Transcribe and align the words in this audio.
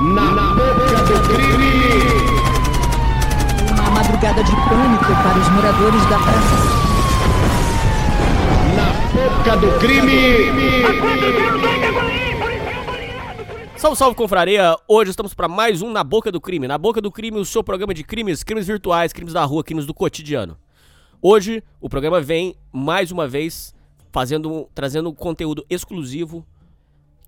Na 0.00 0.54
boca 0.54 1.02
do 1.04 1.28
crime! 1.28 1.92
Uma 3.70 3.90
madrugada 3.90 4.42
de 4.42 4.50
pânico 4.50 5.04
para 5.04 5.38
os 5.38 5.48
moradores 5.50 6.02
da 6.06 6.18
praça. 6.18 6.56
Na 8.76 8.94
boca 9.12 9.56
do 9.58 9.78
crime! 9.78 10.84
Salve, 13.76 13.98
salve, 13.98 14.16
confraria! 14.16 14.74
Hoje 14.88 15.10
estamos 15.10 15.34
para 15.34 15.46
mais 15.46 15.82
um 15.82 15.92
Na 15.92 16.02
Boca 16.02 16.32
do 16.32 16.40
Crime. 16.40 16.66
Na 16.66 16.78
Boca 16.78 17.02
do 17.02 17.12
Crime, 17.12 17.36
o 17.36 17.44
seu 17.44 17.62
programa 17.62 17.92
de 17.92 18.02
crimes, 18.02 18.42
crimes 18.42 18.66
virtuais, 18.66 19.12
crimes 19.12 19.34
da 19.34 19.44
rua, 19.44 19.62
crimes 19.62 19.84
do 19.84 19.92
cotidiano. 19.92 20.56
Hoje, 21.20 21.62
o 21.78 21.90
programa 21.90 22.22
vem, 22.22 22.56
mais 22.72 23.12
uma 23.12 23.28
vez, 23.28 23.74
fazendo, 24.10 24.66
trazendo 24.74 25.12
conteúdo 25.12 25.62
exclusivo 25.68 26.42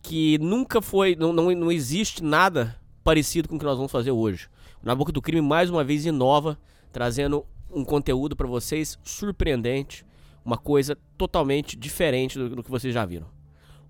que 0.03 0.37
nunca 0.39 0.83
foi, 0.83 1.15
não, 1.15 1.33
não, 1.33 1.51
não 1.53 1.71
existe 1.71 2.23
nada 2.23 2.77
parecido 3.05 3.49
com 3.49 3.57
o 3.57 3.59
que 3.59 3.65
nós 3.65 3.77
vamos 3.77 3.93
fazer 3.93 4.11
hoje. 4.11 4.49
Na 4.83 4.95
Boca 4.95 5.13
do 5.13 5.23
Crime, 5.23 5.41
mais 5.41 5.71
uma 5.71 5.85
vez, 5.85 6.05
inova, 6.05 6.59
trazendo 6.93 7.47
um 7.71 7.85
conteúdo 7.85 8.35
para 8.37 8.47
vocês 8.47 8.99
surpreendente, 9.05 10.05
uma 10.45 10.59
coisa 10.59 10.99
totalmente 11.17 11.77
diferente 11.77 12.37
do, 12.37 12.57
do 12.57 12.63
que 12.63 12.71
vocês 12.71 12.93
já 12.93 13.05
viram. 13.05 13.27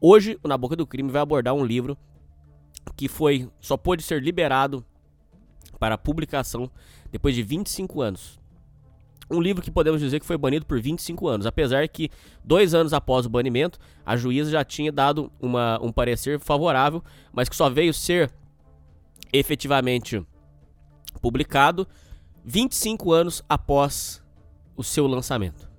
Hoje, 0.00 0.38
o 0.42 0.48
Na 0.48 0.58
Boca 0.58 0.76
do 0.76 0.86
Crime 0.86 1.10
vai 1.10 1.22
abordar 1.22 1.54
um 1.54 1.64
livro 1.64 1.96
que 2.96 3.08
foi 3.08 3.48
só 3.60 3.76
pôde 3.76 4.02
ser 4.02 4.22
liberado 4.22 4.84
para 5.78 5.96
publicação 5.96 6.70
depois 7.10 7.34
de 7.34 7.42
25 7.42 8.02
anos. 8.02 8.41
Um 9.32 9.40
livro 9.40 9.62
que 9.62 9.70
podemos 9.70 10.00
dizer 10.00 10.20
que 10.20 10.26
foi 10.26 10.36
banido 10.36 10.66
por 10.66 10.80
25 10.80 11.26
anos, 11.26 11.46
apesar 11.46 11.88
que 11.88 12.10
dois 12.44 12.74
anos 12.74 12.92
após 12.92 13.24
o 13.24 13.30
banimento, 13.30 13.78
a 14.04 14.16
juíza 14.16 14.50
já 14.50 14.64
tinha 14.64 14.92
dado 14.92 15.32
uma, 15.40 15.80
um 15.82 15.90
parecer 15.90 16.38
favorável, 16.38 17.02
mas 17.32 17.48
que 17.48 17.56
só 17.56 17.70
veio 17.70 17.94
ser 17.94 18.30
efetivamente 19.32 20.22
publicado 21.20 21.86
25 22.44 23.12
anos 23.12 23.42
após 23.48 24.22
o 24.76 24.84
seu 24.84 25.06
lançamento. 25.06 25.70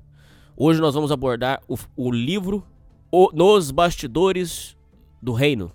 Hoje 0.56 0.80
nós 0.80 0.96
vamos 0.96 1.12
abordar 1.12 1.62
o, 1.68 1.78
o 1.96 2.12
livro 2.12 2.66
o, 3.12 3.30
Nos 3.34 3.70
Bastidores 3.70 4.76
do 5.22 5.34
Reino, 5.34 5.72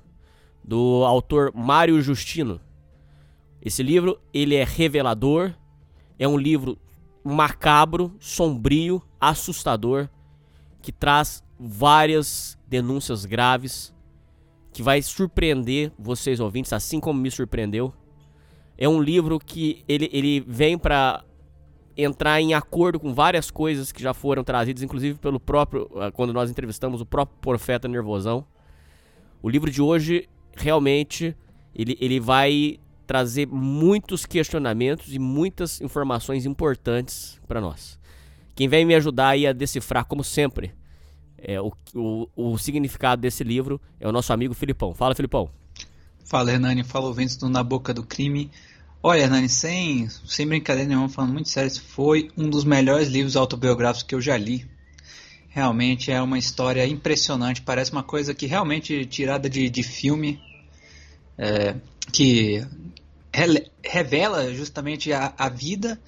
do 0.64 1.04
autor 1.04 1.52
Mário 1.54 2.00
Justino. 2.00 2.60
Esse 3.62 3.82
livro 3.82 4.20
ele 4.32 4.54
é 4.54 4.64
revelador, 4.64 5.52
é 6.18 6.26
um 6.26 6.36
livro 6.36 6.78
macabro, 7.34 8.14
sombrio, 8.18 9.02
assustador, 9.20 10.08
que 10.80 10.92
traz 10.92 11.42
várias 11.58 12.58
denúncias 12.66 13.24
graves, 13.24 13.94
que 14.72 14.82
vai 14.82 15.02
surpreender 15.02 15.92
vocês 15.98 16.40
ouvintes, 16.40 16.72
assim 16.72 17.00
como 17.00 17.20
me 17.20 17.30
surpreendeu. 17.30 17.92
É 18.76 18.88
um 18.88 19.02
livro 19.02 19.38
que 19.38 19.84
ele, 19.88 20.08
ele 20.12 20.40
vem 20.40 20.78
para 20.78 21.24
entrar 21.96 22.40
em 22.40 22.54
acordo 22.54 23.00
com 23.00 23.12
várias 23.12 23.50
coisas 23.50 23.90
que 23.90 24.00
já 24.00 24.14
foram 24.14 24.44
trazidas, 24.44 24.84
inclusive 24.84 25.18
pelo 25.18 25.40
próprio, 25.40 25.90
ah, 25.96 26.12
quando 26.12 26.32
nós 26.32 26.48
entrevistamos 26.48 27.00
o 27.00 27.06
próprio 27.06 27.36
profeta 27.40 27.88
Nervosão. 27.88 28.46
O 29.42 29.48
livro 29.48 29.68
de 29.68 29.82
hoje 29.82 30.28
realmente 30.56 31.36
ele, 31.74 31.96
ele 32.00 32.20
vai 32.20 32.78
trazer 33.08 33.46
muitos 33.46 34.26
questionamentos 34.26 35.14
e 35.14 35.18
muitas 35.18 35.80
informações 35.80 36.44
importantes 36.44 37.40
para 37.48 37.58
nós. 37.58 37.98
Quem 38.54 38.68
vem 38.68 38.84
me 38.84 38.94
ajudar 38.94 39.30
aí 39.30 39.46
a 39.46 39.52
decifrar, 39.54 40.04
como 40.04 40.22
sempre, 40.22 40.74
é, 41.38 41.58
o, 41.58 41.72
o, 41.94 42.28
o, 42.36 42.58
significado 42.58 43.22
desse 43.22 43.42
livro 43.42 43.80
é 43.98 44.06
o 44.06 44.12
nosso 44.12 44.30
amigo 44.30 44.52
Filipão. 44.52 44.92
Fala, 44.92 45.14
Filipão. 45.14 45.48
Fala, 46.22 46.52
Hernani. 46.52 46.84
Fala, 46.84 47.06
ouvintes 47.06 47.34
do 47.36 47.48
Na 47.48 47.62
Boca 47.62 47.94
do 47.94 48.02
Crime. 48.02 48.50
Olha, 49.02 49.22
Hernani, 49.22 49.48
sem, 49.48 50.06
sem 50.26 50.46
brincadeira 50.46 50.86
nenhuma, 50.86 51.08
falando 51.08 51.32
muito 51.32 51.48
sério, 51.48 51.70
foi 51.80 52.30
um 52.36 52.50
dos 52.50 52.64
melhores 52.64 53.08
livros 53.08 53.36
autobiográficos 53.36 54.02
que 54.02 54.14
eu 54.14 54.20
já 54.20 54.36
li. 54.36 54.68
Realmente 55.48 56.12
é 56.12 56.20
uma 56.20 56.36
história 56.36 56.86
impressionante, 56.86 57.62
parece 57.62 57.90
uma 57.90 58.02
coisa 58.02 58.34
que 58.34 58.44
realmente 58.44 59.06
tirada 59.06 59.48
de, 59.48 59.70
de 59.70 59.82
filme, 59.82 60.38
é, 61.38 61.74
que 62.12 62.66
revela 63.82 64.52
justamente 64.54 65.12
a, 65.12 65.34
a 65.36 65.48
vida 65.48 66.00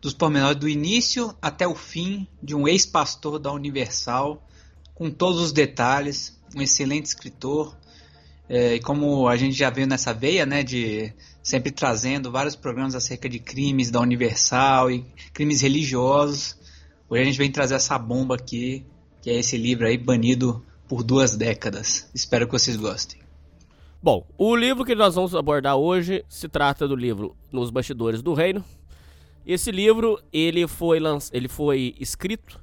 dos 0.00 0.14
pormenores 0.14 0.58
do 0.58 0.68
início 0.68 1.34
até 1.40 1.66
o 1.66 1.74
fim 1.74 2.26
de 2.42 2.54
um 2.54 2.68
ex-pastor 2.68 3.38
da 3.38 3.52
Universal, 3.52 4.46
com 4.94 5.10
todos 5.10 5.40
os 5.40 5.52
detalhes, 5.52 6.38
um 6.54 6.62
excelente 6.62 7.06
escritor. 7.06 7.76
É, 8.48 8.76
e 8.76 8.80
como 8.80 9.26
a 9.26 9.36
gente 9.36 9.56
já 9.56 9.70
viu 9.70 9.86
nessa 9.86 10.14
veia, 10.14 10.46
né, 10.46 10.62
de 10.62 11.12
sempre 11.42 11.72
trazendo 11.72 12.30
vários 12.30 12.54
programas 12.54 12.94
acerca 12.94 13.28
de 13.28 13.38
crimes 13.38 13.90
da 13.90 14.00
Universal 14.00 14.90
e 14.90 15.04
crimes 15.32 15.62
religiosos, 15.62 16.56
hoje 17.08 17.22
a 17.22 17.24
gente 17.24 17.38
vem 17.38 17.50
trazer 17.50 17.74
essa 17.74 17.98
bomba 17.98 18.36
aqui, 18.36 18.84
que 19.20 19.30
é 19.30 19.38
esse 19.38 19.56
livro 19.56 19.86
aí 19.86 19.98
banido 19.98 20.64
por 20.88 21.02
duas 21.02 21.34
décadas. 21.34 22.08
Espero 22.14 22.46
que 22.46 22.52
vocês 22.52 22.76
gostem. 22.76 23.25
Bom, 24.06 24.24
o 24.38 24.54
livro 24.54 24.84
que 24.84 24.94
nós 24.94 25.16
vamos 25.16 25.34
abordar 25.34 25.74
hoje 25.74 26.24
se 26.28 26.48
trata 26.48 26.86
do 26.86 26.94
livro 26.94 27.36
Nos 27.50 27.70
Bastidores 27.70 28.22
do 28.22 28.34
Reino. 28.34 28.64
Esse 29.44 29.72
livro 29.72 30.22
ele 30.32 30.68
foi, 30.68 31.00
lanç... 31.00 31.28
ele 31.32 31.48
foi 31.48 31.92
escrito 31.98 32.62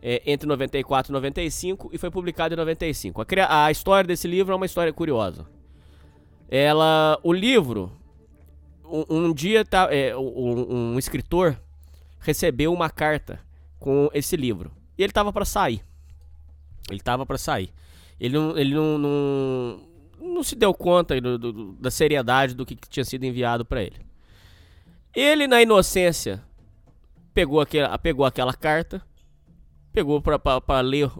é, 0.00 0.22
entre 0.24 0.46
94 0.46 1.10
e 1.10 1.12
95 1.12 1.90
e 1.92 1.98
foi 1.98 2.12
publicado 2.12 2.54
em 2.54 2.56
95. 2.56 3.22
A, 3.22 3.64
a 3.64 3.72
história 3.72 4.06
desse 4.06 4.28
livro 4.28 4.52
é 4.52 4.54
uma 4.54 4.66
história 4.66 4.92
curiosa. 4.92 5.46
Ela, 6.48 7.18
o 7.24 7.32
livro, 7.32 7.90
um, 8.84 9.04
um 9.16 9.34
dia 9.34 9.64
tá, 9.64 9.88
é, 9.92 10.16
um, 10.16 10.92
um, 10.92 10.96
escritor 10.96 11.60
recebeu 12.20 12.72
uma 12.72 12.88
carta 12.88 13.40
com 13.80 14.08
esse 14.14 14.36
livro 14.36 14.70
e 14.96 15.02
ele 15.02 15.10
estava 15.10 15.32
para 15.32 15.44
sair. 15.44 15.82
Ele 16.88 17.00
estava 17.00 17.26
para 17.26 17.36
sair. 17.36 17.72
Ele 18.20 18.38
não, 18.38 18.56
ele 18.56 18.74
não, 18.76 18.96
não 18.96 19.87
não 20.28 20.42
se 20.42 20.54
deu 20.54 20.72
conta 20.72 21.20
do, 21.20 21.38
do, 21.38 21.72
da 21.72 21.90
seriedade 21.90 22.54
do 22.54 22.64
que, 22.64 22.76
tinha 22.88 23.04
sido 23.04 23.24
enviado 23.24 23.64
para 23.64 23.82
ele. 23.82 24.00
Ele, 25.14 25.46
na 25.46 25.60
inocência, 25.60 26.42
pegou, 27.34 27.60
aquele, 27.60 27.86
pegou 27.98 28.24
aquela 28.24 28.52
carta, 28.52 29.02
pegou 29.92 30.20
para 30.20 30.80
ler, 30.80 31.10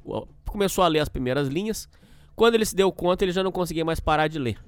começou 0.46 0.84
a 0.84 0.88
ler 0.88 1.00
as 1.00 1.08
primeiras 1.08 1.48
linhas. 1.48 1.88
Quando 2.36 2.54
ele 2.54 2.64
se 2.64 2.76
deu 2.76 2.92
conta, 2.92 3.24
ele 3.24 3.32
já 3.32 3.42
não 3.42 3.50
conseguia 3.50 3.84
mais 3.84 3.98
parar 3.98 4.28
de 4.28 4.38
ler. 4.38 4.58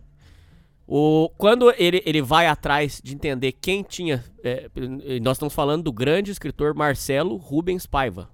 O, 0.93 1.31
quando 1.39 1.73
ele, 1.79 2.03
ele 2.05 2.21
vai 2.21 2.49
atrás 2.49 3.01
de 3.01 3.15
entender 3.15 3.53
quem 3.53 3.83
tinha. 3.83 4.25
É, 4.43 4.69
nós 5.23 5.37
estamos 5.37 5.55
falando 5.55 5.85
do 5.85 5.93
grande 5.93 6.33
escritor 6.33 6.75
Marcelo 6.75 7.37
Rubens 7.37 7.87
Paiva. 7.87 8.29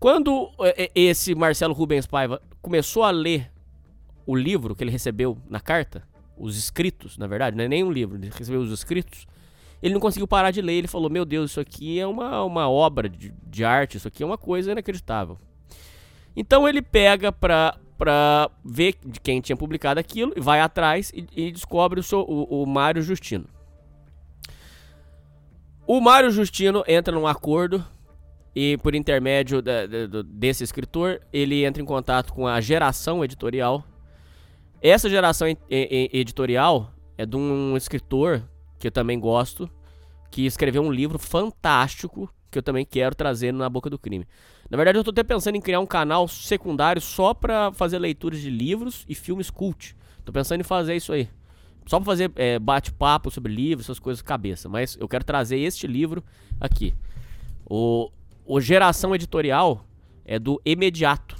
Quando 0.00 0.50
é, 0.60 0.90
esse 0.94 1.34
Marcelo 1.34 1.74
Rubens 1.74 2.06
Paiva 2.06 2.40
começou 2.62 3.02
a 3.02 3.10
ler 3.10 3.50
o 4.28 4.36
livro 4.36 4.76
que 4.76 4.84
ele 4.84 4.90
recebeu 4.90 5.38
na 5.48 5.58
carta, 5.58 6.02
os 6.36 6.58
escritos, 6.58 7.16
na 7.16 7.26
verdade, 7.26 7.56
não 7.56 7.64
é 7.64 7.68
nem 7.68 7.82
um 7.82 7.90
livro, 7.90 8.18
ele 8.18 8.28
recebeu 8.28 8.60
os 8.60 8.70
escritos, 8.70 9.26
ele 9.82 9.94
não 9.94 10.00
conseguiu 10.00 10.28
parar 10.28 10.50
de 10.50 10.60
ler. 10.60 10.74
Ele 10.74 10.86
falou: 10.86 11.08
Meu 11.08 11.24
Deus, 11.24 11.52
isso 11.52 11.60
aqui 11.60 11.98
é 11.98 12.06
uma, 12.06 12.44
uma 12.44 12.68
obra 12.68 13.08
de, 13.08 13.32
de 13.46 13.64
arte, 13.64 13.96
isso 13.96 14.06
aqui 14.06 14.22
é 14.22 14.26
uma 14.26 14.36
coisa 14.36 14.70
inacreditável. 14.70 15.38
Então 16.36 16.68
ele 16.68 16.82
pega 16.82 17.32
pra, 17.32 17.78
pra 17.96 18.50
ver 18.62 18.96
de 19.02 19.18
quem 19.18 19.40
tinha 19.40 19.56
publicado 19.56 19.98
aquilo 19.98 20.34
e 20.36 20.40
vai 20.40 20.60
atrás 20.60 21.10
e, 21.14 21.26
e 21.34 21.50
descobre 21.50 21.98
o, 21.98 22.02
seu, 22.02 22.20
o, 22.20 22.62
o 22.62 22.66
Mário 22.66 23.00
Justino. 23.00 23.46
O 25.86 26.02
Mário 26.02 26.30
Justino 26.30 26.84
entra 26.86 27.14
num 27.14 27.26
acordo 27.26 27.82
e, 28.54 28.76
por 28.82 28.94
intermédio 28.94 29.62
da, 29.62 29.86
da, 29.86 30.22
desse 30.22 30.62
escritor, 30.62 31.22
ele 31.32 31.64
entra 31.64 31.82
em 31.82 31.86
contato 31.86 32.34
com 32.34 32.46
a 32.46 32.60
geração 32.60 33.24
editorial 33.24 33.82
essa 34.82 35.08
geração 35.08 35.48
editorial 35.68 36.92
é 37.16 37.26
de 37.26 37.36
um 37.36 37.76
escritor 37.76 38.42
que 38.78 38.86
eu 38.86 38.92
também 38.92 39.18
gosto, 39.18 39.68
que 40.30 40.46
escreveu 40.46 40.82
um 40.82 40.92
livro 40.92 41.18
fantástico 41.18 42.32
que 42.50 42.58
eu 42.58 42.62
também 42.62 42.84
quero 42.84 43.14
trazer 43.14 43.52
na 43.52 43.68
boca 43.68 43.90
do 43.90 43.98
crime. 43.98 44.26
Na 44.70 44.76
verdade, 44.76 44.98
eu 44.98 45.00
estou 45.00 45.12
até 45.12 45.22
pensando 45.22 45.56
em 45.56 45.60
criar 45.60 45.80
um 45.80 45.86
canal 45.86 46.28
secundário 46.28 47.00
só 47.00 47.34
para 47.34 47.72
fazer 47.72 47.98
leituras 47.98 48.40
de 48.40 48.50
livros 48.50 49.04
e 49.08 49.14
filmes 49.14 49.50
cult. 49.50 49.96
Tô 50.24 50.32
pensando 50.32 50.60
em 50.60 50.64
fazer 50.64 50.94
isso 50.94 51.12
aí. 51.12 51.28
Só 51.86 51.98
para 51.98 52.06
fazer 52.06 52.30
é, 52.36 52.58
bate-papo 52.58 53.30
sobre 53.30 53.52
livros, 53.52 53.86
essas 53.86 53.98
coisas 53.98 54.20
cabeça. 54.20 54.68
Mas 54.68 54.96
eu 55.00 55.08
quero 55.08 55.24
trazer 55.24 55.58
este 55.58 55.86
livro 55.86 56.22
aqui. 56.60 56.94
O, 57.64 58.10
o 58.44 58.60
Geração 58.60 59.14
Editorial 59.14 59.86
é 60.24 60.38
do 60.38 60.60
Imediato. 60.64 61.36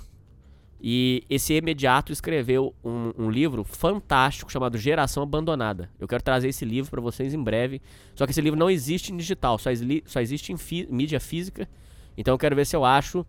E 0.80 1.24
esse 1.28 1.54
imediato 1.54 2.12
escreveu 2.12 2.74
um, 2.84 3.12
um, 3.18 3.30
livro 3.30 3.64
fantástico 3.64 4.50
chamado 4.50 4.78
Geração 4.78 5.22
Abandonada. 5.22 5.90
Eu 5.98 6.06
quero 6.06 6.22
trazer 6.22 6.48
esse 6.48 6.64
livro 6.64 6.90
para 6.90 7.00
vocês 7.00 7.34
em 7.34 7.42
breve. 7.42 7.82
Só 8.14 8.24
que 8.24 8.30
esse 8.30 8.40
livro 8.40 8.58
não 8.58 8.70
existe 8.70 9.12
em 9.12 9.16
digital, 9.16 9.58
só, 9.58 9.70
só 10.06 10.20
existe 10.20 10.52
em 10.52 10.86
mídia 10.88 11.18
física. 11.18 11.68
Então 12.16 12.32
eu 12.34 12.38
quero 12.38 12.54
ver 12.54 12.64
se 12.64 12.76
eu 12.76 12.84
acho 12.84 13.26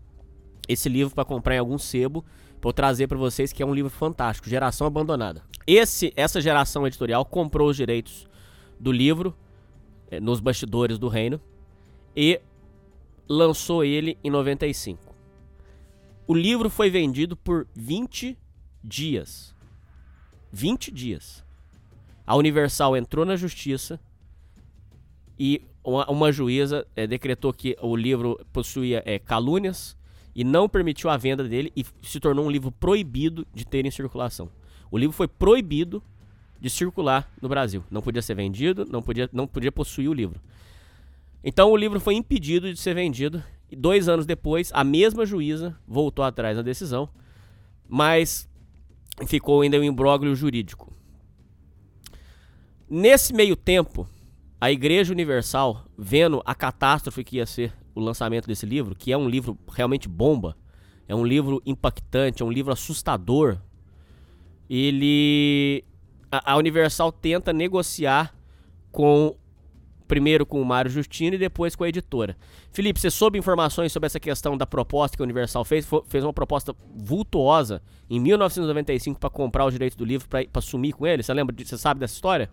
esse 0.67 0.87
livro 0.87 1.15
para 1.15 1.25
comprar 1.25 1.55
em 1.55 1.59
algum 1.59 1.77
sebo 1.79 2.23
Vou 2.61 2.73
trazer 2.73 3.07
para 3.07 3.17
vocês 3.17 3.53
que 3.53 3.63
é 3.63 3.65
um 3.65 3.73
livro 3.73 3.89
fantástico, 3.89 4.49
Geração 4.49 4.85
Abandonada. 4.85 5.43
Esse, 5.65 6.11
essa 6.15 6.41
geração 6.41 6.85
editorial 6.85 7.23
comprou 7.23 7.69
os 7.69 7.77
direitos 7.77 8.27
do 8.79 8.91
livro 8.91 9.35
eh, 10.11 10.19
nos 10.19 10.39
bastidores 10.39 10.97
do 10.97 11.07
reino 11.07 11.39
e 12.15 12.39
lançou 13.29 13.83
ele 13.83 14.17
em 14.23 14.29
95. 14.29 15.08
O 16.29 16.35
livro 16.35 16.69
foi 16.69 16.91
vendido 16.91 17.35
por 17.35 17.65
20 17.75 18.37
dias. 18.83 19.55
20 20.51 20.91
dias. 20.91 21.43
A 22.23 22.35
Universal 22.35 22.95
entrou 22.95 23.25
na 23.25 23.35
justiça 23.35 23.99
e 25.39 25.63
uma, 25.83 26.07
uma 26.07 26.31
juíza 26.31 26.85
é, 26.95 27.07
decretou 27.07 27.51
que 27.51 27.75
o 27.81 27.95
livro 27.95 28.39
possuía 28.53 29.01
é, 29.07 29.17
calúnias 29.17 29.97
e 30.35 30.43
não 30.43 30.69
permitiu 30.69 31.09
a 31.09 31.17
venda 31.17 31.43
dele 31.43 31.73
e 31.75 31.83
se 32.03 32.19
tornou 32.19 32.45
um 32.45 32.51
livro 32.51 32.71
proibido 32.71 33.47
de 33.51 33.65
ter 33.65 33.83
em 33.87 33.89
circulação. 33.89 34.51
O 34.91 34.99
livro 34.99 35.17
foi 35.17 35.27
proibido 35.27 35.99
de 36.61 36.69
circular 36.69 37.27
no 37.41 37.49
Brasil. 37.49 37.83
Não 37.89 38.03
podia 38.03 38.21
ser 38.21 38.35
vendido, 38.35 38.85
não 38.85 39.01
podia, 39.01 39.27
não 39.33 39.47
podia 39.47 39.71
possuir 39.71 40.07
o 40.07 40.13
livro. 40.13 40.39
Então 41.43 41.71
o 41.71 41.75
livro 41.75 41.99
foi 41.99 42.13
impedido 42.13 42.71
de 42.71 42.79
ser 42.79 42.93
vendido. 42.93 43.43
E 43.71 43.75
dois 43.75 44.09
anos 44.09 44.25
depois, 44.25 44.71
a 44.73 44.83
mesma 44.83 45.25
juíza 45.25 45.77
voltou 45.87 46.25
atrás 46.25 46.57
na 46.57 46.63
decisão, 46.63 47.09
mas 47.87 48.49
ficou 49.27 49.61
ainda 49.61 49.79
um 49.79 49.83
imbróglio 49.83 50.35
jurídico. 50.35 50.93
Nesse 52.89 53.33
meio 53.33 53.55
tempo, 53.55 54.07
a 54.59 54.71
Igreja 54.71 55.13
Universal, 55.13 55.85
vendo 55.97 56.41
a 56.45 56.55
catástrofe 56.55 57.23
que 57.23 57.37
ia 57.37 57.45
ser 57.45 57.73
o 57.93 57.99
lançamento 57.99 58.47
desse 58.47 58.65
livro, 58.65 58.95
que 58.95 59.11
é 59.11 59.17
um 59.17 59.29
livro 59.29 59.57
realmente 59.71 60.09
bomba, 60.09 60.57
é 61.07 61.15
um 61.15 61.25
livro 61.25 61.61
impactante, 61.65 62.41
é 62.41 62.45
um 62.45 62.51
livro 62.51 62.71
assustador, 62.71 63.59
ele. 64.69 65.83
A, 66.31 66.53
a 66.53 66.57
Universal 66.57 67.11
tenta 67.11 67.51
negociar 67.51 68.35
com. 68.91 69.35
Primeiro 70.09 70.43
com 70.43 70.59
o 70.59 70.65
Mário 70.65 70.89
Justino 70.89 71.35
e 71.35 71.37
depois 71.39 71.75
com 71.75 71.83
a 71.83 71.89
editora. 71.89 72.35
Felipe, 72.71 72.99
você 72.99 73.11
soube 73.11 73.37
informações 73.37 73.91
sobre 73.91 74.07
essa 74.07 74.19
questão 74.19 74.57
da 74.57 74.65
proposta 74.65 75.15
que 75.15 75.21
a 75.21 75.23
Universal 75.23 75.63
fez? 75.63 75.87
fez 76.07 76.23
uma 76.23 76.33
proposta 76.33 76.75
vultuosa 76.95 77.79
em 78.09 78.19
1995 78.19 79.19
para 79.19 79.29
comprar 79.29 79.67
os 79.67 79.73
direitos 79.73 79.95
do 79.95 80.03
livro, 80.03 80.27
para 80.27 80.61
sumir 80.61 80.93
com 80.93 81.05
ele? 81.05 81.21
Você 81.21 81.31
lembra? 81.31 81.55
Você 81.63 81.77
sabe 81.77 81.99
dessa 81.99 82.15
história? 82.15 82.49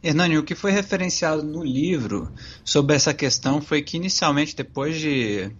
Hernani, 0.00 0.38
o 0.38 0.44
que 0.44 0.54
foi 0.54 0.70
referenciado 0.70 1.42
no 1.42 1.64
livro 1.64 2.32
sobre 2.64 2.94
essa 2.94 3.12
questão 3.12 3.60
foi 3.60 3.82
que 3.82 3.96
inicialmente, 3.96 4.54
depois 4.54 5.00
de 5.00 5.50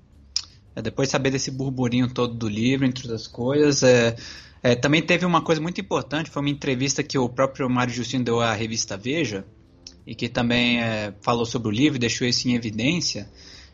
é, 0.77 0.81
depois 0.81 1.09
de 1.09 1.13
saber 1.13 1.31
desse 1.31 1.51
burburinho 1.51 2.09
todo 2.09 2.35
do 2.35 2.49
livro, 2.49 2.87
entre 2.87 3.03
outras 3.03 3.27
coisas, 3.27 3.83
é, 3.83 4.15
é, 4.63 4.77
também 4.77 5.03
teve 5.03 5.27
uma 5.27 5.43
coisa 5.43 5.61
muito 5.61 5.81
importante, 5.81 6.31
foi 6.31 6.41
uma 6.41 6.51
entrevista 6.51 7.03
que 7.03 7.19
o 7.19 7.29
próprio 7.29 7.69
Mário 7.69 7.93
Justino 7.93 8.25
deu 8.25 8.41
à 8.41 8.53
revista 8.53 8.97
Veja, 8.97 9.45
e 10.07 10.15
que 10.15 10.29
também 10.29 10.81
é, 10.81 11.15
falou 11.21 11.47
sobre 11.47 11.69
o 11.69 11.71
livro, 11.71 11.99
deixou 11.99 12.27
isso 12.27 12.49
em 12.49 12.55
evidência, 12.55 13.29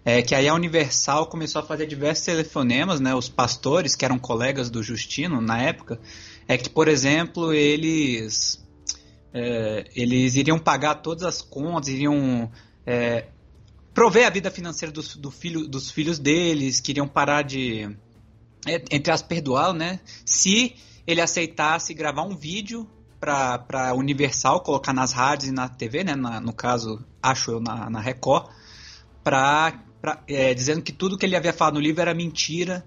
é 0.05 0.23
que 0.23 0.35
aí 0.35 0.49
a 0.49 0.55
Universal 0.55 1.27
começou 1.27 1.61
a 1.61 1.65
fazer 1.65 1.87
diversos 1.87 2.25
telefonemas, 2.25 3.01
né, 3.01 3.15
os 3.15 3.29
pastores, 3.29 3.95
que 3.95 4.05
eram 4.05 4.19
colegas 4.19 4.71
do 4.71 4.83
Justino 4.83 5.41
na 5.41 5.61
época, 5.61 6.01
é 6.47 6.57
que, 6.57 6.71
por 6.71 6.89
exemplo, 6.89 7.53
eles 7.53 8.65
é, 9.33 9.85
eles 9.95 10.35
iriam 10.35 10.59
pagar 10.59 10.97
todas 10.97 11.25
as 11.25 11.43
contas, 11.43 11.89
iriam 11.89 12.51
é, 12.87 13.27
prover 13.93 14.27
a 14.27 14.31
vida 14.31 14.51
financeira 14.51 14.93
dos, 14.93 15.17
do 15.17 15.31
filho, 15.31 15.67
dos 15.69 15.91
filhos 15.91 16.19
deles, 16.19 16.81
queriam 16.81 17.07
parar 17.07 17.43
de, 17.43 17.85
é, 18.67 18.83
entre 18.91 19.13
as 19.13 19.23
perdoá-lo, 19.23 19.75
né? 19.75 20.01
Se 20.25 20.75
ele 21.07 21.21
aceitasse 21.21 21.93
gravar 21.95 22.23
um 22.23 22.37
vídeo 22.37 22.89
para 23.21 23.95
Universal, 23.95 24.61
colocar 24.61 24.93
nas 24.93 25.13
rádios 25.13 25.51
e 25.51 25.53
na 25.53 25.69
TV, 25.69 26.05
né? 26.05 26.15
Na, 26.15 26.41
no 26.41 26.53
caso, 26.53 27.05
acho 27.23 27.51
eu, 27.53 27.61
na, 27.61 27.91
na 27.91 28.01
Record, 28.01 28.49
pra, 29.25 29.83
pra 30.01 30.23
é, 30.29 30.55
dizendo 30.55 30.83
que 30.83 30.93
tudo 30.93 31.19
que 31.19 31.27
ele 31.27 31.37
havia 31.37 31.53
falado 31.53 31.75
no 31.75 31.81
livro 31.81 32.01
era 32.01 32.15
mentira 32.15 32.85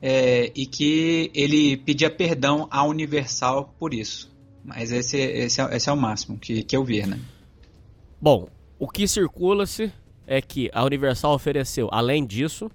é, 0.00 0.50
e 0.54 0.66
que 0.66 1.30
ele 1.34 1.76
pedia 1.76 2.10
perdão 2.10 2.66
à 2.70 2.84
Universal 2.84 3.74
por 3.78 3.92
isso. 3.92 4.30
Mas 4.64 4.92
esse, 4.92 5.16
esse, 5.18 5.60
é, 5.60 5.76
esse 5.76 5.88
é 5.88 5.92
o 5.92 5.96
máximo 5.96 6.38
que, 6.38 6.62
que 6.62 6.76
eu 6.76 6.84
vi, 6.84 7.04
né? 7.06 7.18
Bom, 8.20 8.48
o 8.78 8.88
que 8.88 9.06
circula-se 9.08 9.92
é 10.26 10.40
que 10.40 10.70
a 10.72 10.84
Universal 10.84 11.34
ofereceu, 11.34 11.88
além 11.90 12.24
disso, 12.24 12.70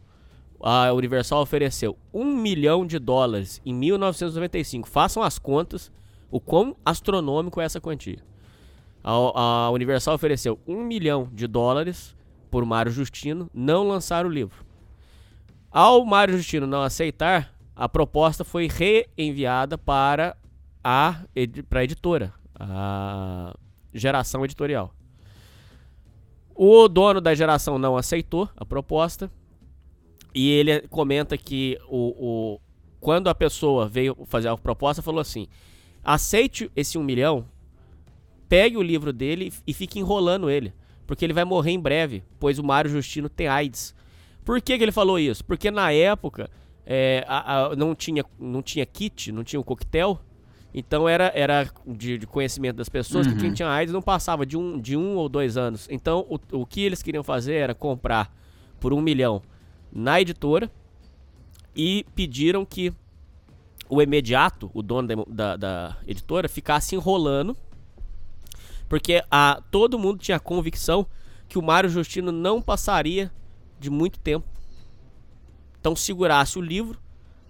a 0.62 0.92
Universal 0.92 1.42
ofereceu 1.42 1.98
um 2.14 2.26
milhão 2.26 2.86
de 2.86 2.98
dólares 2.98 3.62
em 3.66 3.74
1995. 3.74 4.88
Façam 4.90 5.22
as 5.22 5.38
contas, 5.38 5.92
o 6.36 6.40
quão 6.42 6.76
astronômico 6.84 7.62
é 7.62 7.64
essa 7.64 7.80
quantia. 7.80 8.20
A, 9.02 9.12
a 9.68 9.72
Universal 9.72 10.16
ofereceu 10.16 10.60
um 10.68 10.84
milhão 10.84 11.30
de 11.32 11.48
dólares 11.48 12.14
por 12.52 12.66
Mário 12.66 12.92
Justino 12.92 13.50
não 13.54 13.88
lançar 13.88 14.26
o 14.26 14.30
livro. 14.30 14.66
Ao 15.72 16.04
Mário 16.04 16.36
Justino 16.36 16.68
não 16.68 16.82
aceitar, 16.82 17.56
a 17.74 17.88
proposta 17.88 18.44
foi 18.44 18.68
reenviada 18.68 19.78
para 19.78 20.36
a 20.84 21.22
para 21.70 21.80
a 21.80 21.84
editora, 21.86 22.34
a 22.60 23.56
geração 23.94 24.44
editorial. 24.44 24.94
O 26.54 26.90
dono 26.90 27.22
da 27.22 27.34
geração 27.34 27.80
não 27.80 27.96
aceitou 27.96 28.50
a 28.58 28.66
proposta 28.66 29.32
e 30.34 30.50
ele 30.50 30.82
comenta 30.90 31.38
que 31.38 31.80
o, 31.88 32.58
o 32.58 32.62
quando 33.00 33.30
a 33.30 33.36
pessoa 33.36 33.88
veio 33.88 34.18
fazer 34.26 34.50
a 34.50 34.58
proposta, 34.58 35.02
falou 35.02 35.22
assim: 35.22 35.48
aceite 36.06 36.72
esse 36.76 36.98
um 36.98 37.04
milhão, 37.04 37.46
pegue 38.48 38.78
o 38.78 38.82
livro 38.82 39.12
dele 39.12 39.52
e 39.66 39.74
fique 39.74 40.00
enrolando 40.00 40.50
ele, 40.50 40.72
porque 41.08 41.26
ele 41.26 41.34
vai 41.34 41.44
morrer 41.44 41.72
em 41.72 41.80
breve, 41.80 42.24
pois 42.40 42.60
o 42.60 42.64
Mário 42.64 42.90
Justino 42.90 43.28
tem 43.28 43.48
AIDS. 43.48 43.96
Por 44.44 44.62
que, 44.62 44.78
que 44.78 44.84
ele 44.84 44.92
falou 44.92 45.18
isso? 45.18 45.44
Porque 45.44 45.72
na 45.72 45.92
época 45.92 46.50
é, 46.86 47.26
a, 47.28 47.66
a, 47.66 47.76
não, 47.76 47.96
tinha, 47.96 48.24
não 48.40 48.62
tinha 48.62 48.86
kit, 48.86 49.32
não 49.32 49.44
tinha 49.44 49.60
o 49.60 49.64
coquetel, 49.64 50.22
então 50.72 51.10
era, 51.10 51.32
era 51.34 51.70
de, 51.88 52.18
de 52.18 52.28
conhecimento 52.28 52.76
das 52.76 52.90
pessoas 52.90 53.26
uhum. 53.26 53.34
que 53.34 53.40
quem 53.40 53.54
tinha 53.54 53.70
AIDS 53.70 53.94
não 53.94 54.02
passava 54.02 54.46
de 54.46 54.56
um, 54.56 54.80
de 54.80 54.96
um 54.96 55.16
ou 55.16 55.28
dois 55.28 55.58
anos. 55.58 55.88
Então 55.90 56.26
o, 56.30 56.62
o 56.62 56.66
que 56.66 56.82
eles 56.82 57.02
queriam 57.02 57.24
fazer 57.24 57.56
era 57.56 57.74
comprar 57.74 58.32
por 58.80 58.94
um 58.94 59.02
milhão 59.02 59.42
na 59.92 60.22
editora 60.22 60.70
e 61.76 62.06
pediram 62.14 62.66
que 62.66 62.94
o 63.90 64.02
imediato, 64.02 64.70
o 64.74 64.82
dono 64.82 65.08
da, 65.08 65.16
da, 65.28 65.56
da 65.58 65.98
editora, 66.08 66.50
ficasse 66.50 66.96
enrolando. 66.96 67.56
Porque 68.88 69.24
a, 69.32 69.62
todo 69.72 70.00
mundo 70.00 70.20
tinha 70.20 70.38
a 70.38 70.40
convicção 70.40 71.08
que 71.48 71.58
o 71.58 71.62
Mário 71.62 71.90
Justino 71.90 72.32
não 72.32 72.62
passaria 72.62 73.32
de 73.80 73.90
muito 73.90 74.20
tempo. 74.20 74.46
Então 75.80 75.96
segurasse 75.96 76.58
o 76.58 76.62
livro, 76.62 77.00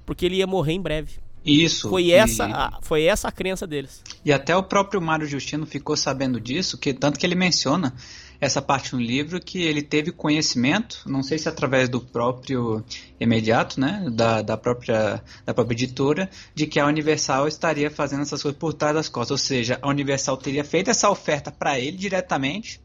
porque 0.06 0.26
ele 0.26 0.38
ia 0.38 0.48
morrer 0.48 0.74
em 0.74 0.82
breve. 0.82 1.14
Isso. 1.46 1.90
Foi 1.90 2.10
essa, 2.10 2.46
a, 2.46 2.80
foi 2.82 3.04
essa 3.04 3.28
a 3.28 3.32
crença 3.32 3.68
deles. 3.68 4.02
E 4.24 4.34
até 4.34 4.56
o 4.56 4.64
próprio 4.64 5.00
Mário 5.00 5.28
Justino 5.28 5.66
ficou 5.66 5.96
sabendo 5.96 6.40
disso, 6.40 6.78
que 6.78 6.94
tanto 6.94 7.20
que 7.20 7.26
ele 7.26 7.36
menciona 7.36 7.94
essa 8.40 8.62
parte 8.62 8.94
no 8.94 9.02
livro 9.02 9.40
que 9.40 9.62
ele 9.62 9.82
teve 9.82 10.12
conhecimento, 10.12 11.04
não 11.06 11.24
sei 11.24 11.38
se 11.38 11.48
através 11.50 11.90
do 11.90 12.00
próprio 12.00 12.84
imediato, 13.20 13.80
né, 13.80 14.06
da, 14.12 14.42
da 14.42 14.58
própria 14.58 15.22
da 15.46 15.54
própria 15.54 15.76
editora, 15.76 16.30
de 16.54 16.68
que 16.68 16.80
a 16.80 16.86
Universal 16.86 17.48
estaria 17.48 17.90
fazendo 17.90 18.22
essas 18.22 18.42
coisas 18.42 18.60
por 18.60 18.74
trás 18.74 18.96
das 18.96 19.10
costas, 19.10 19.32
ou 19.32 19.38
seja, 19.38 19.80
a 19.82 19.90
Universal 19.90 20.38
teria 20.38 20.64
feito 20.64 20.90
essa 20.90 21.10
oferta 21.10 21.52
para 21.52 21.80
ele 21.80 21.98
diretamente. 21.98 22.84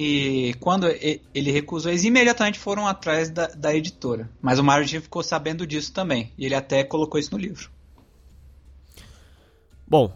E 0.00 0.54
quando 0.60 0.86
ele 0.86 1.50
recusou, 1.50 1.90
eles 1.90 2.04
imediatamente 2.04 2.56
foram 2.56 2.86
atrás 2.86 3.30
da, 3.30 3.48
da 3.48 3.74
editora. 3.74 4.30
Mas 4.40 4.60
o 4.60 4.62
Mário 4.62 4.86
ficou 4.86 5.24
sabendo 5.24 5.66
disso 5.66 5.92
também. 5.92 6.32
E 6.38 6.46
ele 6.46 6.54
até 6.54 6.84
colocou 6.84 7.18
isso 7.18 7.32
no 7.32 7.38
livro. 7.38 7.68
Bom, 9.84 10.12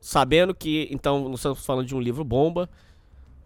sabendo 0.00 0.54
que 0.54 0.88
então 0.90 1.28
nós 1.28 1.40
estamos 1.40 1.64
falando 1.64 1.86
de 1.86 1.94
um 1.94 2.00
livro 2.00 2.24
bomba, 2.24 2.68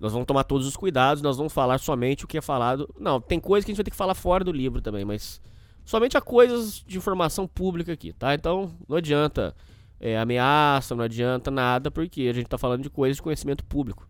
nós 0.04 0.12
vamos 0.12 0.26
tomar 0.26 0.44
todos 0.44 0.66
os 0.66 0.76
cuidados, 0.76 1.22
nós 1.22 1.38
vamos 1.38 1.50
falar 1.50 1.78
somente 1.78 2.26
o 2.26 2.28
que 2.28 2.36
é 2.36 2.42
falado. 2.42 2.86
Não, 3.00 3.18
tem 3.18 3.40
coisas 3.40 3.64
que 3.64 3.70
a 3.70 3.72
gente 3.72 3.78
vai 3.78 3.84
ter 3.84 3.90
que 3.90 3.96
falar 3.96 4.12
fora 4.12 4.44
do 4.44 4.52
livro 4.52 4.82
também, 4.82 5.02
mas 5.02 5.40
somente 5.82 6.14
a 6.14 6.20
coisas 6.20 6.84
de 6.86 6.98
informação 6.98 7.46
pública 7.46 7.94
aqui, 7.94 8.12
tá? 8.12 8.34
Então 8.34 8.70
não 8.86 8.98
adianta 8.98 9.56
é, 9.98 10.18
ameaça, 10.18 10.94
não 10.94 11.04
adianta 11.04 11.50
nada, 11.50 11.90
porque 11.90 12.28
a 12.28 12.34
gente 12.34 12.44
está 12.44 12.58
falando 12.58 12.82
de 12.82 12.90
coisas 12.90 13.16
de 13.16 13.22
conhecimento 13.22 13.64
público. 13.64 14.06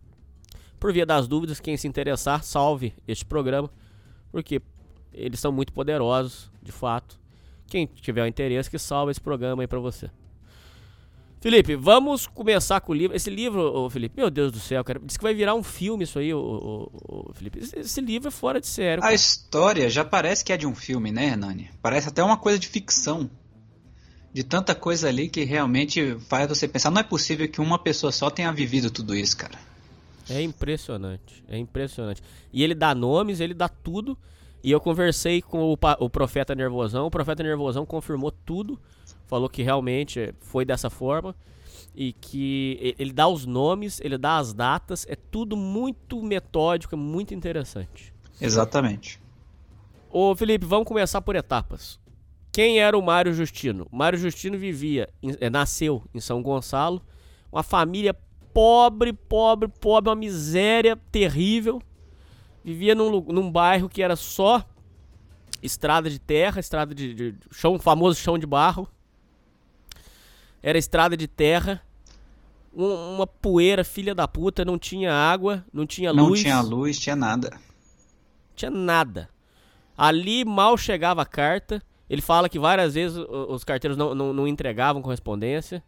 Por 0.81 0.93
via 0.93 1.07
das 1.07 1.29
dúvidas, 1.29 1.61
quem 1.61 1.77
se 1.77 1.87
interessar, 1.87 2.43
salve 2.43 2.93
este 3.07 3.25
programa, 3.25 3.71
porque 4.33 4.61
eles 5.13 5.39
são 5.39 5.53
muito 5.53 5.73
poderosos, 5.73 6.51
de 6.61 6.73
fato. 6.73 7.21
Quem 7.69 7.87
tiver 7.87 8.27
interesse, 8.27 8.69
que 8.69 8.81
salve 8.81 9.13
esse 9.13 9.21
programa 9.21 9.63
aí 9.63 9.69
para 9.69 9.79
você. 9.79 10.11
Felipe, 11.45 11.77
vamos 11.77 12.27
começar 12.27 12.81
com 12.81 12.93
o 12.93 12.95
livro. 12.95 13.15
Esse 13.15 13.29
livro, 13.29 13.61
ô, 13.61 13.91
Felipe, 13.91 14.17
meu 14.17 14.31
Deus 14.31 14.51
do 14.51 14.59
céu, 14.59 14.83
cara. 14.83 14.99
Diz 15.05 15.19
que 15.19 15.23
vai 15.23 15.35
virar 15.35 15.55
um 15.55 15.63
filme 15.63 16.05
isso 16.05 16.19
aí, 16.19 16.33
ô, 16.33 16.91
ô 17.07 17.35
Felipe. 17.35 17.59
Esse, 17.59 17.81
esse, 17.81 18.01
livro 18.01 18.29
é 18.29 18.31
fora 18.31 18.59
de 18.59 18.67
sério. 18.67 19.03
Cara. 19.03 19.13
A 19.13 19.15
história 19.15 19.91
já 19.91 20.03
parece 20.03 20.43
que 20.43 20.55
é 20.55 20.57
de 20.57 20.67
um 20.67 20.75
filme, 20.75 21.13
né, 21.13 21.27
Hernani? 21.27 21.71
Parece 21.83 22.09
até 22.09 22.25
uma 22.25 22.39
coisa 22.39 22.59
de 22.59 22.67
ficção. 22.67 23.29
de 24.33 24.43
tanta 24.43 24.75
coisa 24.75 25.07
ali 25.07 25.29
que 25.29 25.45
realmente 25.45 26.17
faz 26.31 26.49
você 26.49 26.67
pensar, 26.67 26.91
não 26.91 27.03
é 27.03 27.05
possível 27.05 27.47
que 27.47 27.61
uma 27.61 27.79
pessoa 27.79 28.11
só 28.11 28.31
tenha 28.31 28.51
vivido 28.51 28.91
tudo 28.91 29.15
isso, 29.15 29.37
cara. 29.37 29.59
É 30.31 30.41
impressionante, 30.41 31.45
é 31.47 31.59
impressionante. 31.59 32.23
E 32.55 32.65
ele 32.65 32.75
dá 32.75 32.95
nomes, 32.95 33.41
ele 33.41 33.53
dá 33.53 33.69
tudo. 33.69 34.17
E 34.63 34.71
eu 34.71 34.81
conversei 34.81 35.43
com 35.43 35.75
o, 35.75 35.79
o 35.99 36.09
Profeta 36.09 36.55
Nervosão, 36.55 37.05
o 37.05 37.11
Profeta 37.11 37.43
Nervosão 37.43 37.85
confirmou 37.85 38.31
tudo, 38.31 38.81
falou 39.26 39.49
que 39.49 39.62
realmente 39.62 40.35
foi 40.40 40.64
dessa 40.64 40.90
forma 40.90 41.35
e 41.95 42.12
que 42.12 42.95
ele 42.99 43.12
dá 43.12 43.28
os 43.28 43.47
nomes, 43.47 44.00
ele 44.00 44.19
dá 44.19 44.38
as 44.38 44.52
datas, 44.52 45.07
é 45.09 45.14
tudo 45.14 45.57
muito 45.57 46.23
metódico, 46.23 46.95
é 46.95 46.99
muito 46.99 47.33
interessante. 47.33 48.12
Exatamente. 48.40 49.21
Ô 50.11 50.35
Felipe, 50.35 50.66
vamos 50.66 50.87
começar 50.87 51.21
por 51.21 51.37
etapas. 51.37 51.99
Quem 52.50 52.78
era 52.78 52.97
o 52.97 53.02
Mário 53.02 53.35
Justino? 53.35 53.87
O 53.90 53.97
Mário 53.97 54.19
Justino 54.19 54.57
vivia, 54.57 55.09
é, 55.40 55.50
nasceu 55.50 56.02
em 56.14 56.21
São 56.21 56.43
Gonçalo, 56.43 57.02
uma 57.50 57.62
família 57.62 58.14
pobre, 58.52 59.12
pobre, 59.12 59.69
pobre, 59.69 60.11
uma 60.11 60.16
miséria 60.16 60.97
terrível. 61.11 61.83
Vivia 62.62 62.95
num, 62.95 63.21
num 63.21 63.50
bairro 63.50 63.88
que 63.88 64.02
era 64.02 64.14
só 64.14 64.64
estrada 65.62 66.09
de 66.09 66.19
terra, 66.19 66.61
estrada 66.61 66.95
de, 66.95 67.12
de, 67.12 67.33
de 67.33 67.38
chão, 67.50 67.78
famoso 67.78 68.19
chão 68.19 68.38
de 68.38 68.47
barro. 68.47 68.88
Era 70.64 70.78
estrada 70.78 71.14
de 71.14 71.28
terra. 71.28 71.83
Um, 72.75 73.16
uma 73.16 73.26
poeira, 73.26 73.85
filha 73.85 74.14
da 74.14 74.26
puta, 74.26 74.64
não 74.64 74.78
tinha 74.78 75.12
água, 75.12 75.62
não 75.71 75.87
tinha 75.87 76.11
não 76.11 76.25
luz. 76.25 76.42
Não 76.42 76.42
tinha 76.42 76.61
luz, 76.62 76.99
tinha 76.99 77.14
nada. 77.14 77.61
Tinha 78.56 78.71
nada. 78.71 79.28
Ali 79.94 80.42
mal 80.42 80.78
chegava 80.78 81.21
a 81.21 81.26
carta. 81.26 81.83
Ele 82.09 82.23
fala 82.23 82.49
que 82.49 82.59
várias 82.59 82.94
vezes 82.94 83.18
os 83.28 83.62
carteiros 83.62 83.94
não, 83.94 84.14
não, 84.14 84.33
não 84.33 84.49
entregavam 84.49 85.02
correspondência. 85.02 85.85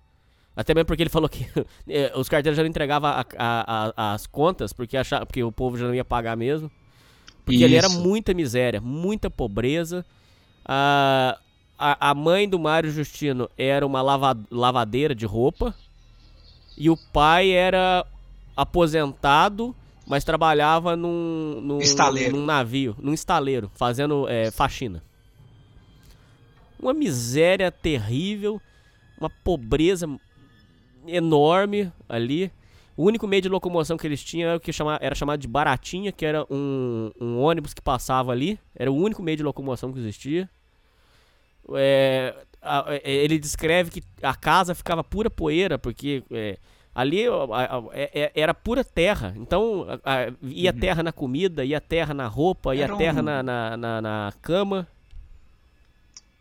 Até 0.54 0.74
mesmo 0.74 0.86
porque 0.86 1.02
ele 1.02 1.10
falou 1.10 1.28
que 1.28 1.46
eh, 1.88 2.12
os 2.14 2.28
carteiros 2.28 2.56
já 2.56 2.62
não 2.62 2.68
entregavam 2.68 3.08
a, 3.08 3.24
a, 3.38 3.92
a, 3.96 4.12
as 4.12 4.26
contas, 4.26 4.74
porque, 4.74 4.98
achava, 4.98 5.24
porque 5.24 5.42
o 5.42 5.50
povo 5.50 5.78
já 5.78 5.86
não 5.86 5.94
ia 5.94 6.04
pagar 6.04 6.36
mesmo. 6.36 6.70
Porque 7.46 7.64
ele 7.64 7.76
era 7.76 7.88
muita 7.88 8.34
miséria, 8.34 8.80
muita 8.80 9.30
pobreza. 9.30 10.04
A, 10.64 11.38
a, 11.78 12.10
a 12.10 12.14
mãe 12.14 12.48
do 12.48 12.58
Mário 12.58 12.90
Justino 12.90 13.48
era 13.56 13.86
uma 13.86 14.02
lava, 14.02 14.38
lavadeira 14.50 15.14
de 15.14 15.26
roupa. 15.26 15.74
E 16.76 16.90
o 16.90 16.96
pai 16.96 17.50
era 17.50 18.04
aposentado, 18.56 19.74
mas 20.06 20.24
trabalhava 20.24 20.94
num, 20.96 21.60
num, 21.62 21.78
num 22.32 22.44
navio, 22.44 22.96
num 22.98 23.12
estaleiro, 23.12 23.70
fazendo 23.74 24.28
é, 24.28 24.50
faxina. 24.50 25.02
Uma 26.78 26.92
miséria 26.92 27.70
terrível, 27.70 28.60
uma 29.18 29.30
pobreza 29.30 30.06
enorme 31.06 31.90
ali. 32.08 32.52
O 32.96 33.04
único 33.04 33.26
meio 33.26 33.42
de 33.42 33.48
locomoção 33.48 33.96
que 33.96 34.06
eles 34.06 34.22
tinham 34.22 34.48
era, 34.48 34.56
o 34.56 34.60
que 34.60 34.72
chama, 34.72 34.98
era 35.02 35.14
chamado 35.14 35.40
de 35.40 35.48
Baratinha, 35.48 36.12
que 36.12 36.24
era 36.24 36.46
um, 36.50 37.10
um, 37.20 37.38
ônibus 37.38 37.74
que 37.74 37.82
passava 37.82 38.32
ali. 38.32 38.58
Era 38.74 38.90
o 38.90 38.96
único 38.96 39.22
meio 39.22 39.36
de 39.36 39.42
locomoção 39.42 39.92
que 39.92 39.98
existia. 39.98 40.48
É, 41.74 42.34
a, 42.62 42.90
a, 42.90 42.96
ele 43.04 43.38
descreve 43.38 43.90
que 43.90 44.02
a 44.22 44.34
casa 44.34 44.74
ficava 44.74 45.02
pura 45.02 45.30
poeira, 45.30 45.78
porque 45.78 46.22
é, 46.30 46.58
ali 46.94 47.26
a, 47.26 47.82
é, 47.92 48.32
era 48.34 48.54
pura 48.54 48.84
terra. 48.84 49.34
Então 49.36 49.86
ia 50.42 50.72
uhum. 50.72 50.78
terra 50.78 51.02
na 51.02 51.12
comida, 51.12 51.64
ia 51.64 51.80
terra 51.80 52.14
na 52.14 52.26
roupa, 52.26 52.74
ia 52.74 52.84
era 52.84 52.96
terra 52.96 53.20
um... 53.20 53.24
na, 53.24 53.42
na, 53.42 53.76
na, 53.76 54.00
na, 54.00 54.32
cama. 54.42 54.86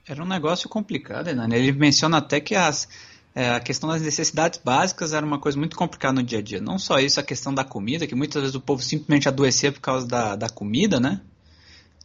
Era 0.07 0.21
um 0.23 0.27
negócio 0.27 0.69
complicado, 0.69 1.33
né? 1.33 1.47
Ele 1.57 1.71
menciona 1.71 2.17
até 2.17 2.39
que 2.39 2.53
as 2.53 2.87
é, 3.35 3.49
a 3.49 3.59
questão 3.59 3.89
das 3.89 4.01
necessidades 4.01 4.61
básicas 4.63 5.11
era 5.11 5.25
uma 5.25 5.37
coisa 5.37 5.57
muito 5.57 5.75
complicada 5.75 6.13
no 6.13 6.23
dia 6.23 6.39
a 6.39 6.41
dia. 6.41 6.61
Não 6.61 6.79
só 6.79 6.99
isso, 6.99 7.19
a 7.19 7.23
questão 7.23 7.53
da 7.53 7.65
comida, 7.65 8.07
que 8.07 8.15
muitas 8.15 8.41
vezes 8.41 8.55
o 8.55 8.61
povo 8.61 8.81
simplesmente 8.81 9.27
adoecia 9.27 9.73
por 9.73 9.81
causa 9.81 10.07
da, 10.07 10.37
da 10.37 10.49
comida, 10.49 11.01
né? 11.01 11.19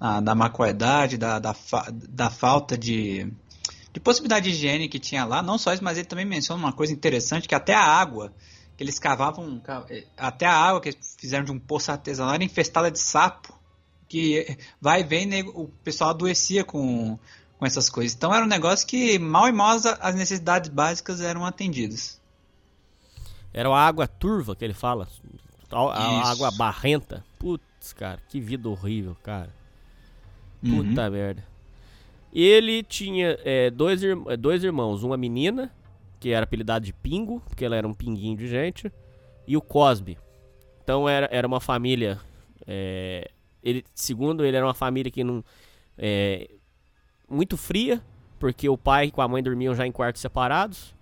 A, 0.00 0.20
da 0.20 0.34
má 0.34 0.48
qualidade, 0.48 1.18
da, 1.18 1.38
da, 1.38 1.52
fa, 1.52 1.86
da 1.92 2.30
falta 2.30 2.76
de, 2.76 3.30
de 3.92 4.00
possibilidade 4.00 4.50
de 4.50 4.56
higiene 4.56 4.88
que 4.88 4.98
tinha 4.98 5.24
lá. 5.26 5.42
Não 5.42 5.58
só 5.58 5.74
isso, 5.74 5.84
mas 5.84 5.98
ele 5.98 6.06
também 6.06 6.24
menciona 6.24 6.62
uma 6.62 6.72
coisa 6.72 6.92
interessante, 6.92 7.46
que 7.46 7.54
até 7.54 7.74
a 7.74 7.84
água, 7.84 8.32
que 8.76 8.82
eles 8.82 8.98
cavavam, 8.98 9.60
até 10.16 10.46
a 10.46 10.56
água 10.56 10.80
que 10.80 10.96
fizeram 11.18 11.44
de 11.44 11.52
um 11.52 11.58
poço 11.58 11.92
artesanal 11.92 12.34
era 12.34 12.42
infestada 12.42 12.90
de 12.90 12.98
sapo, 12.98 13.52
que 14.08 14.56
vai 14.80 15.02
e 15.02 15.04
vem, 15.04 15.42
o 15.54 15.68
pessoal 15.84 16.10
adoecia 16.10 16.64
com 16.64 17.18
com 17.60 17.66
essas 17.66 17.90
coisas. 17.90 18.16
Então 18.16 18.34
era 18.34 18.42
um 18.42 18.48
negócio 18.48 18.86
que 18.86 19.18
mal 19.18 19.46
e 19.46 19.52
mal 19.52 19.76
as 20.00 20.14
necessidades 20.14 20.70
básicas 20.70 21.20
eram 21.20 21.44
atendidas. 21.44 22.18
Era 23.52 23.68
a 23.68 23.86
água 23.86 24.08
turva 24.08 24.56
que 24.56 24.64
ele 24.64 24.72
fala. 24.72 25.06
A, 25.70 25.78
a 25.78 26.30
água 26.30 26.50
barrenta. 26.50 27.22
Putz, 27.38 27.92
cara, 27.92 28.18
que 28.30 28.40
vida 28.40 28.68
horrível, 28.68 29.14
cara. 29.22 29.52
Puta 30.60 31.04
uhum. 31.06 31.10
merda. 31.10 31.44
Ele 32.32 32.82
tinha 32.82 33.38
é, 33.44 33.70
dois, 33.70 34.00
dois 34.38 34.62
irmãos, 34.62 35.02
uma 35.02 35.16
menina, 35.16 35.72
que 36.20 36.30
era 36.30 36.44
apelidada 36.44 36.84
de 36.84 36.92
Pingo, 36.92 37.40
porque 37.48 37.64
ela 37.64 37.76
era 37.76 37.88
um 37.88 37.94
pinguinho 37.94 38.36
de 38.36 38.46
gente, 38.46 38.92
e 39.46 39.56
o 39.56 39.60
Cosby. 39.60 40.16
Então 40.82 41.08
era, 41.08 41.28
era 41.32 41.46
uma 41.46 41.60
família. 41.60 42.18
É, 42.66 43.30
ele, 43.62 43.84
segundo 43.94 44.44
ele, 44.44 44.56
era 44.56 44.66
uma 44.66 44.74
família 44.74 45.10
que 45.10 45.24
não. 45.24 45.44
É, 45.98 46.50
muito 47.28 47.56
fria, 47.56 48.02
porque 48.38 48.68
o 48.68 48.76
pai 48.76 49.10
com 49.10 49.22
a 49.22 49.28
mãe 49.28 49.42
dormiam 49.42 49.74
já 49.74 49.86
em 49.86 49.92
quartos 49.92 50.22
separados. 50.22 50.94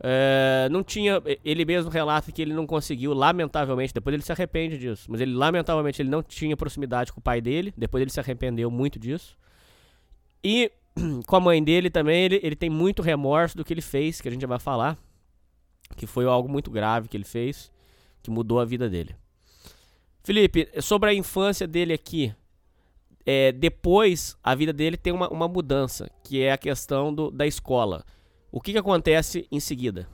É, 0.00 0.68
não 0.70 0.82
tinha. 0.82 1.20
Ele 1.44 1.64
mesmo 1.64 1.90
relata 1.90 2.30
que 2.30 2.40
ele 2.40 2.54
não 2.54 2.66
conseguiu, 2.66 3.12
lamentavelmente, 3.12 3.92
depois 3.92 4.14
ele 4.14 4.22
se 4.22 4.32
arrepende 4.32 4.78
disso, 4.78 5.06
mas 5.10 5.20
ele 5.20 5.34
lamentavelmente 5.34 6.00
ele 6.00 6.08
não 6.08 6.22
tinha 6.22 6.56
proximidade 6.56 7.12
com 7.12 7.20
o 7.20 7.22
pai 7.22 7.40
dele, 7.40 7.72
depois 7.76 8.02
ele 8.02 8.10
se 8.10 8.20
arrependeu 8.20 8.70
muito 8.70 8.98
disso. 8.98 9.36
E 10.42 10.70
com 11.26 11.36
a 11.36 11.40
mãe 11.40 11.62
dele 11.62 11.90
também, 11.90 12.24
ele, 12.24 12.40
ele 12.42 12.56
tem 12.56 12.70
muito 12.70 13.02
remorso 13.02 13.56
do 13.56 13.64
que 13.64 13.72
ele 13.72 13.82
fez, 13.82 14.20
que 14.20 14.28
a 14.28 14.30
gente 14.30 14.46
vai 14.46 14.58
falar, 14.58 14.96
que 15.96 16.06
foi 16.06 16.26
algo 16.26 16.48
muito 16.48 16.70
grave 16.70 17.08
que 17.08 17.16
ele 17.16 17.24
fez, 17.24 17.72
que 18.22 18.30
mudou 18.30 18.60
a 18.60 18.64
vida 18.64 18.88
dele. 18.88 19.16
Felipe, 20.22 20.68
sobre 20.80 21.10
a 21.10 21.14
infância 21.14 21.66
dele 21.66 21.92
aqui, 21.92 22.34
é, 23.24 23.50
depois 23.52 24.36
a 24.42 24.54
vida 24.54 24.72
dele 24.72 24.96
tem 24.96 25.12
uma, 25.12 25.28
uma 25.28 25.48
mudança, 25.48 26.10
que 26.22 26.42
é 26.42 26.52
a 26.52 26.58
questão 26.58 27.12
do, 27.12 27.30
da 27.30 27.46
escola. 27.46 28.04
O 28.50 28.60
que, 28.60 28.72
que 28.72 28.78
acontece 28.78 29.46
em 29.50 29.60
seguida? 29.60 30.08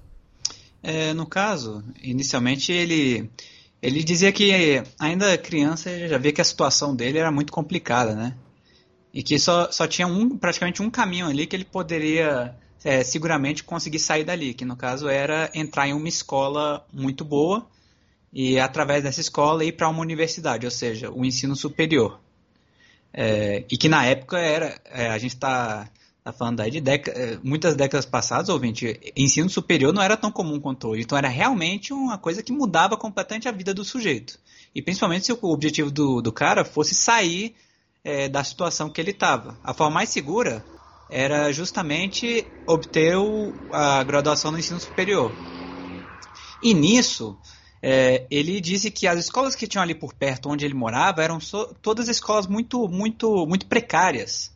É, 0.83 1.15
no 1.15 1.27
caso, 1.27 1.83
inicialmente 2.03 2.73
ele 2.73 3.31
ele 3.81 4.03
dizia 4.03 4.33
que 4.33 4.83
ainda 4.99 5.37
criança 5.37 6.09
já 6.09 6.17
via 6.17 6.33
que 6.33 6.41
a 6.41 6.45
situação 6.45 6.97
dele 6.97 7.19
era 7.19 7.31
muito 7.31 7.53
complicada, 7.53 8.15
né? 8.15 8.35
E 9.13 9.23
que 9.23 9.39
só, 9.39 9.71
só 9.71 9.87
tinha 9.87 10.07
um, 10.07 10.39
praticamente 10.39 10.83
um 10.83 10.91
caminho 10.91 11.27
ali 11.27 11.47
que 11.47 11.55
ele 11.55 11.67
poderia 11.67 12.57
é, 12.83 13.05
seguramente 13.05 13.63
conseguir 13.63 13.99
sair 13.99 14.25
dali, 14.25 14.55
que 14.55 14.65
no 14.65 14.75
caso 14.75 15.07
era 15.07 15.51
entrar 15.55 15.87
em 15.87 15.93
uma 15.93 16.09
escola 16.09 16.87
muito 16.93 17.25
boa 17.27 17.67
e 18.33 18.59
através 18.59 19.03
dessa 19.03 19.21
escola 19.21 19.65
ir 19.65 19.73
para 19.73 19.89
uma 19.89 20.01
universidade, 20.01 20.67
ou 20.67 20.71
seja, 20.71 21.11
o 21.11 21.25
ensino 21.25 21.55
superior. 21.55 22.21
É, 23.13 23.65
e 23.71 23.77
que 23.77 23.89
na 23.89 24.05
época 24.07 24.39
era, 24.39 24.81
é, 24.87 25.09
a 25.09 25.19
gente 25.19 25.35
está 25.35 25.89
tá 26.25 26.33
falando 26.33 26.61
aí 26.61 26.71
de 26.71 26.83
é, 26.91 27.39
muitas 27.43 27.77
décadas 27.77 28.07
passadas, 28.07 28.49
ouvinte, 28.49 28.99
ensino 29.15 29.51
superior 29.51 29.93
não 29.93 30.03
era 30.03 30.17
tão 30.17 30.33
comum 30.33 30.59
quanto 30.59 30.89
hoje. 30.89 31.03
Então 31.03 31.19
era 31.19 31.29
realmente 31.29 31.93
uma 31.93 32.17
coisa 32.17 32.43
que 32.43 32.51
mudava 32.51 32.97
completamente 32.97 33.47
a 33.47 33.53
vida 33.53 33.75
do 33.75 33.85
sujeito. 33.85 34.39
E 34.75 34.81
principalmente 34.81 35.27
se 35.27 35.33
o 35.33 35.39
objetivo 35.43 35.91
do, 35.91 36.23
do 36.23 36.33
cara 36.33 36.65
fosse 36.65 36.95
sair 36.95 37.55
é, 38.03 38.27
da 38.27 38.43
situação 38.43 38.89
que 38.89 38.99
ele 39.03 39.11
estava. 39.11 39.59
A 39.63 39.75
forma 39.75 39.97
mais 39.97 40.09
segura 40.09 40.65
era 41.11 41.53
justamente 41.53 42.47
obter 42.67 43.17
o, 43.19 43.53
a 43.71 44.03
graduação 44.03 44.51
no 44.51 44.59
ensino 44.59 44.81
superior. 44.81 45.31
E 46.63 46.73
nisso, 46.73 47.37
é, 47.83 48.27
ele 48.31 48.63
disse 48.63 48.91
que 48.91 49.07
as 49.07 49.19
escolas 49.19 49.55
que 49.55 49.67
tinham 49.67 49.83
ali 49.83 49.95
por 49.95 50.15
perto, 50.15 50.49
onde 50.49 50.65
ele 50.65 50.73
morava, 50.73 51.23
eram 51.23 51.39
so, 51.39 51.75
todas 51.83 52.09
escolas 52.09 52.47
muito, 52.47 52.89
muito, 52.89 53.47
muito 53.47 53.67
precárias. 53.67 54.54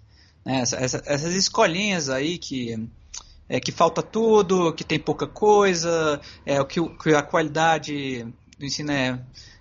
Né? 0.49 0.61
Essa, 0.61 0.77
essa, 0.77 1.03
essas 1.05 1.35
escolinhas 1.35 2.09
aí 2.09 2.39
que, 2.39 2.89
é, 3.51 3.61
que 3.61 3.71
falta 3.71 4.03
tudo, 4.03 4.73
que 4.73 4.83
tem 4.83 4.99
pouca 4.99 5.27
coisa, 5.27 6.19
é, 6.47 6.65
que, 6.65 6.81
que 6.97 7.15
a 7.15 7.21
qualidade 7.21 8.27
do 8.59 8.65
ensino 8.65 8.91
é, 8.91 9.21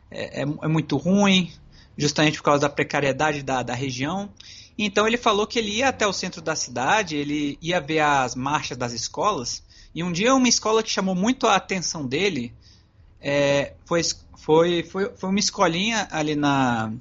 é, 0.09 0.43
é, 0.43 0.43
é 0.43 0.67
muito 0.69 0.95
ruim, 0.95 1.51
justamente 1.97 2.37
por 2.37 2.43
causa 2.45 2.61
da 2.61 2.69
precariedade 2.69 3.43
da, 3.43 3.61
da 3.63 3.73
região. 3.73 4.31
Então 4.77 5.05
ele 5.05 5.17
falou 5.17 5.45
que 5.45 5.59
ele 5.59 5.71
ia 5.71 5.89
até 5.89 6.07
o 6.07 6.13
centro 6.13 6.41
da 6.41 6.55
cidade, 6.55 7.17
ele 7.17 7.57
ia 7.61 7.81
ver 7.81 7.99
as 7.99 8.33
marchas 8.33 8.77
das 8.77 8.93
escolas, 8.93 9.61
e 9.93 10.01
um 10.01 10.11
dia 10.11 10.33
uma 10.33 10.47
escola 10.47 10.81
que 10.81 10.89
chamou 10.89 11.15
muito 11.15 11.47
a 11.47 11.55
atenção 11.57 12.05
dele 12.05 12.53
é, 13.19 13.73
foi, 13.83 14.01
foi, 14.37 14.83
foi, 14.83 15.11
foi 15.17 15.29
uma 15.29 15.39
escolinha 15.39 16.07
ali 16.11 16.35
na, 16.35 16.93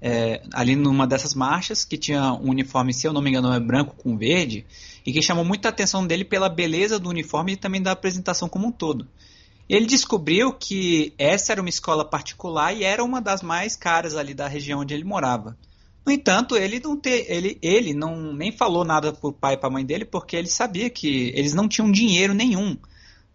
é, 0.00 0.42
ali 0.52 0.76
numa 0.76 1.06
dessas 1.06 1.34
marchas, 1.34 1.84
que 1.84 1.96
tinha 1.96 2.32
um 2.34 2.50
uniforme, 2.50 2.92
se 2.92 3.06
eu 3.06 3.12
não 3.12 3.22
me 3.22 3.30
engano, 3.30 3.52
é 3.52 3.60
branco 3.60 3.94
com 3.96 4.16
verde, 4.16 4.66
e 5.04 5.12
que 5.12 5.22
chamou 5.22 5.44
muita 5.44 5.68
atenção 5.68 6.06
dele 6.06 6.24
pela 6.24 6.48
beleza 6.48 6.98
do 6.98 7.08
uniforme 7.08 7.52
e 7.52 7.56
também 7.56 7.82
da 7.82 7.92
apresentação 7.92 8.48
como 8.48 8.68
um 8.68 8.72
todo. 8.72 9.06
Ele 9.68 9.86
descobriu 9.86 10.52
que 10.52 11.14
essa 11.18 11.52
era 11.52 11.60
uma 11.60 11.70
escola 11.70 12.04
particular 12.04 12.76
e 12.76 12.84
era 12.84 13.02
uma 13.02 13.20
das 13.20 13.42
mais 13.42 13.76
caras 13.76 14.14
ali 14.14 14.34
da 14.34 14.46
região 14.46 14.80
onde 14.80 14.92
ele 14.92 15.04
morava. 15.04 15.56
No 16.04 16.12
entanto, 16.12 16.54
ele 16.54 16.78
não 16.80 16.98
te, 17.00 17.24
ele, 17.28 17.58
ele 17.62 17.94
não 17.94 18.34
nem 18.34 18.52
falou 18.52 18.84
nada 18.84 19.10
para 19.10 19.28
o 19.28 19.32
pai 19.32 19.54
e 19.54 19.56
para 19.56 19.70
a 19.70 19.72
mãe 19.72 19.86
dele 19.86 20.04
porque 20.04 20.36
ele 20.36 20.48
sabia 20.48 20.90
que 20.90 21.32
eles 21.34 21.54
não 21.54 21.66
tinham 21.66 21.90
dinheiro 21.90 22.34
nenhum 22.34 22.76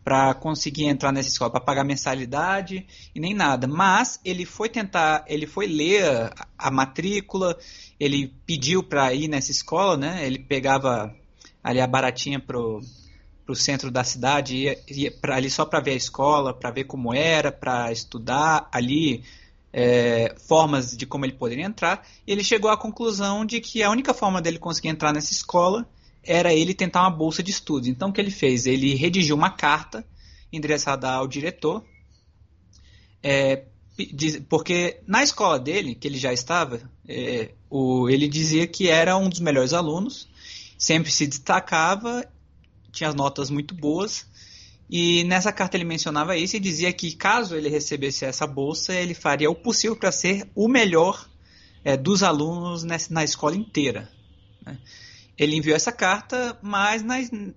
para 0.04 0.34
conseguir 0.34 0.86
entrar 0.86 1.12
nessa 1.12 1.30
escola, 1.30 1.52
para 1.52 1.62
pagar 1.62 1.84
mensalidade 1.84 2.86
e 3.14 3.20
nem 3.20 3.34
nada. 3.34 3.68
Mas 3.68 4.20
ele 4.24 4.46
foi 4.46 4.70
tentar, 4.70 5.24
ele 5.28 5.46
foi 5.46 5.68
ler 5.68 6.04
a, 6.04 6.48
a 6.58 6.72
matrícula, 6.72 7.58
ele 8.00 8.34
pediu 8.46 8.82
para 8.82 9.14
ir 9.14 9.28
nessa 9.28 9.52
escola, 9.52 9.98
né? 9.98 10.26
Ele 10.26 10.40
pegava 10.40 11.14
ali 11.64 11.82
a 11.82 11.88
baratinha 11.88 12.40
pro 12.40 12.82
pro 13.46 13.56
centro 13.56 13.90
da 13.90 14.04
cidade, 14.04 14.56
ia, 14.56 14.80
ia 14.88 15.12
ali 15.24 15.50
só 15.50 15.66
para 15.66 15.80
ver 15.80 15.94
a 15.94 15.96
escola, 15.96 16.54
para 16.54 16.70
ver 16.70 16.84
como 16.84 17.12
era, 17.12 17.52
para 17.52 17.92
estudar 17.92 18.70
ali 18.72 19.24
é, 19.74 20.36
formas 20.48 20.96
de 20.96 21.08
como 21.08 21.26
ele 21.26 21.34
poderia 21.34 21.66
entrar. 21.66 22.08
E 22.28 22.32
ele 22.32 22.44
chegou 22.44 22.70
à 22.70 22.78
conclusão 22.78 23.44
de 23.44 23.60
que 23.60 23.82
a 23.82 23.90
única 23.90 24.14
forma 24.14 24.40
dele 24.40 24.60
conseguir 24.60 24.90
entrar 24.90 25.12
nessa 25.12 25.34
escola 25.34 25.90
era 26.30 26.54
ele 26.54 26.76
tentar 26.76 27.02
uma 27.02 27.10
bolsa 27.10 27.42
de 27.42 27.50
estudos. 27.50 27.90
Então 27.90 28.10
o 28.10 28.14
que 28.14 28.22
ele 28.22 28.30
fez? 28.30 28.68
Ele 28.68 28.94
redigiu 28.94 29.36
uma 29.36 29.50
carta 29.50 30.06
endereçada 30.54 31.10
ao 31.10 31.28
diretor, 31.28 31.84
é, 33.24 33.64
porque 34.48 35.02
na 35.08 35.24
escola 35.24 35.60
dele, 35.60 35.96
que 35.96 36.08
ele 36.08 36.20
já 36.20 36.32
estava, 36.32 36.80
é, 37.08 37.52
o, 37.68 38.08
ele 38.08 38.28
dizia 38.28 38.68
que 38.68 38.88
era 38.88 39.18
um 39.18 39.28
dos 39.28 39.40
melhores 39.40 39.74
alunos, 39.74 40.30
sempre 40.78 41.12
se 41.12 41.26
destacava, 41.26 42.24
tinha 42.92 43.12
notas 43.12 43.50
muito 43.50 43.74
boas, 43.74 44.28
e 44.88 45.24
nessa 45.24 45.52
carta 45.52 45.78
ele 45.78 45.84
mencionava 45.84 46.38
isso 46.38 46.56
e 46.56 46.60
dizia 46.60 46.94
que 46.94 47.16
caso 47.16 47.56
ele 47.56 47.70
recebesse 47.70 48.24
essa 48.24 48.46
bolsa, 48.46 48.94
ele 48.94 49.16
faria 49.16 49.50
o 49.50 49.56
possível 49.56 49.96
para 49.96 50.12
ser 50.12 50.48
o 50.56 50.68
melhor 50.68 51.28
é, 51.84 51.98
dos 51.98 52.22
alunos 52.22 52.84
nessa, 52.84 53.12
na 53.12 53.24
escola 53.24 53.56
inteira. 53.56 54.10
Né? 54.64 54.78
Ele 55.40 55.56
enviou 55.56 55.74
essa 55.74 55.92
carta, 55.92 56.60
mas 56.62 57.02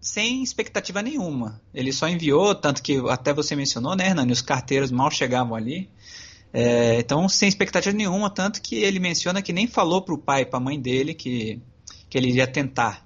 sem 0.01 0.41
expectativa 0.41 1.03
nenhuma. 1.03 1.61
Ele 1.75 1.93
só 1.93 2.09
enviou, 2.09 2.55
tanto 2.55 2.81
que 2.81 3.03
até 3.09 3.35
você 3.35 3.57
mencionou, 3.57 3.97
né, 3.97 4.07
Hernani? 4.07 4.33
Os 4.33 4.41
carteiros 4.41 4.93
mal 4.93 5.11
chegavam 5.11 5.57
ali. 5.57 5.91
É, 6.53 7.01
então, 7.01 7.29
sem 7.29 7.49
expectativa 7.49 7.97
nenhuma, 7.97 8.31
tanto 8.31 8.62
que 8.62 8.77
ele 8.77 9.01
menciona 9.01 9.43
que 9.43 9.53
nem 9.53 9.67
falou 9.67 10.01
para 10.01 10.15
o 10.15 10.19
pai 10.19 10.43
e 10.43 10.47
para 10.47 10.59
a 10.59 10.62
mãe 10.62 10.81
dele 10.81 11.12
que, 11.12 11.61
que 12.09 12.17
ele 12.17 12.29
iria 12.29 12.47
tentar 12.47 13.05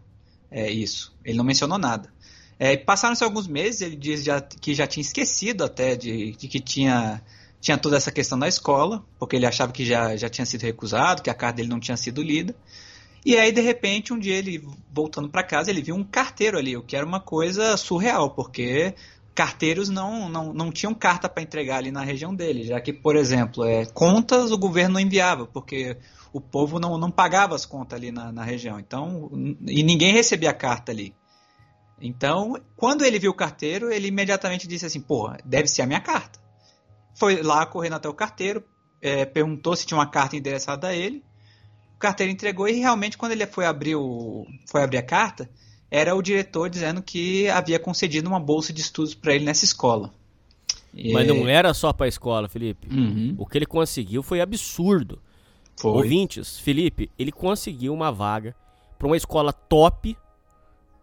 é, 0.50 0.70
isso. 0.70 1.16
Ele 1.24 1.38
não 1.38 1.44
mencionou 1.44 1.78
nada. 1.78 2.12
É, 2.58 2.76
Passaram-se 2.76 3.24
alguns 3.24 3.46
meses, 3.46 3.80
ele 3.80 3.96
diz 3.96 4.22
já, 4.24 4.42
que 4.42 4.74
já 4.74 4.86
tinha 4.86 5.02
esquecido 5.02 5.64
até 5.64 5.96
de, 5.96 6.32
de, 6.32 6.48
que 6.48 6.60
tinha, 6.60 7.22
tinha 7.62 7.78
toda 7.78 7.96
essa 7.96 8.10
questão 8.10 8.38
da 8.38 8.48
escola, 8.48 9.02
porque 9.18 9.36
ele 9.36 9.46
achava 9.46 9.72
que 9.72 9.86
já, 9.86 10.16
já 10.16 10.28
tinha 10.28 10.44
sido 10.44 10.62
recusado, 10.62 11.22
que 11.22 11.30
a 11.30 11.34
carta 11.34 11.56
dele 11.56 11.68
não 11.68 11.80
tinha 11.80 11.96
sido 11.96 12.22
lida. 12.22 12.54
E 13.26 13.36
aí, 13.36 13.50
de 13.50 13.60
repente, 13.60 14.12
um 14.12 14.18
dia 14.20 14.36
ele, 14.36 14.64
voltando 14.88 15.28
para 15.28 15.42
casa, 15.42 15.68
ele 15.68 15.82
viu 15.82 15.96
um 15.96 16.04
carteiro 16.04 16.56
ali, 16.56 16.76
o 16.76 16.82
que 16.84 16.94
era 16.94 17.04
uma 17.04 17.18
coisa 17.18 17.76
surreal, 17.76 18.30
porque 18.30 18.94
carteiros 19.34 19.88
não, 19.88 20.28
não, 20.28 20.52
não 20.52 20.70
tinham 20.70 20.94
carta 20.94 21.28
para 21.28 21.42
entregar 21.42 21.78
ali 21.78 21.90
na 21.90 22.04
região 22.04 22.32
dele, 22.32 22.62
já 22.62 22.80
que, 22.80 22.92
por 22.92 23.16
exemplo, 23.16 23.64
é, 23.64 23.84
contas 23.86 24.52
o 24.52 24.56
governo 24.56 24.94
não 24.94 25.00
enviava, 25.00 25.44
porque 25.44 25.98
o 26.32 26.40
povo 26.40 26.78
não, 26.78 26.96
não 26.96 27.10
pagava 27.10 27.56
as 27.56 27.66
contas 27.66 27.98
ali 27.98 28.12
na, 28.12 28.30
na 28.30 28.44
região. 28.44 28.78
Então, 28.78 29.28
e 29.66 29.82
ninguém 29.82 30.12
recebia 30.12 30.50
a 30.50 30.54
carta 30.54 30.92
ali. 30.92 31.12
Então, 32.00 32.54
quando 32.76 33.04
ele 33.04 33.18
viu 33.18 33.32
o 33.32 33.36
carteiro, 33.36 33.90
ele 33.90 34.06
imediatamente 34.06 34.68
disse 34.68 34.86
assim: 34.86 35.00
porra, 35.00 35.38
deve 35.44 35.66
ser 35.66 35.82
a 35.82 35.86
minha 35.86 36.00
carta. 36.00 36.38
Foi 37.12 37.42
lá 37.42 37.66
correndo 37.66 37.94
até 37.94 38.08
o 38.08 38.14
carteiro, 38.14 38.62
é, 39.02 39.24
perguntou 39.24 39.74
se 39.74 39.84
tinha 39.84 39.98
uma 39.98 40.08
carta 40.08 40.36
endereçada 40.36 40.86
a 40.86 40.94
ele. 40.94 41.25
O 41.96 41.98
carteiro 41.98 42.30
entregou 42.30 42.68
e 42.68 42.74
realmente, 42.74 43.16
quando 43.16 43.32
ele 43.32 43.46
foi 43.46 43.64
abrir, 43.64 43.96
o, 43.96 44.46
foi 44.66 44.82
abrir 44.82 44.98
a 44.98 45.02
carta, 45.02 45.48
era 45.90 46.14
o 46.14 46.22
diretor 46.22 46.68
dizendo 46.68 47.02
que 47.02 47.48
havia 47.48 47.78
concedido 47.78 48.28
uma 48.28 48.38
bolsa 48.38 48.72
de 48.72 48.80
estudos 48.80 49.14
para 49.14 49.34
ele 49.34 49.44
nessa 49.44 49.64
escola. 49.64 50.12
Mas 51.12 51.26
não 51.26 51.48
era 51.48 51.74
só 51.74 51.92
para 51.92 52.06
a 52.06 52.08
escola, 52.08 52.48
Felipe. 52.48 52.88
Uhum. 52.90 53.34
O 53.38 53.46
que 53.46 53.58
ele 53.58 53.66
conseguiu 53.66 54.22
foi 54.22 54.40
absurdo. 54.40 55.20
Foi. 55.78 55.90
Ouvintes, 55.92 56.58
Felipe, 56.58 57.10
ele 57.18 57.30
conseguiu 57.30 57.92
uma 57.92 58.10
vaga 58.10 58.54
para 58.98 59.06
uma 59.06 59.16
escola 59.16 59.52
top 59.52 60.16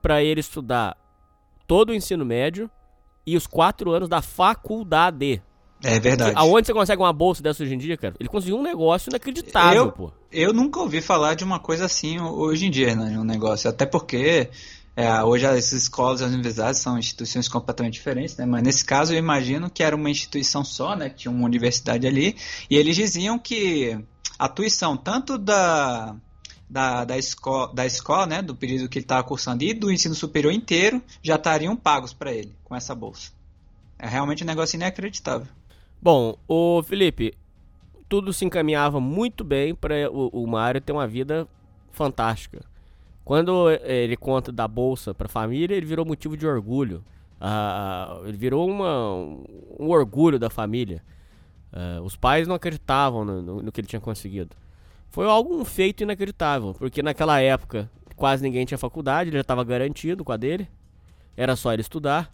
para 0.02 0.24
ele 0.24 0.40
estudar 0.40 0.98
todo 1.68 1.90
o 1.90 1.94
ensino 1.94 2.26
médio 2.26 2.70
e 3.26 3.38
os 3.38 3.46
quatro 3.46 3.92
anos 3.92 4.10
da 4.10 4.22
faculdade. 4.22 5.42
É 5.84 6.00
verdade. 6.00 6.34
Aonde 6.36 6.68
você 6.68 6.74
consegue 6.74 7.02
uma 7.02 7.12
bolsa 7.12 7.44
dessa 7.44 7.62
hoje 7.62 7.76
em 7.76 7.78
dia, 7.78 7.98
cara? 7.98 8.16
Ele 8.20 8.30
conseguiu 8.30 8.58
um 8.58 8.64
negócio 8.64 9.10
inacreditável, 9.10 9.86
eu, 9.86 9.92
pô. 9.92 10.12
Eu 10.32 10.54
nunca 10.54 10.80
ouvi 10.80 11.02
falar 11.02 11.36
de 11.36 11.44
uma 11.44 11.60
coisa 11.60 11.86
assim 11.86 12.20
hoje 12.20 12.68
em 12.68 12.72
dia, 12.72 12.96
né? 12.96 13.20
Um 13.20 13.24
negócio. 13.26 13.70
Até 13.70 13.86
porque 13.86 14.50
é, 14.96 15.22
hoje 15.24 15.46
as 15.46 15.74
escolas 15.74 16.22
e 16.22 16.24
as 16.24 16.32
universidades 16.32 16.80
são 16.80 16.98
instituições 16.98 17.50
completamente 17.50 17.96
diferentes, 17.96 18.38
né? 18.38 18.46
Mas 18.46 18.64
nesse 18.64 18.86
caso 18.86 19.14
eu 19.14 19.18
imagino 19.18 19.70
que 19.70 19.84
era 19.84 19.96
uma 19.96 20.10
instituição 20.10 20.64
só, 20.64 20.96
né? 20.96 21.10
Tinha 21.10 21.32
uma 21.32 21.46
universidade 21.46 22.08
ali. 22.08 22.38
E 22.70 22.78
eles 22.78 22.96
diziam 22.96 23.38
que 23.38 23.98
a 24.40 24.48
tuição 24.48 24.96
tanto 24.96 25.38
da 25.38 26.16
da, 26.70 27.06
da, 27.06 27.18
escola, 27.18 27.72
da 27.72 27.86
escola, 27.86 28.26
né, 28.26 28.42
do 28.42 28.56
período 28.56 28.90
que 28.90 28.98
ele 28.98 29.06
estava 29.06 29.24
cursando 29.24 29.64
e 29.64 29.76
do 29.76 29.92
ensino 29.92 30.16
superior 30.16 30.52
inteiro 30.52 31.04
já 31.22 31.36
estariam 31.36 31.76
pagos 31.76 32.14
para 32.14 32.34
ele 32.34 32.56
com 32.64 32.76
essa 32.76 32.96
bolsa. 32.96 33.32
É 34.00 34.08
realmente 34.08 34.44
um 34.44 34.48
negócio 34.48 34.76
inacreditável. 34.76 35.48
Bom, 36.04 36.36
o 36.50 36.84
Felipe, 36.84 37.34
tudo 38.10 38.34
se 38.34 38.44
encaminhava 38.44 39.00
muito 39.00 39.42
bem 39.42 39.74
para 39.74 40.12
o, 40.12 40.28
o 40.44 40.46
Mário 40.46 40.82
ter 40.82 40.92
uma 40.92 41.08
vida 41.08 41.48
fantástica. 41.92 42.60
Quando 43.24 43.72
ele 43.72 44.18
conta 44.18 44.52
da 44.52 44.68
bolsa 44.68 45.14
para 45.14 45.28
a 45.28 45.30
família, 45.30 45.76
ele 45.76 45.86
virou 45.86 46.06
motivo 46.06 46.36
de 46.36 46.46
orgulho. 46.46 47.02
Ele 48.26 48.36
virou 48.36 48.70
uma, 48.70 49.16
um 49.80 49.90
orgulho 49.90 50.38
da 50.38 50.50
família. 50.50 51.02
Ah, 51.72 52.02
os 52.04 52.18
pais 52.18 52.50
não 52.50 52.56
acreditavam 52.56 53.24
no, 53.24 53.42
no, 53.42 53.64
no 53.64 53.72
que 53.72 53.80
ele 53.80 53.88
tinha 53.88 54.02
conseguido 54.02 54.58
foi 55.14 55.28
algo 55.28 55.56
um 55.56 55.64
feito 55.64 56.02
inacreditável, 56.02 56.74
porque 56.74 57.04
naquela 57.04 57.40
época 57.40 57.88
quase 58.16 58.42
ninguém 58.42 58.66
tinha 58.66 58.80
faculdade, 58.80 59.30
ele 59.30 59.38
já 59.38 59.42
estava 59.42 59.64
garantido 59.64 60.26
com 60.26 60.32
a 60.32 60.38
dele, 60.38 60.68
era 61.38 61.56
só 61.56 61.72
ele 61.72 61.84
estudar. 61.84 62.34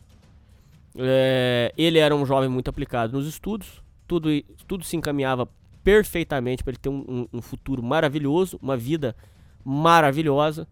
É, 1.01 1.73
ele 1.77 1.97
era 1.97 2.15
um 2.15 2.25
jovem 2.25 2.49
muito 2.49 2.69
aplicado 2.69 3.17
nos 3.17 3.27
estudos, 3.27 3.81
tudo, 4.07 4.29
tudo 4.67 4.83
se 4.83 4.97
encaminhava 4.97 5.47
perfeitamente 5.83 6.63
para 6.63 6.71
ele 6.71 6.79
ter 6.79 6.89
um, 6.89 7.05
um, 7.07 7.27
um, 7.33 7.41
futuro 7.41 7.81
maravilhoso, 7.81 8.59
uma 8.61 8.75
vida 8.75 9.15
maravilhosa. 9.63 10.67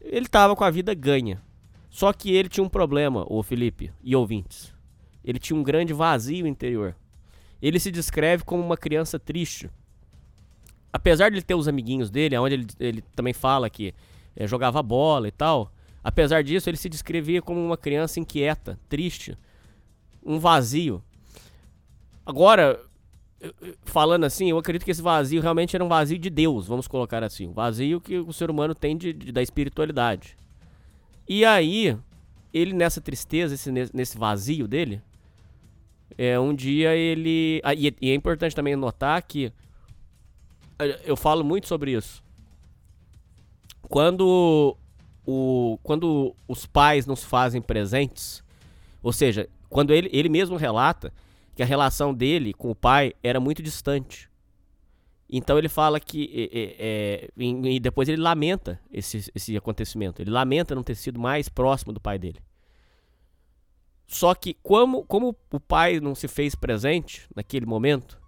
Ele 0.00 0.26
estava 0.26 0.56
com 0.56 0.64
a 0.64 0.70
vida 0.70 0.92
ganha. 0.94 1.40
Só 1.88 2.12
que 2.12 2.32
ele 2.32 2.48
tinha 2.48 2.64
um 2.64 2.68
problema, 2.68 3.24
o 3.28 3.42
Felipe 3.42 3.92
e 4.02 4.14
ouvintes. 4.14 4.74
Ele 5.24 5.38
tinha 5.38 5.58
um 5.58 5.62
grande 5.62 5.92
vazio 5.92 6.46
interior. 6.46 6.94
Ele 7.60 7.78
se 7.78 7.90
descreve 7.90 8.44
como 8.44 8.62
uma 8.62 8.76
criança 8.76 9.18
triste 9.18 9.70
apesar 10.92 11.30
de 11.30 11.36
ele 11.36 11.42
ter 11.42 11.54
os 11.54 11.68
amiguinhos 11.68 12.10
dele, 12.10 12.36
onde 12.38 12.54
ele, 12.54 12.66
ele 12.78 13.02
também 13.14 13.32
fala 13.32 13.68
que 13.70 13.94
é, 14.34 14.46
jogava 14.46 14.82
bola 14.82 15.28
e 15.28 15.30
tal, 15.30 15.72
apesar 16.02 16.42
disso, 16.42 16.68
ele 16.68 16.76
se 16.76 16.88
descrevia 16.88 17.42
como 17.42 17.64
uma 17.64 17.76
criança 17.76 18.20
inquieta, 18.20 18.78
triste, 18.88 19.36
um 20.24 20.38
vazio. 20.38 21.02
Agora, 22.24 22.80
falando 23.84 24.24
assim, 24.24 24.50
eu 24.50 24.58
acredito 24.58 24.84
que 24.84 24.90
esse 24.90 25.02
vazio 25.02 25.40
realmente 25.40 25.74
era 25.74 25.84
um 25.84 25.88
vazio 25.88 26.18
de 26.18 26.30
Deus, 26.30 26.66
vamos 26.66 26.88
colocar 26.88 27.22
assim, 27.22 27.46
um 27.46 27.52
vazio 27.52 28.00
que 28.00 28.18
o 28.18 28.32
ser 28.32 28.50
humano 28.50 28.74
tem 28.74 28.96
de, 28.96 29.12
de 29.12 29.32
da 29.32 29.42
espiritualidade. 29.42 30.36
E 31.28 31.44
aí, 31.44 31.96
ele 32.52 32.72
nessa 32.72 33.00
tristeza, 33.00 33.54
esse, 33.54 33.70
nesse 33.70 34.16
vazio 34.16 34.66
dele, 34.66 35.02
é, 36.16 36.38
um 36.38 36.54
dia 36.54 36.94
ele. 36.96 37.60
Ah, 37.62 37.74
e, 37.74 37.94
e 38.00 38.10
é 38.10 38.14
importante 38.14 38.56
também 38.56 38.74
notar 38.74 39.22
que 39.22 39.52
eu 41.04 41.16
falo 41.16 41.44
muito 41.44 41.68
sobre 41.68 41.92
isso. 41.92 42.22
Quando 43.82 44.76
o 45.30 45.78
quando 45.82 46.34
os 46.48 46.64
pais 46.64 47.04
nos 47.04 47.22
fazem 47.22 47.60
presentes, 47.60 48.42
ou 49.02 49.12
seja, 49.12 49.46
quando 49.68 49.92
ele, 49.92 50.08
ele 50.10 50.30
mesmo 50.30 50.56
relata 50.56 51.12
que 51.54 51.62
a 51.62 51.66
relação 51.66 52.14
dele 52.14 52.54
com 52.54 52.70
o 52.70 52.74
pai 52.74 53.12
era 53.22 53.38
muito 53.38 53.62
distante. 53.62 54.30
Então 55.28 55.58
ele 55.58 55.68
fala 55.68 56.00
que. 56.00 56.50
É, 56.50 56.76
é, 56.78 57.28
e 57.36 57.78
depois 57.78 58.08
ele 58.08 58.22
lamenta 58.22 58.80
esse, 58.90 59.30
esse 59.34 59.54
acontecimento. 59.54 60.22
Ele 60.22 60.30
lamenta 60.30 60.74
não 60.74 60.82
ter 60.82 60.94
sido 60.94 61.20
mais 61.20 61.50
próximo 61.50 61.92
do 61.92 62.00
pai 62.00 62.18
dele. 62.18 62.38
Só 64.06 64.34
que, 64.34 64.54
como, 64.62 65.04
como 65.04 65.36
o 65.52 65.60
pai 65.60 66.00
não 66.00 66.14
se 66.14 66.26
fez 66.26 66.54
presente 66.54 67.28
naquele 67.36 67.66
momento, 67.66 68.18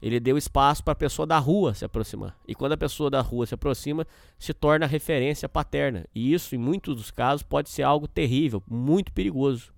Ele 0.00 0.18
deu 0.18 0.38
espaço 0.38 0.82
para 0.82 0.92
a 0.92 0.96
pessoa 0.96 1.26
da 1.26 1.38
rua 1.38 1.74
se 1.74 1.84
aproximar. 1.84 2.36
E 2.48 2.54
quando 2.54 2.72
a 2.72 2.76
pessoa 2.76 3.10
da 3.10 3.20
rua 3.20 3.46
se 3.46 3.54
aproxima, 3.54 4.06
se 4.38 4.54
torna 4.54 4.86
referência 4.86 5.48
paterna. 5.48 6.06
E 6.14 6.32
isso, 6.32 6.54
em 6.54 6.58
muitos 6.58 6.96
dos 6.96 7.10
casos, 7.10 7.42
pode 7.42 7.68
ser 7.68 7.82
algo 7.82 8.08
terrível, 8.08 8.62
muito 8.68 9.12
perigoso. 9.12 9.72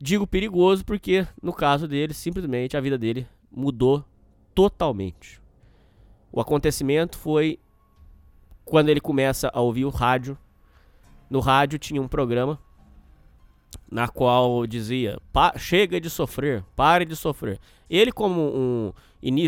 Digo 0.00 0.26
perigoso 0.26 0.84
porque, 0.84 1.26
no 1.42 1.52
caso 1.52 1.86
dele, 1.86 2.12
simplesmente 2.12 2.76
a 2.76 2.80
vida 2.80 2.98
dele 2.98 3.26
mudou 3.50 4.04
totalmente. 4.54 5.40
O 6.32 6.40
acontecimento 6.40 7.16
foi 7.16 7.58
quando 8.64 8.88
ele 8.88 9.00
começa 9.00 9.50
a 9.52 9.60
ouvir 9.60 9.84
o 9.84 9.90
rádio. 9.90 10.36
No 11.30 11.40
rádio 11.40 11.78
tinha 11.78 12.02
um 12.02 12.08
programa 12.08 12.60
na 13.90 14.08
qual 14.08 14.66
dizia: 14.66 15.18
chega 15.56 16.00
de 16.00 16.10
sofrer, 16.10 16.64
pare 16.76 17.04
de 17.04 17.16
sofrer. 17.16 17.58
Ele, 17.88 18.12
como 18.12 18.40
um, 18.40 18.92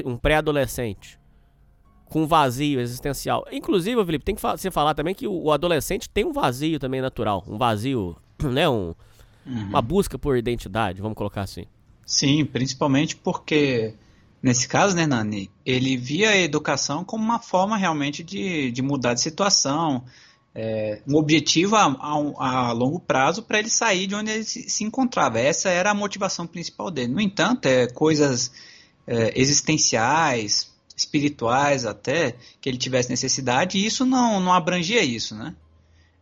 um 0.05 0.16
pré-adolescente, 0.16 1.20
com 2.11 2.26
vazio 2.26 2.81
existencial. 2.81 3.46
Inclusive, 3.50 4.05
Felipe, 4.05 4.24
tem 4.24 4.35
que 4.35 4.42
você 4.42 4.70
falar 4.70 4.94
também 4.94 5.14
que 5.14 5.26
o, 5.26 5.50
adolescente 5.53 6.11
tem 6.11 6.24
um 6.24 6.33
vazio 6.33 6.79
também 6.79 7.00
natural. 7.00 7.44
Um 7.46 7.57
vazio, 7.57 8.16
né? 8.42 8.68
Um, 8.68 8.94
uhum. 9.46 9.64
Uma 9.68 9.81
busca 9.81 10.18
por 10.18 10.37
identidade, 10.37 11.00
vamos 11.00 11.16
colocar 11.16 11.42
assim. 11.42 11.64
Sim, 12.05 12.44
principalmente 12.44 13.14
porque, 13.14 13.94
nesse 14.42 14.66
caso, 14.66 14.96
né, 14.96 15.07
Nani, 15.07 15.48
ele 15.64 15.96
via 15.96 16.31
a 16.31 16.37
educação 16.37 17.05
como 17.05 17.22
uma 17.22 17.38
forma 17.38 17.76
realmente 17.76 18.24
de, 18.24 18.72
de 18.72 18.83
mudar 18.83 19.14
de 19.14 19.20
situação, 19.20 20.05
é, 20.54 21.00
um 21.06 21.16
objetivo 21.16 21.76
a, 21.76 21.84
a, 21.84 22.68
a 22.68 22.72
longo 22.72 23.00
prazo 23.00 23.42
para 23.42 23.58
ele 23.58 23.70
sair 23.70 24.06
de 24.06 24.14
onde 24.14 24.30
ele 24.30 24.44
se, 24.44 24.68
se, 24.68 24.84
encontrava. 24.84 25.38
Essa 25.38 25.68
era 25.70 25.90
a 25.90 25.94
motivação 25.94 26.46
principal 26.46 26.90
dele. 26.90 27.12
No 27.12 27.20
entanto, 27.20 27.66
é, 27.66 27.86
coisas 27.86 28.50
é, 29.06 29.32
existenciais, 29.40 30.70
espirituais 30.96 31.86
até, 31.86 32.36
que 32.60 32.68
ele 32.68 32.78
tivesse 32.78 33.08
necessidade, 33.08 33.78
e 33.78 33.86
isso 33.86 34.04
não, 34.04 34.40
não 34.40 34.52
abrangia 34.52 35.02
isso, 35.02 35.34
né? 35.34 35.54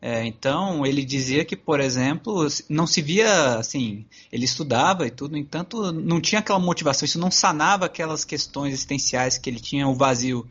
É, 0.00 0.24
então 0.24 0.86
ele 0.86 1.04
dizia 1.04 1.44
que, 1.44 1.56
por 1.56 1.80
exemplo, 1.80 2.46
não 2.68 2.86
se 2.86 3.02
via 3.02 3.56
assim, 3.56 4.06
ele 4.30 4.44
estudava 4.44 5.04
e 5.04 5.10
tudo, 5.10 5.32
no 5.32 5.38
entanto, 5.38 5.90
não 5.92 6.20
tinha 6.20 6.38
aquela 6.38 6.60
motivação, 6.60 7.04
isso 7.04 7.18
não 7.18 7.32
sanava 7.32 7.86
aquelas 7.86 8.24
questões 8.24 8.74
existenciais 8.74 9.38
que 9.38 9.50
ele 9.50 9.58
tinha, 9.58 9.88
o 9.88 9.94
vazio 9.94 10.46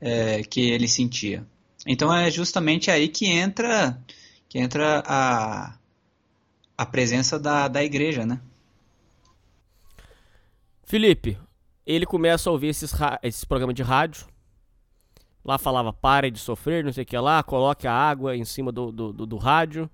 é, 0.00 0.42
que 0.44 0.60
ele 0.60 0.86
sentia. 0.86 1.44
Então 1.86 2.12
é 2.12 2.30
justamente 2.30 2.90
aí 2.90 3.08
que 3.08 3.26
entra 3.26 3.98
que 4.48 4.58
entra 4.58 5.02
a, 5.06 5.74
a 6.78 6.86
presença 6.86 7.38
da, 7.38 7.66
da 7.66 7.82
igreja, 7.82 8.24
né? 8.24 8.40
Felipe, 10.84 11.36
ele 11.84 12.06
começa 12.06 12.48
a 12.48 12.52
ouvir 12.52 12.68
esses, 12.68 12.94
esses 13.22 13.44
programas 13.44 13.74
de 13.74 13.82
rádio. 13.82 14.26
Lá 15.44 15.58
falava, 15.58 15.92
pare 15.92 16.30
de 16.30 16.38
sofrer, 16.38 16.84
não 16.84 16.92
sei 16.92 17.02
o 17.02 17.06
que 17.06 17.18
lá, 17.18 17.42
coloque 17.42 17.86
a 17.86 17.92
água 17.92 18.36
em 18.36 18.44
cima 18.44 18.70
do, 18.70 18.92
do, 18.92 19.12
do, 19.12 19.26
do 19.26 19.36
rádio, 19.36 19.90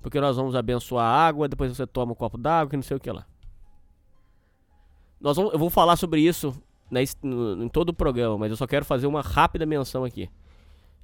porque 0.00 0.20
nós 0.20 0.36
vamos 0.36 0.54
abençoar 0.54 1.06
a 1.06 1.26
água, 1.26 1.48
depois 1.48 1.74
você 1.74 1.86
toma 1.86 2.12
um 2.12 2.14
copo 2.14 2.36
d'água, 2.36 2.70
que 2.70 2.76
não 2.76 2.82
sei 2.82 2.96
o 2.96 3.00
que 3.00 3.10
lá. 3.10 3.26
Nós 5.20 5.36
vamos, 5.36 5.52
eu 5.52 5.58
vou 5.58 5.70
falar 5.70 5.96
sobre 5.96 6.20
isso 6.20 6.54
né, 6.90 7.02
em 7.02 7.68
todo 7.68 7.88
o 7.88 7.94
programa, 7.94 8.36
mas 8.36 8.50
eu 8.50 8.56
só 8.56 8.66
quero 8.66 8.84
fazer 8.84 9.06
uma 9.06 9.22
rápida 9.22 9.64
menção 9.64 10.04
aqui. 10.04 10.28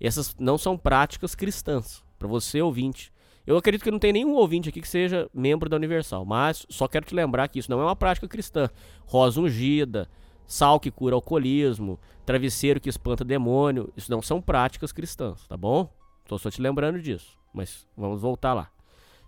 Essas 0.00 0.34
não 0.38 0.56
são 0.56 0.76
práticas 0.76 1.34
cristãs, 1.34 2.04
para 2.18 2.28
você 2.28 2.60
ouvinte. 2.62 3.12
Eu 3.46 3.56
acredito 3.56 3.82
que 3.82 3.90
não 3.90 3.98
tem 3.98 4.12
nenhum 4.12 4.34
ouvinte 4.34 4.68
aqui 4.68 4.80
que 4.80 4.88
seja 4.88 5.28
membro 5.32 5.68
da 5.68 5.76
Universal, 5.76 6.24
mas 6.24 6.66
só 6.68 6.86
quero 6.86 7.06
te 7.06 7.14
lembrar 7.14 7.48
que 7.48 7.58
isso 7.58 7.70
não 7.70 7.80
é 7.80 7.84
uma 7.84 7.96
prática 7.96 8.28
cristã. 8.28 8.68
Rosa 9.06 9.40
ungida, 9.40 10.08
sal 10.46 10.78
que 10.78 10.90
cura 10.90 11.14
alcoolismo, 11.14 11.98
travesseiro 12.26 12.78
que 12.78 12.90
espanta 12.90 13.24
demônio, 13.24 13.92
isso 13.96 14.10
não 14.10 14.20
são 14.20 14.40
práticas 14.40 14.92
cristãs, 14.92 15.46
tá 15.46 15.56
bom? 15.56 15.90
Tô 16.26 16.38
só 16.38 16.50
te 16.50 16.60
lembrando 16.60 17.00
disso, 17.00 17.38
mas 17.54 17.86
vamos 17.96 18.20
voltar 18.20 18.52
lá. 18.52 18.70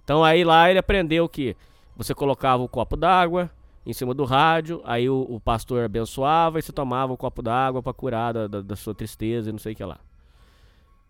Então 0.05 0.23
aí 0.23 0.45
lá 0.45 0.69
ele 0.69 0.79
aprendeu 0.79 1.29
que 1.29 1.57
você 1.97 2.15
colocava 2.15 2.63
o 2.63 2.69
copo 2.69 2.97
d'água 2.97 3.51
em 3.87 3.93
cima 3.93 4.13
do 4.13 4.25
rádio, 4.25 4.83
aí 4.85 5.09
o, 5.09 5.27
o 5.31 5.41
pastor 5.41 5.85
abençoava 5.85 6.59
e 6.59 6.63
você 6.63 6.73
tomava 6.73 7.13
o 7.13 7.17
copo 7.17 7.41
d'água 7.41 7.83
para 7.83 7.93
curar 7.95 8.35
da, 8.35 8.47
da, 8.47 8.61
da 8.61 8.77
sua 8.77 8.95
tristeza 8.95 9.49
e 9.49 9.53
não 9.53 9.59
sei 9.59 9.73
o 9.73 9.77
que 9.77 9.85
lá. 9.85 9.99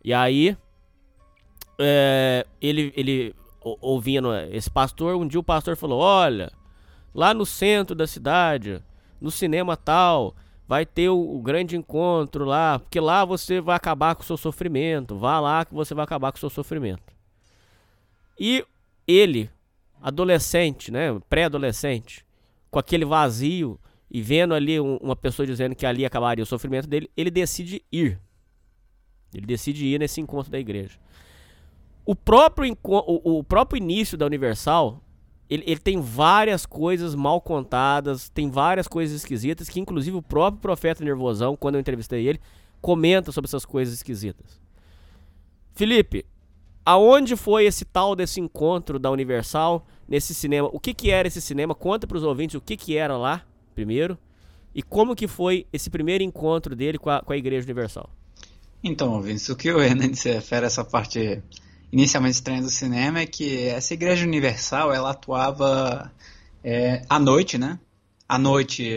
E 0.03 0.15
aí, 0.15 0.57
é, 1.79 2.47
ele, 2.61 2.93
ele 2.97 3.35
ouvindo 3.63 4.35
esse 4.51 4.71
pastor, 4.71 5.17
um 5.17 5.27
dia 5.27 5.41
o 5.41 5.45
pastor 5.45 5.77
falou: 5.77 6.01
Olha, 6.01 6.53
lá 7.15 7.35
no 7.35 7.45
centro 7.45 7.95
da 7.95 8.07
cidade, 8.07 8.83
no 9.21 9.31
cinema 9.31 9.77
tal, 9.77 10.35
vai 10.67 10.87
ter 10.87 11.09
o, 11.09 11.19
o, 11.19 11.43
grande 11.43 11.77
encontro 11.77 12.45
lá, 12.45 12.79
porque 12.79 13.01
lá 13.01 13.25
você 13.25 13.61
vai 13.61 13.77
acabar 13.77 14.15
com 14.15 14.23
o 14.23 14.27
seu 14.27 14.37
sofrimento. 14.37 15.19
Vá 15.19 15.41
lá 15.41 15.65
que 15.65 15.75
você 15.75 15.95
vai 15.95 16.05
acabar 16.05 16.33
com 16.33 16.37
o 16.37 16.41
seu 16.41 16.51
sofrimento. 16.51 17.13
E 18.39 18.65
ele, 19.07 19.51
adolescente, 20.01 20.91
né, 20.91 21.21
pré-adolescente, 21.29 22.25
com 22.71 22.79
aquele 22.79 23.05
vazio 23.05 23.79
e 24.11 24.23
vendo 24.23 24.55
ali 24.55 24.81
um, 24.81 24.97
uma 24.97 25.17
pessoa 25.17 25.47
dizendo 25.47 25.75
que 25.75 25.85
ali 25.85 26.05
acabaria 26.05 26.43
o 26.43 26.47
sofrimento 26.47 26.89
dele, 26.89 27.11
ele 27.17 27.31
decide 27.31 27.85
ir. 27.93 28.19
Ele 29.35 29.47
decide 29.47 29.87
ir 29.87 29.99
nesse 29.99 30.21
encontro 30.21 30.51
da 30.51 30.59
igreja. 30.59 30.99
O 32.05 32.15
próprio, 32.15 32.77
o, 32.83 33.39
o 33.39 33.45
próprio 33.45 33.79
início 33.79 34.19
da 34.19 34.27
Universal, 34.27 35.01
ele, 35.49 35.63
ele, 35.67 35.81
tem 35.81 36.01
várias 36.01 36.67
coisas 36.67 37.15
mal 37.15 37.41
contadas, 37.41 38.29
tem 38.29 38.51
várias 38.51 38.89
coisas 38.89 39.15
esquisitas, 39.15 39.69
que 39.69 39.81
inclusive 39.81 40.17
o 40.17 40.23
próprio 40.23 40.61
profeta 40.61 41.05
Nervosão, 41.05 41.57
quando 41.57 41.77
eu 41.77 41.81
entrevistei 41.81 42.27
ele, 42.27 42.41
comenta 42.81 43.31
sobre 43.31 43.49
essas 43.49 43.65
coisas 43.65 43.95
esquisitas. 43.95 44.61
Felipe, 45.73 46.27
aonde 46.85 47.37
foi 47.37 47.65
esse 47.65 47.85
tal 47.85 48.17
desse 48.17 48.41
encontro 48.41 48.99
da 48.99 49.11
Universal, 49.11 49.87
nesse 50.09 50.35
cinema? 50.35 50.69
O 50.73 50.81
que 50.81 50.93
que 50.93 51.11
era 51.11 51.29
esse 51.29 51.41
cinema? 51.41 51.75
Conta 51.75 52.07
para 52.07 52.17
os 52.17 52.25
ouvintes 52.25 52.57
o 52.57 52.61
que 52.61 52.77
que 52.77 52.97
era 52.97 53.17
lá, 53.17 53.45
primeiro, 53.75 54.19
e 54.75 54.83
como 54.83 55.15
que 55.15 55.29
foi 55.29 55.67
esse 55.73 55.91
primeiro 55.91 56.25
encontro 56.25 56.75
dele 56.75 56.99
com 56.99 57.11
a, 57.11 57.21
com 57.23 57.33
a 57.33 57.37
Igreja 57.37 57.65
Universal. 57.65 58.11
Então, 58.83 59.21
Vince, 59.21 59.53
o 59.53 59.57
que 59.57 59.71
o 59.71 59.83
Hernani 59.83 60.17
se 60.17 60.33
refere 60.33 60.65
a 60.65 60.69
essa 60.69 60.85
parte 60.85 61.43
inicialmente 61.93 62.37
estranha 62.37 62.63
do 62.63 62.71
cinema 62.71 63.21
é 63.21 63.27
que 63.27 63.67
essa 63.67 63.93
Igreja 63.93 64.25
Universal 64.25 64.93
ela 64.93 65.11
atuava 65.11 66.11
é, 66.65 67.03
à 67.09 67.19
noite, 67.19 67.59
né? 67.59 67.79
À 68.27 68.39
noite, 68.39 68.89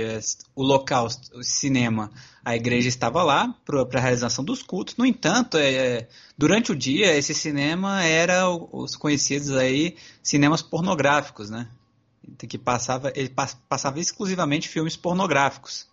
o 0.55 0.61
local, 0.61 1.07
o 1.33 1.43
cinema, 1.43 2.11
a 2.45 2.55
igreja 2.55 2.87
estava 2.87 3.23
lá 3.23 3.55
para 3.65 3.81
a 3.81 3.99
realização 3.99 4.45
dos 4.45 4.61
cultos. 4.61 4.95
No 4.95 5.07
entanto, 5.07 5.57
é, 5.57 6.07
durante 6.37 6.71
o 6.71 6.75
dia, 6.75 7.17
esse 7.17 7.33
cinema 7.33 8.03
era 8.03 8.47
os 8.47 8.95
conhecidos 8.95 9.51
aí 9.51 9.97
cinemas 10.21 10.61
pornográficos, 10.61 11.49
né? 11.49 11.67
Que 12.47 12.59
passava, 12.59 13.11
ele 13.15 13.33
passava 13.67 13.99
exclusivamente 13.99 14.69
filmes 14.69 14.95
pornográficos. 14.95 15.87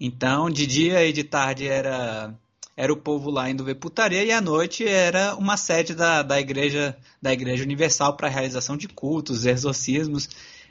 Então, 0.00 0.48
de 0.48 0.66
dia 0.66 1.04
e 1.04 1.12
de 1.12 1.24
tarde 1.24 1.66
era 1.66 2.34
era 2.78 2.92
o 2.92 2.96
povo 2.96 3.28
lá 3.28 3.50
indo 3.50 3.64
ver 3.64 3.74
putaria 3.74 4.22
e 4.22 4.30
à 4.30 4.40
noite 4.40 4.86
era 4.86 5.34
uma 5.34 5.56
sede 5.56 5.96
da, 5.96 6.22
da 6.22 6.38
igreja 6.38 6.96
da 7.20 7.32
igreja 7.32 7.64
universal 7.64 8.16
para 8.16 8.28
realização 8.28 8.76
de 8.76 8.86
cultos, 8.86 9.44
exorcismos, 9.44 10.28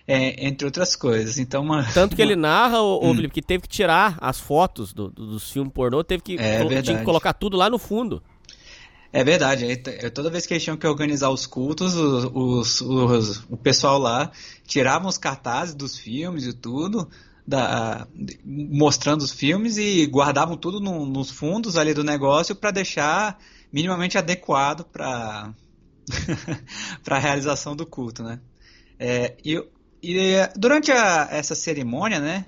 é, 0.08 0.48
entre 0.48 0.66
outras 0.66 0.96
coisas. 0.96 1.38
Então 1.38 1.62
uma, 1.62 1.84
tanto 1.84 2.16
que 2.16 2.22
ele 2.22 2.38
narra 2.38 2.80
o, 2.80 3.12
hum. 3.12 3.14
Felipe, 3.14 3.34
que 3.34 3.42
teve 3.42 3.64
que 3.64 3.68
tirar 3.68 4.18
as 4.22 4.40
fotos 4.40 4.94
do, 4.94 5.10
do, 5.10 5.28
dos 5.28 5.52
filmes 5.52 5.74
pornô, 5.74 6.02
teve 6.02 6.24
que, 6.24 6.38
é 6.40 6.82
tinha 6.82 7.00
que 7.00 7.04
colocar 7.04 7.34
tudo 7.34 7.58
lá 7.58 7.70
no 7.70 7.78
fundo. 7.78 8.24
É 9.12 9.22
verdade, 9.22 9.66
toda 10.14 10.30
vez 10.30 10.46
que 10.46 10.54
eles 10.54 10.64
tinham 10.64 10.78
que 10.78 10.88
organizar 10.88 11.30
os 11.30 11.46
cultos, 11.46 11.94
os, 11.94 12.24
os, 12.34 12.82
os, 12.82 13.44
o 13.50 13.58
pessoal 13.58 13.98
lá 13.98 14.32
tiravam 14.66 15.10
os 15.10 15.18
cartazes 15.18 15.76
dos 15.76 15.98
filmes 15.98 16.46
e 16.46 16.54
tudo, 16.54 17.10
da, 17.48 18.06
mostrando 18.44 19.22
os 19.22 19.32
filmes 19.32 19.78
e 19.78 20.06
guardavam 20.08 20.58
tudo 20.58 20.82
no, 20.82 21.06
nos 21.06 21.32
fundos 21.32 21.78
ali 21.78 21.94
do 21.94 22.04
negócio 22.04 22.54
para 22.54 22.72
deixar 22.72 23.40
minimamente 23.72 24.18
adequado 24.18 24.84
para 24.84 25.54
a 27.10 27.18
realização 27.18 27.74
do 27.74 27.86
culto, 27.86 28.22
né? 28.22 28.42
É, 29.00 29.38
e, 29.46 29.64
e, 30.04 30.36
durante 30.58 30.92
a, 30.92 31.30
essa 31.32 31.56
cerimônia, 31.56 32.20
né, 32.20 32.46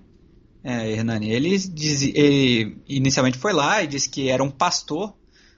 é, 0.61 0.91
Hernani, 0.91 1.31
ele, 1.31 1.57
diz, 1.57 2.01
ele 2.01 2.77
inicialmente 2.87 3.37
foi 3.37 3.53
lá 3.53 3.81
e 3.81 3.87
disse 3.87 4.09
que 4.09 4.29
era 4.29 4.43
um 4.43 4.51
pastor, 4.51 5.15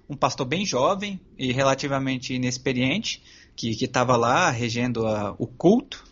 um 0.07 0.15
pastor 0.15 0.45
bem 0.45 0.65
jovem 0.65 1.19
e 1.35 1.51
relativamente 1.51 2.35
inexperiente, 2.35 3.23
que 3.55 3.71
estava 3.83 4.15
lá 4.15 4.51
regendo 4.51 5.07
a, 5.07 5.35
o 5.39 5.47
culto, 5.47 6.10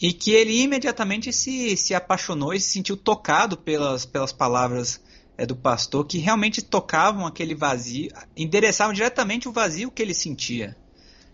e 0.00 0.12
que 0.12 0.32
ele 0.32 0.62
imediatamente 0.62 1.32
se, 1.32 1.76
se 1.76 1.94
apaixonou 1.94 2.54
e 2.54 2.60
se 2.60 2.70
sentiu 2.70 2.96
tocado 2.96 3.56
pelas, 3.56 4.06
pelas 4.06 4.32
palavras 4.32 5.00
é, 5.36 5.44
do 5.44 5.54
pastor, 5.54 6.06
que 6.06 6.18
realmente 6.18 6.62
tocavam 6.62 7.26
aquele 7.26 7.54
vazio, 7.54 8.10
endereçavam 8.36 8.94
diretamente 8.94 9.48
o 9.48 9.52
vazio 9.52 9.90
que 9.90 10.00
ele 10.00 10.14
sentia. 10.14 10.76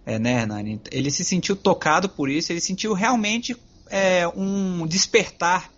É, 0.05 0.19
né, 0.19 0.41
Hernani? 0.41 0.81
Ele 0.91 1.11
se 1.11 1.25
sentiu 1.25 1.55
tocado 1.55 2.09
por 2.09 2.29
isso, 2.29 2.53
ele 2.53 2.61
sentiu 2.61 2.93
realmente 2.93 3.57
é, 3.89 4.27
um 4.29 4.87
despertar 4.87 5.71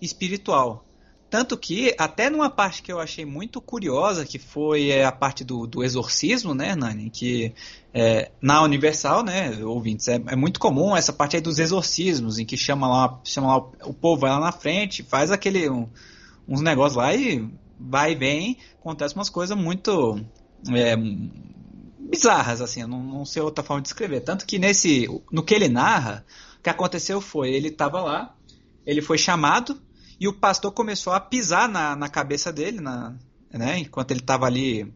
espiritual. 0.00 0.84
Tanto 1.32 1.56
que, 1.56 1.94
até 1.96 2.28
numa 2.28 2.50
parte 2.50 2.82
que 2.82 2.92
eu 2.92 3.00
achei 3.00 3.24
muito 3.24 3.58
curiosa, 3.58 4.26
que 4.26 4.38
foi 4.38 4.90
é, 4.90 5.06
a 5.06 5.10
parte 5.10 5.42
do, 5.42 5.66
do 5.66 5.82
exorcismo, 5.82 6.52
né, 6.52 6.76
Nani? 6.76 7.08
Que 7.08 7.54
é, 7.94 8.30
na 8.38 8.60
Universal, 8.60 9.24
né, 9.24 9.64
ouvintes, 9.64 10.08
é, 10.08 10.22
é, 10.26 10.36
muito 10.36 10.60
comum 10.60 10.94
essa 10.94 11.10
parte 11.10 11.34
aí 11.34 11.40
dos 11.40 11.58
exorcismos, 11.58 12.38
em 12.38 12.44
que 12.44 12.54
chama 12.54 12.86
lá, 12.86 13.18
chama 13.24 13.46
lá 13.46 13.56
o, 13.56 13.72
o 13.86 13.94
povo 13.94 14.20
vai 14.20 14.30
lá 14.30 14.40
na 14.40 14.52
frente, 14.52 15.02
faz 15.02 15.30
aquele 15.30 15.70
um, 15.70 15.88
uns 16.46 16.60
negócios 16.60 16.96
lá 16.96 17.14
e 17.14 17.48
vai 17.80 18.12
e 18.12 18.14
vem, 18.14 18.58
acontece 18.78 19.14
umas 19.14 19.30
coisas 19.30 19.56
muito 19.56 20.20
é, 20.68 20.94
bizarras, 21.98 22.60
assim, 22.60 22.84
não, 22.84 23.02
não 23.02 23.24
sei 23.24 23.40
outra 23.40 23.64
forma 23.64 23.80
de 23.80 23.86
descrever. 23.86 24.20
Tanto 24.20 24.44
que 24.44 24.58
nesse, 24.58 25.08
no 25.32 25.42
que 25.42 25.54
ele 25.54 25.70
narra, 25.70 26.26
o 26.58 26.62
que 26.62 26.68
aconteceu 26.68 27.22
foi, 27.22 27.54
ele 27.54 27.68
estava 27.68 28.02
lá, 28.02 28.36
ele 28.84 29.00
foi 29.00 29.16
chamado 29.16 29.80
e 30.22 30.28
o 30.28 30.32
pastor 30.32 30.70
começou 30.70 31.12
a 31.12 31.18
pisar 31.18 31.68
na, 31.68 31.96
na 31.96 32.08
cabeça 32.08 32.52
dele, 32.52 32.80
na, 32.80 33.12
né? 33.52 33.78
Enquanto 33.78 34.12
ele 34.12 34.20
estava 34.20 34.46
ali, 34.46 34.86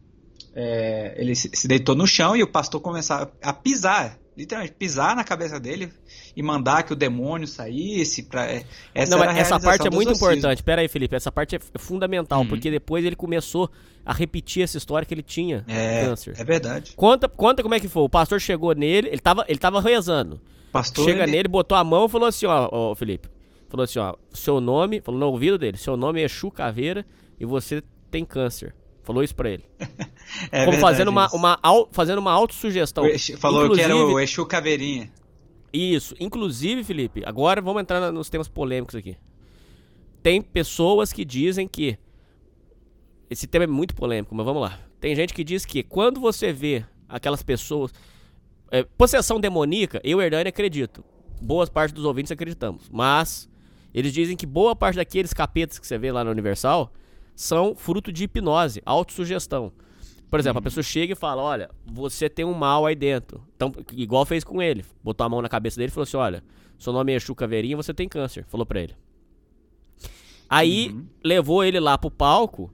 é, 0.55 1.15
ele 1.17 1.35
se, 1.35 1.51
se, 1.53 1.67
deitou 1.67 1.95
no 1.95 2.07
chão 2.07 2.33
e 2.33 2.41
o 2.41 2.47
pastor 2.47 2.79
começou 2.79 3.17
a, 3.17 3.29
a, 3.43 3.51
pisar, 3.51 4.17
literalmente 4.37 4.73
pisar 4.75 5.17
na 5.17 5.25
cabeça 5.25 5.59
dele 5.59 5.91
e 6.33 6.41
mandar 6.41 6.83
que 6.83 6.93
o 6.93 6.95
demônio 6.95 7.45
saísse. 7.45 8.23
Pra, 8.23 8.49
é, 8.49 8.63
essa 8.95 9.17
Não, 9.17 9.23
essa 9.25 9.59
parte 9.59 9.85
é 9.85 9.89
muito 9.89 10.13
importante. 10.13 10.63
Pera 10.63 10.81
aí, 10.81 10.87
Felipe, 10.87 11.13
essa 11.13 11.29
parte 11.29 11.57
é 11.57 11.59
fundamental, 11.77 12.39
uhum. 12.39 12.47
porque 12.47 12.71
depois 12.71 13.03
ele 13.03 13.17
começou 13.17 13.69
a 14.05 14.13
repetir 14.13 14.63
essa 14.63 14.77
história 14.77 15.05
que 15.05 15.13
ele 15.13 15.23
tinha 15.23 15.65
é, 15.67 16.05
câncer. 16.05 16.35
É 16.37 16.43
verdade. 16.45 16.93
Conta, 16.95 17.27
conta 17.27 17.61
como 17.61 17.75
é 17.75 17.81
que 17.81 17.89
foi. 17.89 18.03
O 18.03 18.09
pastor 18.09 18.39
chegou 18.39 18.73
nele, 18.73 19.09
ele 19.09 19.17
estava 19.17 19.43
ele 19.49 19.59
tava 19.59 19.81
rezando. 19.81 20.39
Pastor, 20.71 21.03
Chega 21.03 21.23
ele... 21.23 21.31
nele, 21.33 21.47
botou 21.49 21.77
a 21.77 21.83
mão 21.83 22.05
e 22.05 22.09
falou 22.09 22.27
assim, 22.27 22.45
ó, 22.45 22.69
ó, 22.71 22.95
Felipe, 22.95 23.27
Falou 23.69 23.83
assim, 23.83 23.99
ó, 23.99 24.15
seu 24.31 24.61
nome, 24.61 25.01
falou 25.01 25.19
no 25.19 25.27
ouvido 25.27 25.57
dele, 25.57 25.77
seu 25.77 25.97
nome 25.97 26.21
é 26.21 26.25
Exu 26.25 26.49
Caveira 26.49 27.05
e 27.39 27.45
você 27.45 27.83
tem 28.09 28.23
câncer. 28.23 28.73
Falou 29.03 29.23
isso 29.23 29.35
pra 29.35 29.49
ele. 29.49 29.63
é 30.51 30.65
Como 30.65 30.77
fazendo 30.79 31.09
uma, 31.09 31.29
uma, 31.33 31.59
fazendo 31.91 32.19
uma 32.19 32.31
autossugestão. 32.31 33.05
Falou 33.37 33.63
Inclusive, 33.63 33.87
que 33.87 33.93
era 33.93 34.05
o 34.05 34.19
Exu 34.19 34.45
Caveirinha. 34.45 35.11
Isso. 35.71 36.15
Inclusive, 36.19 36.83
Felipe, 36.83 37.23
agora 37.25 37.61
vamos 37.61 37.81
entrar 37.81 38.11
nos 38.11 38.29
temas 38.29 38.47
polêmicos 38.47 38.95
aqui. 38.95 39.17
Tem 40.21 40.41
pessoas 40.41 41.13
que 41.13 41.23
dizem 41.23 41.67
que. 41.67 41.97
Esse 43.29 43.45
tema 43.47 43.65
é 43.65 43.67
muito 43.67 43.95
polêmico, 43.95 44.33
mas 44.33 44.45
vamos 44.45 44.61
lá. 44.61 44.79
Tem 44.99 45.15
gente 45.15 45.33
que 45.33 45.43
diz 45.43 45.65
que 45.65 45.83
quando 45.83 46.19
você 46.19 46.51
vê 46.51 46.85
aquelas 47.07 47.43
pessoas. 47.43 47.93
É, 48.69 48.83
possessão 48.83 49.39
demoníaca, 49.39 50.01
eu, 50.03 50.21
Hernani, 50.21 50.49
acredito. 50.49 51.03
Boas 51.41 51.69
partes 51.69 51.93
dos 51.93 52.03
ouvintes 52.03 52.31
acreditamos. 52.31 52.89
Mas 52.91 53.47
eles 53.97 54.13
dizem 54.13 54.37
que 54.37 54.45
boa 54.45 54.75
parte 54.75 54.97
daqueles 54.97 55.33
capetas 55.33 55.79
que 55.79 55.87
você 55.87 55.97
vê 55.97 56.11
lá 56.11 56.23
na 56.23 56.29
Universal 56.29 56.93
são 57.35 57.75
fruto 57.75 58.11
de 58.11 58.25
hipnose, 58.25 58.79
autossugestão. 58.85 59.73
Por 60.29 60.39
exemplo, 60.39 60.57
uhum. 60.57 60.59
a 60.59 60.61
pessoa 60.61 60.83
chega 60.83 61.13
e 61.13 61.15
fala: 61.15 61.41
Olha, 61.41 61.71
você 61.83 62.29
tem 62.29 62.45
um 62.45 62.53
mal 62.53 62.85
aí 62.85 62.93
dentro. 62.93 63.43
Então, 63.55 63.73
igual 63.93 64.23
fez 64.23 64.43
com 64.43 64.61
ele. 64.61 64.85
Botou 65.03 65.25
a 65.25 65.29
mão 65.29 65.41
na 65.41 65.49
cabeça 65.49 65.77
dele 65.77 65.89
e 65.89 65.91
falou 65.91 66.03
assim: 66.03 66.17
Olha, 66.17 66.43
seu 66.77 66.93
nome 66.93 67.11
é 67.11 67.19
Chuca 67.19 67.47
Verinha, 67.47 67.75
você 67.75 67.91
tem 67.91 68.07
câncer. 68.07 68.45
Falou 68.47 68.67
pra 68.67 68.81
ele. 68.81 68.93
Aí 70.47 70.89
uhum. 70.89 71.05
levou 71.23 71.63
ele 71.63 71.79
lá 71.79 71.97
pro 71.97 72.11
palco 72.11 72.71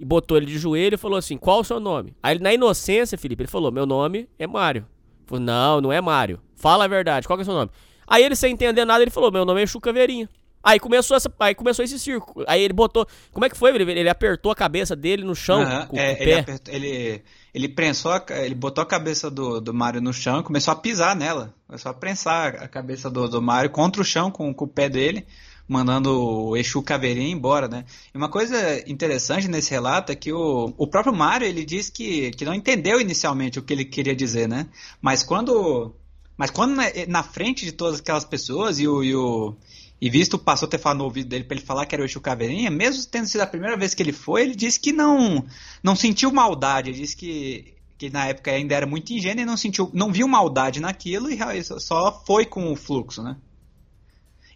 e 0.00 0.06
botou 0.06 0.38
ele 0.38 0.46
de 0.46 0.56
joelho 0.56 0.94
e 0.94 0.98
falou 0.98 1.18
assim: 1.18 1.36
Qual 1.36 1.60
o 1.60 1.64
seu 1.64 1.78
nome? 1.78 2.16
Aí, 2.22 2.38
na 2.38 2.54
inocência, 2.54 3.18
Felipe, 3.18 3.42
ele 3.42 3.50
falou: 3.50 3.70
Meu 3.70 3.84
nome 3.84 4.26
é 4.38 4.46
Mário. 4.46 4.86
Falou: 5.26 5.44
Não, 5.44 5.82
não 5.82 5.92
é 5.92 6.00
Mário. 6.00 6.40
Fala 6.54 6.86
a 6.86 6.88
verdade, 6.88 7.26
qual 7.26 7.36
que 7.36 7.42
é 7.42 7.44
o 7.44 7.44
seu 7.44 7.54
nome? 7.54 7.70
Aí 8.06 8.24
ele, 8.24 8.36
sem 8.36 8.54
entender 8.54 8.84
nada, 8.84 9.02
ele 9.02 9.10
falou: 9.10 9.30
Meu 9.30 9.44
nome 9.44 9.62
é 9.62 9.66
Chuca 9.66 9.92
Verinha. 9.92 10.28
Aí 10.66 10.80
começou, 10.80 11.16
essa, 11.16 11.32
aí 11.38 11.54
começou 11.54 11.84
esse 11.84 11.96
circo. 11.96 12.42
Aí 12.44 12.60
ele 12.60 12.72
botou. 12.72 13.06
Como 13.30 13.46
é 13.46 13.48
que 13.48 13.56
foi? 13.56 13.72
Ele, 13.72 13.88
ele 13.88 14.08
apertou 14.08 14.50
a 14.50 14.54
cabeça 14.54 14.96
dele 14.96 15.22
no 15.22 15.32
chão 15.32 15.60
uhum, 15.60 15.86
com, 15.86 15.96
é, 15.96 16.16
com 16.16 16.22
ele, 16.24 16.34
apertou, 16.34 16.74
ele, 16.74 17.22
ele 17.54 17.68
prensou, 17.68 18.10
a, 18.10 18.24
ele 18.30 18.54
botou 18.56 18.82
a 18.82 18.86
cabeça 18.86 19.30
do, 19.30 19.60
do 19.60 19.72
Mario 19.72 20.00
no 20.00 20.12
chão 20.12 20.40
e 20.40 20.42
começou 20.42 20.72
a 20.72 20.76
pisar 20.76 21.14
nela. 21.14 21.54
Começou 21.68 21.88
a 21.88 21.94
prensar 21.94 22.56
a 22.56 22.66
cabeça 22.66 23.08
do, 23.08 23.28
do 23.28 23.40
Mario 23.40 23.70
contra 23.70 24.02
o 24.02 24.04
chão 24.04 24.28
com, 24.28 24.52
com 24.52 24.64
o 24.64 24.68
pé 24.68 24.88
dele, 24.88 25.24
mandando 25.68 26.10
o 26.20 26.56
Exu 26.56 26.82
Caveirinha 26.82 27.30
embora, 27.30 27.68
né? 27.68 27.84
E 28.12 28.18
uma 28.18 28.28
coisa 28.28 28.56
interessante 28.90 29.46
nesse 29.46 29.70
relato 29.70 30.10
é 30.10 30.16
que 30.16 30.32
o, 30.32 30.74
o 30.76 30.88
próprio 30.88 31.14
Mario 31.14 31.46
ele 31.46 31.64
diz 31.64 31.88
que, 31.88 32.32
que 32.32 32.44
não 32.44 32.52
entendeu 32.52 33.00
inicialmente 33.00 33.60
o 33.60 33.62
que 33.62 33.72
ele 33.72 33.84
queria 33.84 34.16
dizer, 34.16 34.48
né? 34.48 34.66
Mas 35.00 35.22
quando. 35.22 35.94
Mas 36.36 36.50
quando 36.50 36.74
na, 36.74 36.84
na 37.06 37.22
frente 37.22 37.64
de 37.64 37.70
todas 37.70 38.00
aquelas 38.00 38.24
pessoas 38.24 38.80
e 38.80 38.88
o, 38.88 39.02
e 39.04 39.14
o 39.14 39.56
e 40.00 40.10
visto 40.10 40.34
o 40.34 40.38
pastor 40.38 40.68
ter 40.68 40.78
falado 40.78 40.98
no 40.98 41.04
ouvido 41.04 41.28
dele 41.28 41.44
para 41.44 41.56
ele 41.56 41.64
falar 41.64 41.86
que 41.86 41.94
era 41.94 42.02
o 42.02 42.06
Exu 42.06 42.20
Caveirinha, 42.20 42.70
mesmo 42.70 43.04
tendo 43.06 43.26
sido 43.26 43.40
a 43.40 43.46
primeira 43.46 43.76
vez 43.76 43.94
que 43.94 44.02
ele 44.02 44.12
foi, 44.12 44.42
ele 44.42 44.54
disse 44.54 44.78
que 44.78 44.92
não 44.92 45.44
não 45.82 45.96
sentiu 45.96 46.30
maldade, 46.32 46.90
ele 46.90 46.98
disse 46.98 47.16
que, 47.16 47.74
que 47.96 48.10
na 48.10 48.26
época 48.26 48.50
ainda 48.50 48.74
era 48.74 48.86
muito 48.86 49.12
ingênuo 49.12 49.42
e 49.42 49.46
não 49.46 49.56
sentiu, 49.56 49.90
não 49.94 50.12
viu 50.12 50.28
maldade 50.28 50.80
naquilo 50.80 51.30
e 51.30 51.38
só 51.62 52.22
foi 52.26 52.44
com 52.44 52.70
o 52.70 52.76
fluxo, 52.76 53.22
né? 53.22 53.36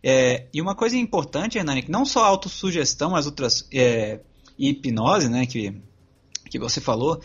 É, 0.03 0.47
e 0.53 0.63
uma 0.63 0.75
coisa 0.75 0.97
importante, 0.97 1.59
Hernani, 1.59 1.83
que 1.83 1.91
não 1.91 2.07
só 2.07 2.25
a 2.25 2.29
autossugestão, 2.29 3.15
as 3.15 3.27
outras 3.27 3.69
é, 3.73 4.21
hipnose, 4.59 5.29
né, 5.29 5.45
que, 5.47 5.75
que 6.49 6.59
você 6.59 6.81
falou, 6.81 7.21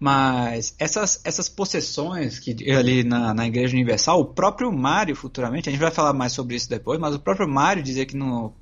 mas 0.00 0.74
essas, 0.78 1.20
essas 1.24 1.46
possessões 1.46 2.38
que 2.38 2.72
ali 2.72 3.04
na, 3.04 3.34
na 3.34 3.46
Igreja 3.46 3.74
Universal, 3.74 4.18
o 4.18 4.24
próprio 4.24 4.72
Mário 4.72 5.14
futuramente, 5.14 5.68
a 5.68 5.72
gente 5.72 5.80
vai 5.80 5.90
falar 5.90 6.14
mais 6.14 6.32
sobre 6.32 6.56
isso 6.56 6.70
depois, 6.70 6.98
mas 6.98 7.14
o 7.14 7.18
próprio 7.20 7.46
Mário 7.46 7.82
dizia 7.82 8.06
que, 8.06 8.16
no, 8.16 8.54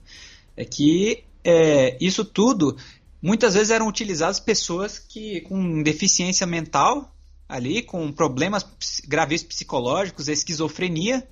é 0.57 0.64
que 0.64 1.22
é, 1.44 1.96
isso 2.01 2.24
tudo 2.24 2.77
muitas 3.22 3.55
vezes 3.55 3.70
eram 3.70 3.87
utilizadas 3.87 4.40
pessoas 4.40 4.98
que 4.98 5.40
com 5.42 5.81
deficiência 5.81 6.44
mental 6.44 7.14
ali, 7.48 7.83
com 7.83 8.11
problemas 8.11 8.66
graves 9.07 9.44
psicológicos, 9.44 10.27
esquizofrenia, 10.27 11.27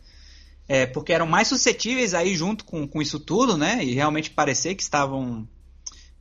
é, 0.69 0.87
porque 0.87 1.13
eram 1.13 1.27
mais 1.27 1.49
suscetíveis 1.49 2.15
aí 2.15 2.35
junto 2.37 2.65
com, 2.65 2.87
com 2.87 3.03
isso 3.03 3.19
tudo, 3.19 3.57
né? 3.57 3.85
E 3.85 3.93
realmente 3.93 4.31
parecer 4.31 4.77
que 4.77 4.83
estavam 4.83 5.47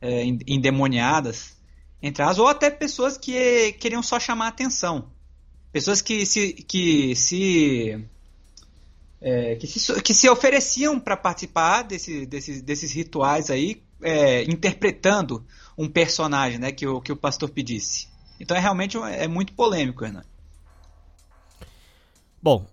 é, 0.00 0.24
endemoniadas 0.46 1.55
entre 2.02 2.22
as 2.22 2.38
ou 2.38 2.46
até 2.46 2.70
pessoas 2.70 3.16
que 3.16 3.72
queriam 3.74 4.02
só 4.02 4.20
chamar 4.20 4.48
atenção. 4.48 5.10
Pessoas 5.72 6.00
que 6.00 6.24
se, 6.24 6.52
que 6.52 7.14
se, 7.16 8.04
é, 9.20 9.56
que 9.56 9.66
se, 9.66 10.02
que 10.02 10.14
se 10.14 10.28
ofereciam 10.28 10.98
para 10.98 11.16
participar 11.16 11.82
desse, 11.82 12.26
desses, 12.26 12.62
desses 12.62 12.92
rituais 12.92 13.50
aí, 13.50 13.82
é, 14.02 14.44
interpretando 14.44 15.44
um 15.76 15.88
personagem 15.88 16.58
né, 16.58 16.72
que, 16.72 16.86
o, 16.86 17.00
que 17.00 17.12
o 17.12 17.16
pastor 17.16 17.50
pedisse. 17.50 18.08
Então 18.38 18.56
é 18.56 18.60
realmente 18.60 18.96
é 18.96 19.26
muito 19.26 19.52
polêmico, 19.54 20.04
Renan. 20.04 20.24
Bom, 22.42 22.66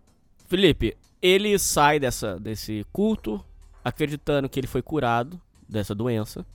Felipe, 0.48 0.96
ele 1.22 1.58
sai 1.58 2.00
dessa, 2.00 2.40
desse 2.40 2.86
culto 2.92 3.44
acreditando 3.84 4.48
que 4.48 4.60
ele 4.60 4.68
foi 4.68 4.82
curado 4.82 5.42
dessa 5.68 5.96
doença 5.96 6.46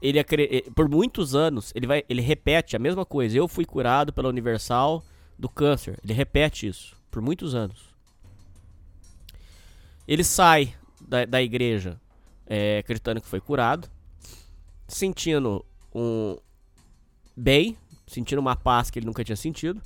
ele 0.00 0.18
eh, 0.18 0.70
por 0.74 0.88
muitos 0.88 1.34
anos 1.34 1.72
ele 1.74 1.86
vai 1.86 2.04
ele 2.08 2.22
repete 2.22 2.76
a 2.76 2.78
mesma 2.78 3.04
coisa. 3.04 3.36
Eu 3.36 3.48
fui 3.48 3.64
curado 3.64 4.12
pela 4.12 4.28
Universal 4.28 5.04
do 5.38 5.48
câncer. 5.48 5.98
Ele 6.02 6.12
repete 6.12 6.66
isso 6.66 6.96
por 7.10 7.22
muitos 7.22 7.54
anos. 7.54 7.94
Ele 10.06 10.24
sai 10.24 10.74
da, 11.00 11.24
da 11.24 11.42
igreja 11.42 12.00
é, 12.46 12.78
acreditando 12.78 13.20
que 13.20 13.28
foi 13.28 13.40
curado, 13.40 13.88
sentindo 14.86 15.64
um 15.94 16.38
bem, 17.36 17.76
sentindo 18.06 18.38
uma 18.38 18.56
paz 18.56 18.90
que 18.90 18.98
ele 18.98 19.06
nunca 19.06 19.22
tinha 19.22 19.36
sentido. 19.36 19.82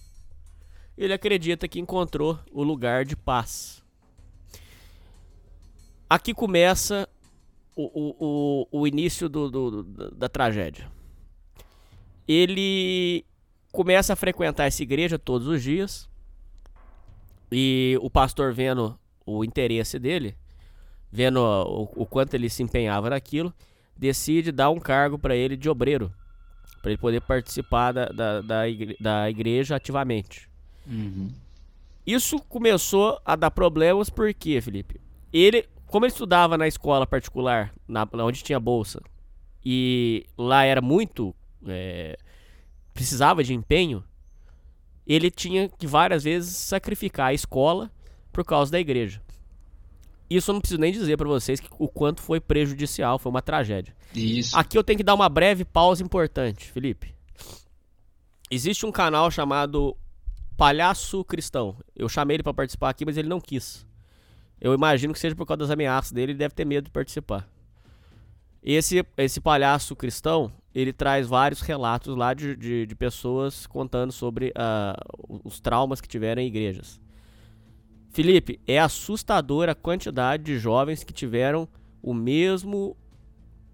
Ele 0.96 1.12
acredita 1.12 1.66
que 1.66 1.80
encontrou 1.80 2.38
o 2.52 2.62
lugar 2.62 3.04
de 3.04 3.16
paz. 3.16 3.82
Aqui 6.08 6.32
começa 6.32 7.08
o, 7.74 8.66
o, 8.70 8.80
o 8.80 8.86
início 8.86 9.28
do, 9.28 9.50
do, 9.50 9.82
da 10.12 10.28
tragédia. 10.28 10.90
Ele 12.26 13.24
começa 13.70 14.12
a 14.12 14.16
frequentar 14.16 14.66
essa 14.66 14.82
igreja 14.82 15.18
todos 15.18 15.48
os 15.48 15.62
dias. 15.62 16.08
E 17.50 17.98
o 18.00 18.08
pastor 18.08 18.52
vendo 18.52 18.98
o 19.26 19.44
interesse 19.44 19.98
dele, 19.98 20.36
vendo 21.10 21.38
o, 21.40 21.82
o 21.96 22.06
quanto 22.06 22.34
ele 22.34 22.48
se 22.48 22.62
empenhava 22.62 23.10
naquilo, 23.10 23.52
decide 23.96 24.50
dar 24.50 24.70
um 24.70 24.80
cargo 24.80 25.18
para 25.18 25.36
ele 25.36 25.56
de 25.56 25.68
obreiro, 25.68 26.12
para 26.80 26.90
ele 26.90 26.98
poder 26.98 27.20
participar 27.20 27.92
da, 27.92 28.06
da, 28.06 28.40
da, 28.40 28.68
igreja, 28.68 28.96
da 29.00 29.30
igreja 29.30 29.76
ativamente. 29.76 30.48
Uhum. 30.86 31.30
Isso 32.06 32.38
começou 32.40 33.20
a 33.24 33.36
dar 33.36 33.50
problemas 33.50 34.10
porque, 34.10 34.60
Felipe, 34.60 35.00
ele 35.32 35.68
como 35.92 36.06
ele 36.06 36.12
estudava 36.12 36.56
na 36.56 36.66
escola 36.66 37.06
particular, 37.06 37.70
na, 37.86 38.08
onde 38.14 38.42
tinha 38.42 38.58
bolsa, 38.58 39.00
e 39.62 40.24
lá 40.38 40.64
era 40.64 40.80
muito. 40.80 41.34
É, 41.66 42.16
precisava 42.94 43.44
de 43.44 43.52
empenho, 43.52 44.02
ele 45.06 45.30
tinha 45.30 45.68
que 45.68 45.86
várias 45.86 46.24
vezes 46.24 46.56
sacrificar 46.56 47.28
a 47.28 47.34
escola 47.34 47.90
por 48.32 48.42
causa 48.42 48.72
da 48.72 48.80
igreja. 48.80 49.22
isso 50.30 50.50
eu 50.50 50.54
não 50.54 50.60
preciso 50.60 50.80
nem 50.80 50.92
dizer 50.92 51.18
pra 51.18 51.28
vocês 51.28 51.60
que, 51.60 51.68
o 51.78 51.88
quanto 51.88 52.22
foi 52.22 52.40
prejudicial, 52.40 53.18
foi 53.18 53.30
uma 53.30 53.42
tragédia. 53.42 53.94
Isso. 54.14 54.58
Aqui 54.58 54.78
eu 54.78 54.82
tenho 54.82 54.96
que 54.96 55.04
dar 55.04 55.14
uma 55.14 55.28
breve 55.28 55.64
pausa 55.64 56.02
importante, 56.02 56.72
Felipe. 56.72 57.14
Existe 58.50 58.86
um 58.86 58.92
canal 58.92 59.30
chamado 59.30 59.94
Palhaço 60.56 61.22
Cristão. 61.24 61.76
Eu 61.94 62.08
chamei 62.08 62.36
ele 62.36 62.42
pra 62.42 62.54
participar 62.54 62.88
aqui, 62.90 63.04
mas 63.04 63.16
ele 63.18 63.28
não 63.28 63.40
quis. 63.40 63.86
Eu 64.62 64.72
imagino 64.72 65.12
que 65.12 65.18
seja 65.18 65.34
por 65.34 65.44
causa 65.44 65.58
das 65.58 65.70
ameaças 65.70 66.12
dele, 66.12 66.30
ele 66.30 66.38
deve 66.38 66.54
ter 66.54 66.64
medo 66.64 66.84
de 66.84 66.92
participar. 66.92 67.48
Esse, 68.62 69.04
esse 69.16 69.40
palhaço 69.40 69.96
cristão, 69.96 70.52
ele 70.72 70.92
traz 70.92 71.26
vários 71.26 71.60
relatos 71.60 72.16
lá 72.16 72.32
de, 72.32 72.54
de, 72.54 72.86
de 72.86 72.94
pessoas 72.94 73.66
contando 73.66 74.12
sobre 74.12 74.52
ah, 74.54 74.96
os 75.42 75.58
traumas 75.58 76.00
que 76.00 76.06
tiveram 76.06 76.40
em 76.40 76.46
igrejas. 76.46 77.00
Felipe, 78.10 78.60
é 78.64 78.78
assustadora 78.78 79.72
a 79.72 79.74
quantidade 79.74 80.44
de 80.44 80.56
jovens 80.60 81.02
que 81.02 81.12
tiveram 81.12 81.68
o 82.00 82.14
mesmo 82.14 82.96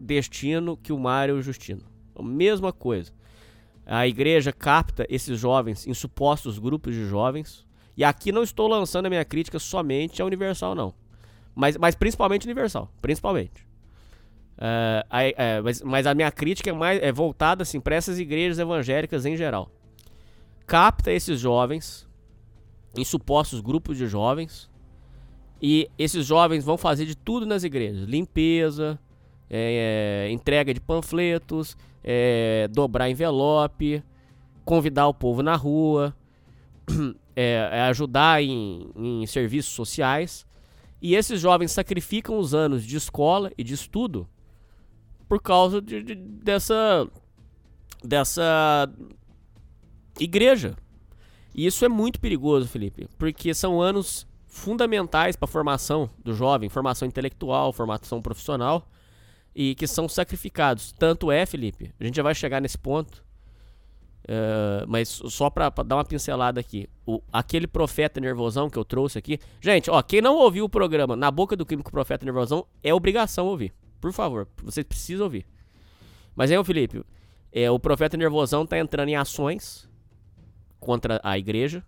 destino 0.00 0.74
que 0.74 0.90
o 0.92 0.98
Mário 0.98 1.36
e 1.36 1.38
o 1.40 1.42
Justino. 1.42 1.82
A 2.16 2.22
mesma 2.22 2.72
coisa. 2.72 3.12
A 3.84 4.08
igreja 4.08 4.54
capta 4.54 5.06
esses 5.10 5.38
jovens 5.38 5.86
em 5.86 5.92
supostos 5.92 6.58
grupos 6.58 6.94
de 6.94 7.04
jovens. 7.06 7.66
E 7.98 8.04
aqui 8.04 8.30
não 8.30 8.44
estou 8.44 8.68
lançando 8.68 9.06
a 9.06 9.10
minha 9.10 9.24
crítica 9.24 9.58
somente 9.58 10.22
a 10.22 10.24
Universal, 10.24 10.72
não. 10.72 10.94
Mas, 11.52 11.76
mas 11.76 11.96
principalmente 11.96 12.44
Universal. 12.44 12.88
Principalmente. 13.02 13.66
É, 14.56 15.60
mas, 15.60 15.82
mas 15.82 16.06
a 16.06 16.14
minha 16.14 16.30
crítica 16.30 16.70
é, 16.70 16.72
mais, 16.72 17.02
é 17.02 17.10
voltada 17.10 17.64
assim, 17.64 17.80
para 17.80 17.96
essas 17.96 18.20
igrejas 18.20 18.60
evangélicas 18.60 19.26
em 19.26 19.36
geral. 19.36 19.68
Capta 20.64 21.10
esses 21.10 21.40
jovens 21.40 22.08
em 22.96 23.04
supostos 23.04 23.60
grupos 23.60 23.98
de 23.98 24.06
jovens. 24.06 24.70
E 25.60 25.90
esses 25.98 26.24
jovens 26.24 26.64
vão 26.64 26.78
fazer 26.78 27.04
de 27.04 27.16
tudo 27.16 27.44
nas 27.44 27.64
igrejas: 27.64 28.08
limpeza, 28.08 28.96
é, 29.50 30.28
é, 30.28 30.32
entrega 30.32 30.72
de 30.72 30.80
panfletos, 30.80 31.76
é, 32.04 32.68
dobrar 32.70 33.10
envelope, 33.10 34.04
convidar 34.64 35.08
o 35.08 35.14
povo 35.14 35.42
na 35.42 35.56
rua, 35.56 36.14
é, 37.36 37.68
é 37.72 37.80
ajudar 37.82 38.42
em, 38.42 38.90
em 38.96 39.26
serviços 39.26 39.72
sociais. 39.72 40.46
E 41.00 41.14
esses 41.14 41.40
jovens 41.40 41.70
sacrificam 41.70 42.38
os 42.38 42.54
anos 42.54 42.84
de 42.84 42.96
escola 42.96 43.52
e 43.56 43.62
de 43.62 43.74
estudo 43.74 44.28
por 45.28 45.40
causa 45.40 45.80
de- 45.80 46.02
de- 46.02 46.14
dessa 46.14 47.06
dessa 48.02 48.88
igreja. 50.18 50.76
E 51.54 51.66
isso 51.66 51.84
é 51.84 51.88
muito 51.88 52.20
perigoso, 52.20 52.68
Felipe, 52.68 53.08
porque 53.18 53.52
são 53.54 53.80
anos 53.80 54.26
fundamentais 54.46 55.36
para 55.36 55.44
a 55.46 55.50
formação 55.50 56.08
do 56.24 56.32
jovem, 56.32 56.68
formação 56.68 57.06
intelectual, 57.06 57.72
formação 57.72 58.22
profissional, 58.22 58.88
e 59.54 59.74
que 59.74 59.86
são 59.86 60.08
sacrificados. 60.08 60.92
Tanto 60.92 61.30
é, 61.32 61.44
Felipe, 61.44 61.92
a 61.98 62.04
gente 62.04 62.16
já 62.16 62.22
vai 62.22 62.34
chegar 62.34 62.60
nesse 62.60 62.78
ponto, 62.78 63.24
eh, 64.26 64.84
mas 64.88 65.08
só 65.08 65.48
para 65.50 65.70
dar 65.70 65.96
uma 65.96 66.04
pincelada 66.04 66.60
aqui. 66.60 66.88
O, 67.06 67.22
aquele 67.32 67.66
profeta 67.66 68.20
nervosão 68.20 68.68
que 68.68 68.76
eu 68.78 68.84
trouxe 68.84 69.18
aqui. 69.18 69.38
Gente, 69.60 69.90
ó, 69.90 70.02
quem 70.02 70.20
não 70.20 70.36
ouviu 70.36 70.64
o 70.64 70.68
programa 70.68 71.14
Na 71.16 71.30
Boca 71.30 71.54
do 71.56 71.64
Crime 71.66 71.82
com 71.82 71.88
o 71.88 71.92
Profeta 71.92 72.24
Nervosão, 72.24 72.66
é 72.82 72.92
obrigação 72.92 73.46
ouvir. 73.46 73.72
Por 74.00 74.12
favor, 74.12 74.46
vocês 74.62 74.84
precisam 74.86 75.24
ouvir. 75.24 75.46
Mas 76.36 76.50
aí, 76.50 76.58
ô 76.58 76.64
Felipe, 76.64 77.02
é, 77.50 77.70
o 77.70 77.78
profeta 77.80 78.16
nervosão 78.16 78.64
tá 78.66 78.78
entrando 78.78 79.08
em 79.08 79.16
ações 79.16 79.88
contra 80.78 81.20
a 81.24 81.36
igreja. 81.38 81.84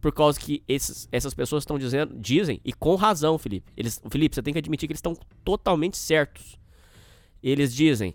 Por 0.00 0.12
causa 0.12 0.38
que 0.38 0.62
esses- 0.68 1.08
essas 1.10 1.34
pessoas 1.34 1.62
estão 1.64 1.76
dizendo, 1.76 2.14
dizem, 2.18 2.60
e 2.64 2.72
com 2.72 2.94
razão, 2.94 3.36
Felipe. 3.36 3.72
Eles, 3.76 4.00
Felipe, 4.08 4.34
você 4.36 4.42
tem 4.42 4.52
que 4.52 4.58
admitir 4.58 4.86
que 4.86 4.92
eles 4.92 4.98
estão 4.98 5.16
totalmente 5.44 5.96
certos. 5.98 6.56
Eles 7.42 7.74
dizem: 7.74 8.14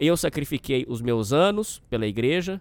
eu 0.00 0.16
sacrifiquei 0.16 0.84
os 0.88 1.00
meus 1.00 1.32
anos 1.32 1.82
pela 1.88 2.06
igreja, 2.06 2.60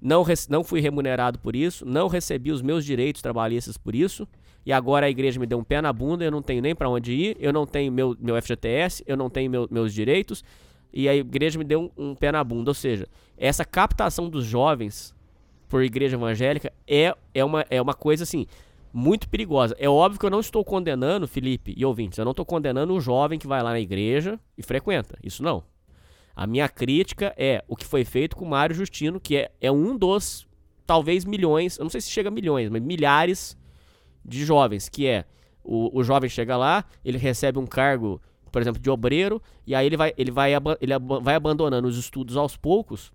não, 0.00 0.24
não 0.48 0.64
fui 0.64 0.80
remunerado 0.80 1.38
por 1.38 1.54
isso, 1.54 1.86
não 1.86 2.08
recebi 2.08 2.50
os 2.50 2.60
meus 2.60 2.84
direitos 2.84 3.22
trabalhistas 3.22 3.76
por 3.76 3.94
isso, 3.94 4.26
e 4.64 4.72
agora 4.72 5.06
a 5.06 5.10
igreja 5.10 5.38
me 5.38 5.46
deu 5.46 5.58
um 5.58 5.64
pé 5.64 5.80
na 5.80 5.92
bunda, 5.92 6.24
eu 6.24 6.30
não 6.30 6.42
tenho 6.42 6.62
nem 6.62 6.74
pra 6.74 6.88
onde 6.88 7.12
ir, 7.12 7.36
eu 7.40 7.52
não 7.52 7.66
tenho 7.66 7.92
meu, 7.92 8.16
meu 8.20 8.36
FGTS, 8.40 9.02
eu 9.06 9.16
não 9.16 9.28
tenho 9.30 9.50
meu- 9.50 9.68
meus 9.70 9.92
direitos, 9.92 10.44
e 10.92 11.08
a 11.08 11.14
igreja 11.14 11.58
me 11.58 11.64
deu 11.64 11.90
um, 11.96 12.10
um 12.10 12.14
pé 12.14 12.30
na 12.30 12.42
bunda. 12.44 12.70
Ou 12.70 12.74
seja, 12.74 13.08
essa 13.36 13.64
captação 13.64 14.28
dos 14.28 14.44
jovens 14.44 15.14
por 15.68 15.82
igreja 15.82 16.16
evangélica 16.16 16.72
é, 16.86 17.14
é, 17.34 17.44
uma, 17.44 17.64
é 17.70 17.80
uma 17.80 17.94
coisa 17.94 18.24
assim 18.24 18.46
muito 18.92 19.28
perigosa. 19.28 19.74
É 19.78 19.88
óbvio 19.88 20.20
que 20.20 20.26
eu 20.26 20.30
não 20.30 20.40
estou 20.40 20.64
condenando, 20.64 21.26
Felipe 21.26 21.74
e 21.76 21.84
ouvintes, 21.84 22.18
eu 22.18 22.24
não 22.24 22.32
estou 22.32 22.44
condenando 22.44 22.92
o 22.92 23.00
jovem 23.00 23.38
que 23.38 23.46
vai 23.46 23.62
lá 23.62 23.70
na 23.70 23.80
igreja 23.80 24.38
e 24.56 24.62
frequenta. 24.62 25.18
Isso 25.22 25.42
não. 25.42 25.64
A 26.34 26.46
minha 26.46 26.68
crítica 26.68 27.34
é 27.36 27.62
o 27.68 27.76
que 27.76 27.84
foi 27.84 28.04
feito 28.04 28.36
com 28.36 28.44
o 28.44 28.48
Mário 28.48 28.74
Justino, 28.74 29.20
que 29.20 29.36
é, 29.36 29.50
é 29.60 29.70
um 29.70 29.96
dos, 29.96 30.46
talvez 30.86 31.24
milhões, 31.24 31.78
eu 31.78 31.84
não 31.84 31.90
sei 31.90 32.00
se 32.00 32.10
chega 32.10 32.28
a 32.28 32.32
milhões, 32.32 32.70
mas 32.70 32.82
milhares 32.82 33.56
de 34.24 34.44
jovens, 34.44 34.88
que 34.88 35.06
é 35.06 35.24
o, 35.62 35.98
o 35.98 36.02
jovem 36.02 36.28
chega 36.28 36.56
lá, 36.56 36.84
ele 37.04 37.18
recebe 37.18 37.58
um 37.58 37.66
cargo, 37.66 38.20
por 38.50 38.62
exemplo, 38.62 38.80
de 38.80 38.90
obreiro, 38.90 39.42
e 39.66 39.74
aí 39.74 39.86
ele 39.86 39.96
vai, 39.96 40.12
ele 40.16 40.30
vai, 40.30 40.52
ele 40.80 40.92
vai 41.22 41.34
abandonando 41.34 41.86
os 41.86 41.98
estudos 41.98 42.36
aos 42.36 42.56
poucos 42.56 43.12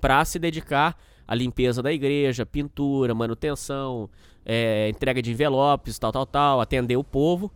para 0.00 0.24
se 0.24 0.38
dedicar 0.38 0.96
à 1.26 1.34
limpeza 1.34 1.82
da 1.82 1.92
igreja, 1.92 2.44
pintura, 2.44 3.14
manutenção, 3.14 4.08
é, 4.44 4.88
entrega 4.88 5.22
de 5.22 5.30
envelopes, 5.30 5.98
tal, 5.98 6.12
tal, 6.12 6.26
tal, 6.26 6.60
atender 6.60 6.96
o 6.96 7.04
povo. 7.04 7.50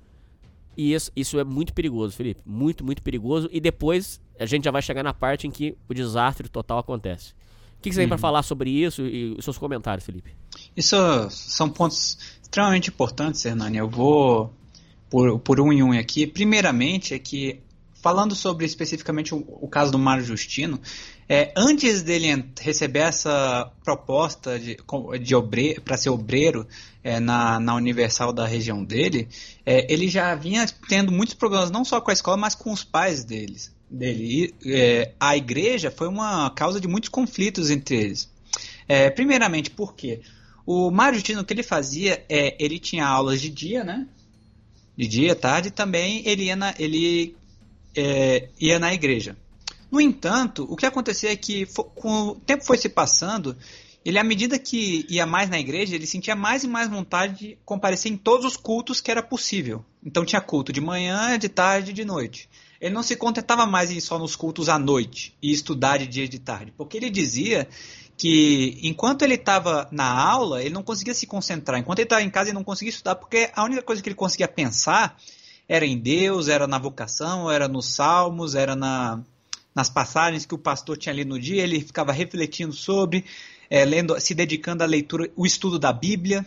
E 0.77 0.93
isso, 0.93 1.11
isso 1.17 1.39
é 1.39 1.45
muito 1.45 1.73
perigoso, 1.73 2.15
Felipe. 2.15 2.41
Muito, 2.45 2.85
muito 2.85 3.03
perigoso. 3.03 3.49
E 3.51 3.61
depois 3.61 4.21
a 4.39 4.47
gente 4.47 4.65
já 4.65 4.71
vai 4.71 4.83
chegar 4.83 5.03
na 5.03 5.15
parte 5.15 5.47
em 5.47 5.51
que 5.51 5.77
o 5.89 5.95
desastre 5.95 6.49
total 6.49 6.79
acontece. 6.79 7.33
O 7.79 7.83
que, 7.83 7.91
que 7.91 7.95
você 7.95 8.03
tem 8.03 8.09
pra 8.09 8.19
falar 8.19 8.43
sobre 8.43 8.71
isso 8.71 9.03
e 9.03 9.35
os 9.39 9.45
seus 9.45 9.59
comentários, 9.59 10.05
Felipe? 10.05 10.33
Isso 10.77 10.97
são 11.31 11.69
pontos 11.69 12.19
extremamente 12.43 12.91
importantes, 12.91 13.45
Hernani. 13.45 13.79
Eu 13.79 13.89
vou 13.89 14.53
por, 15.09 15.39
por 15.41 15.61
um 15.61 15.73
em 15.73 15.83
um 15.83 15.93
aqui. 15.93 16.27
Primeiramente, 16.27 17.15
é 17.15 17.19
que, 17.19 17.61
falando 18.07 18.37
sobre 18.37 18.64
especificamente 18.64 19.35
o, 19.35 19.38
o 19.61 19.66
caso 19.66 19.90
do 19.90 19.99
Mário 19.99 20.25
Justino, 20.25 20.81
é, 21.29 21.53
antes 21.57 22.05
dele 22.05 22.53
receber 22.61 23.01
essa 23.01 23.69
proposta 23.83 24.61
de, 24.61 24.77
de 25.21 25.81
para 25.81 25.97
ser 25.97 26.11
obreiro 26.11 26.69
é, 27.03 27.19
na, 27.19 27.59
na 27.59 27.75
Universal 27.75 28.33
da 28.33 28.47
região 28.47 28.85
dele, 28.85 29.29
é, 29.66 29.92
ele 29.92 30.07
já 30.07 30.33
vinha 30.37 30.64
tendo 30.88 31.11
muitos 31.11 31.35
problemas, 31.35 31.69
não 31.73 31.85
só 31.85 32.01
com 32.01 32.12
a 32.12 32.14
escola, 32.14 32.37
mas 32.37 32.55
com 32.55 32.71
os 32.73 32.85
pais 32.85 33.25
deles, 33.25 33.75
dele. 33.90 34.55
E, 34.64 34.73
é, 34.73 35.12
a 35.19 35.37
igreja 35.37 35.90
foi 35.90 36.07
uma 36.07 36.49
causa 36.51 36.81
de 36.81 36.87
muitos 36.87 37.09
conflitos 37.09 37.71
entre 37.71 37.97
eles. 37.97 38.31
É, 38.87 39.11
primeiramente, 39.11 39.69
por 39.69 39.97
quê? 39.97 40.21
O 40.64 40.92
Mário 40.92 41.19
Justino, 41.19 41.40
o 41.40 41.45
que 41.45 41.55
ele 41.55 41.64
fazia 41.64 42.25
é, 42.29 42.55
ele 42.64 42.79
tinha 42.79 43.05
aulas 43.05 43.40
de 43.40 43.51
dia, 43.51 43.83
né? 43.83 44.07
De 44.97 45.09
dia, 45.09 45.35
tarde, 45.35 45.69
e 45.69 45.73
também 45.73 46.23
ele 46.25 46.45
ia 46.45 46.55
na, 46.55 46.73
ele, 46.79 47.35
é, 47.97 48.49
ia 48.61 48.79
na 48.79 48.93
igreja. 48.93 49.37
No 49.91 50.01
entanto, 50.01 50.67
o 50.69 50.77
que 50.77 50.87
acontecia 50.87 51.33
é 51.33 51.37
que 51.37 51.67
com 51.95 52.29
o 52.29 52.35
tempo 52.35 52.65
foi 52.65 52.77
se 52.77 52.89
passando, 52.89 53.57
ele, 54.05 54.19
à 54.19 54.25
medida 54.25 54.59
que 54.59 55.05
ia 55.09 55.27
mais 55.27 55.51
na 55.51 55.59
igreja, 55.59 55.97
ele 55.97 56.07
sentia 56.07 56.37
mais 56.37 56.63
e 56.63 56.69
mais 56.69 56.89
vontade 56.89 57.39
de 57.39 57.59
comparecer 57.65 58.13
em 58.13 58.17
todos 58.17 58.47
os 58.47 58.57
cultos 58.57 59.01
que 59.01 59.11
era 59.11 59.21
possível. 59.21 59.85
Então 60.05 60.25
tinha 60.25 60.41
culto 60.41 60.73
de 60.73 60.81
manhã, 60.81 61.37
de 61.37 61.49
tarde 61.49 61.91
e 61.91 61.95
de 61.95 62.05
noite. 62.05 62.49
Ele 62.81 62.95
não 62.95 63.03
se 63.03 63.17
contentava 63.17 63.67
mais 63.67 63.91
em 63.91 63.99
só 63.99 64.19
nos 64.19 64.37
cultos 64.37 64.69
à 64.69 64.79
noite 64.79 65.35
e 65.43 65.51
estudar 65.51 65.99
de 65.99 66.07
dia 66.07 66.25
e 66.25 66.29
de 66.29 66.39
tarde, 66.39 66.73
porque 66.77 66.97
ele 66.97 67.11
dizia 67.11 67.67
que 68.17 68.79
enquanto 68.83 69.23
ele 69.23 69.35
estava 69.35 69.89
na 69.91 70.09
aula, 70.09 70.63
ele 70.63 70.73
não 70.73 70.83
conseguia 70.83 71.13
se 71.13 71.27
concentrar. 71.27 71.81
Enquanto 71.81 71.99
ele 71.99 72.07
estava 72.07 72.23
em 72.23 72.31
casa, 72.31 72.51
ele 72.51 72.55
não 72.55 72.65
conseguia 72.65 72.91
estudar, 72.91 73.17
porque 73.17 73.51
a 73.55 73.65
única 73.65 73.83
coisa 73.83 74.01
que 74.01 74.09
ele 74.09 74.15
conseguia 74.15 74.47
pensar 74.47 75.19
era 75.68 75.85
em 75.85 75.98
Deus, 75.98 76.48
era 76.48 76.66
na 76.66 76.79
vocação, 76.79 77.50
era 77.50 77.66
nos 77.66 77.87
salmos, 77.87 78.55
era 78.55 78.76
na, 78.76 79.20
nas 79.74 79.90
passagens 79.90 80.46
que 80.46 80.55
o 80.55 80.59
pastor 80.59 80.96
tinha 80.96 81.12
ali 81.12 81.24
no 81.24 81.38
dia. 81.38 81.62
Ele 81.62 81.81
ficava 81.81 82.12
refletindo 82.12 82.72
sobre, 82.72 83.24
é, 83.69 83.85
lendo, 83.85 84.19
se 84.21 84.35
dedicando 84.35 84.83
à 84.83 84.87
leitura, 84.87 85.31
o 85.35 85.44
estudo 85.44 85.79
da 85.79 85.92
Bíblia. 85.92 86.46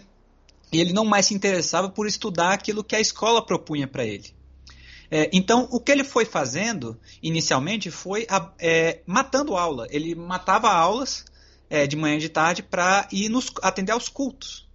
E 0.72 0.80
ele 0.80 0.94
não 0.94 1.04
mais 1.04 1.26
se 1.26 1.34
interessava 1.34 1.90
por 1.90 2.08
estudar 2.08 2.54
aquilo 2.54 2.84
que 2.84 2.96
a 2.96 3.00
escola 3.00 3.46
propunha 3.46 3.88
para 3.88 4.06
ele. 4.06 4.34
É, 5.12 5.28
então, 5.34 5.68
o 5.72 5.80
que 5.80 5.92
ele 5.92 6.04
foi 6.04 6.24
fazendo 6.24 6.98
inicialmente 7.22 7.90
foi 7.90 8.28
a- 8.30 8.52
é, 8.60 9.00
matando 9.06 9.58
aula. 9.58 9.88
Ele 9.90 10.14
matava 10.14 10.72
aulas 10.72 11.26
é, 11.70 11.88
de 11.88 11.96
manhã 11.96 12.16
e 12.16 12.20
de 12.20 12.30
tarde 12.30 12.64
para 12.64 13.08
ir 13.12 13.30
nos, 13.30 13.52
atender 13.62 13.92
aos 13.92 14.08
cultos. 14.08 14.68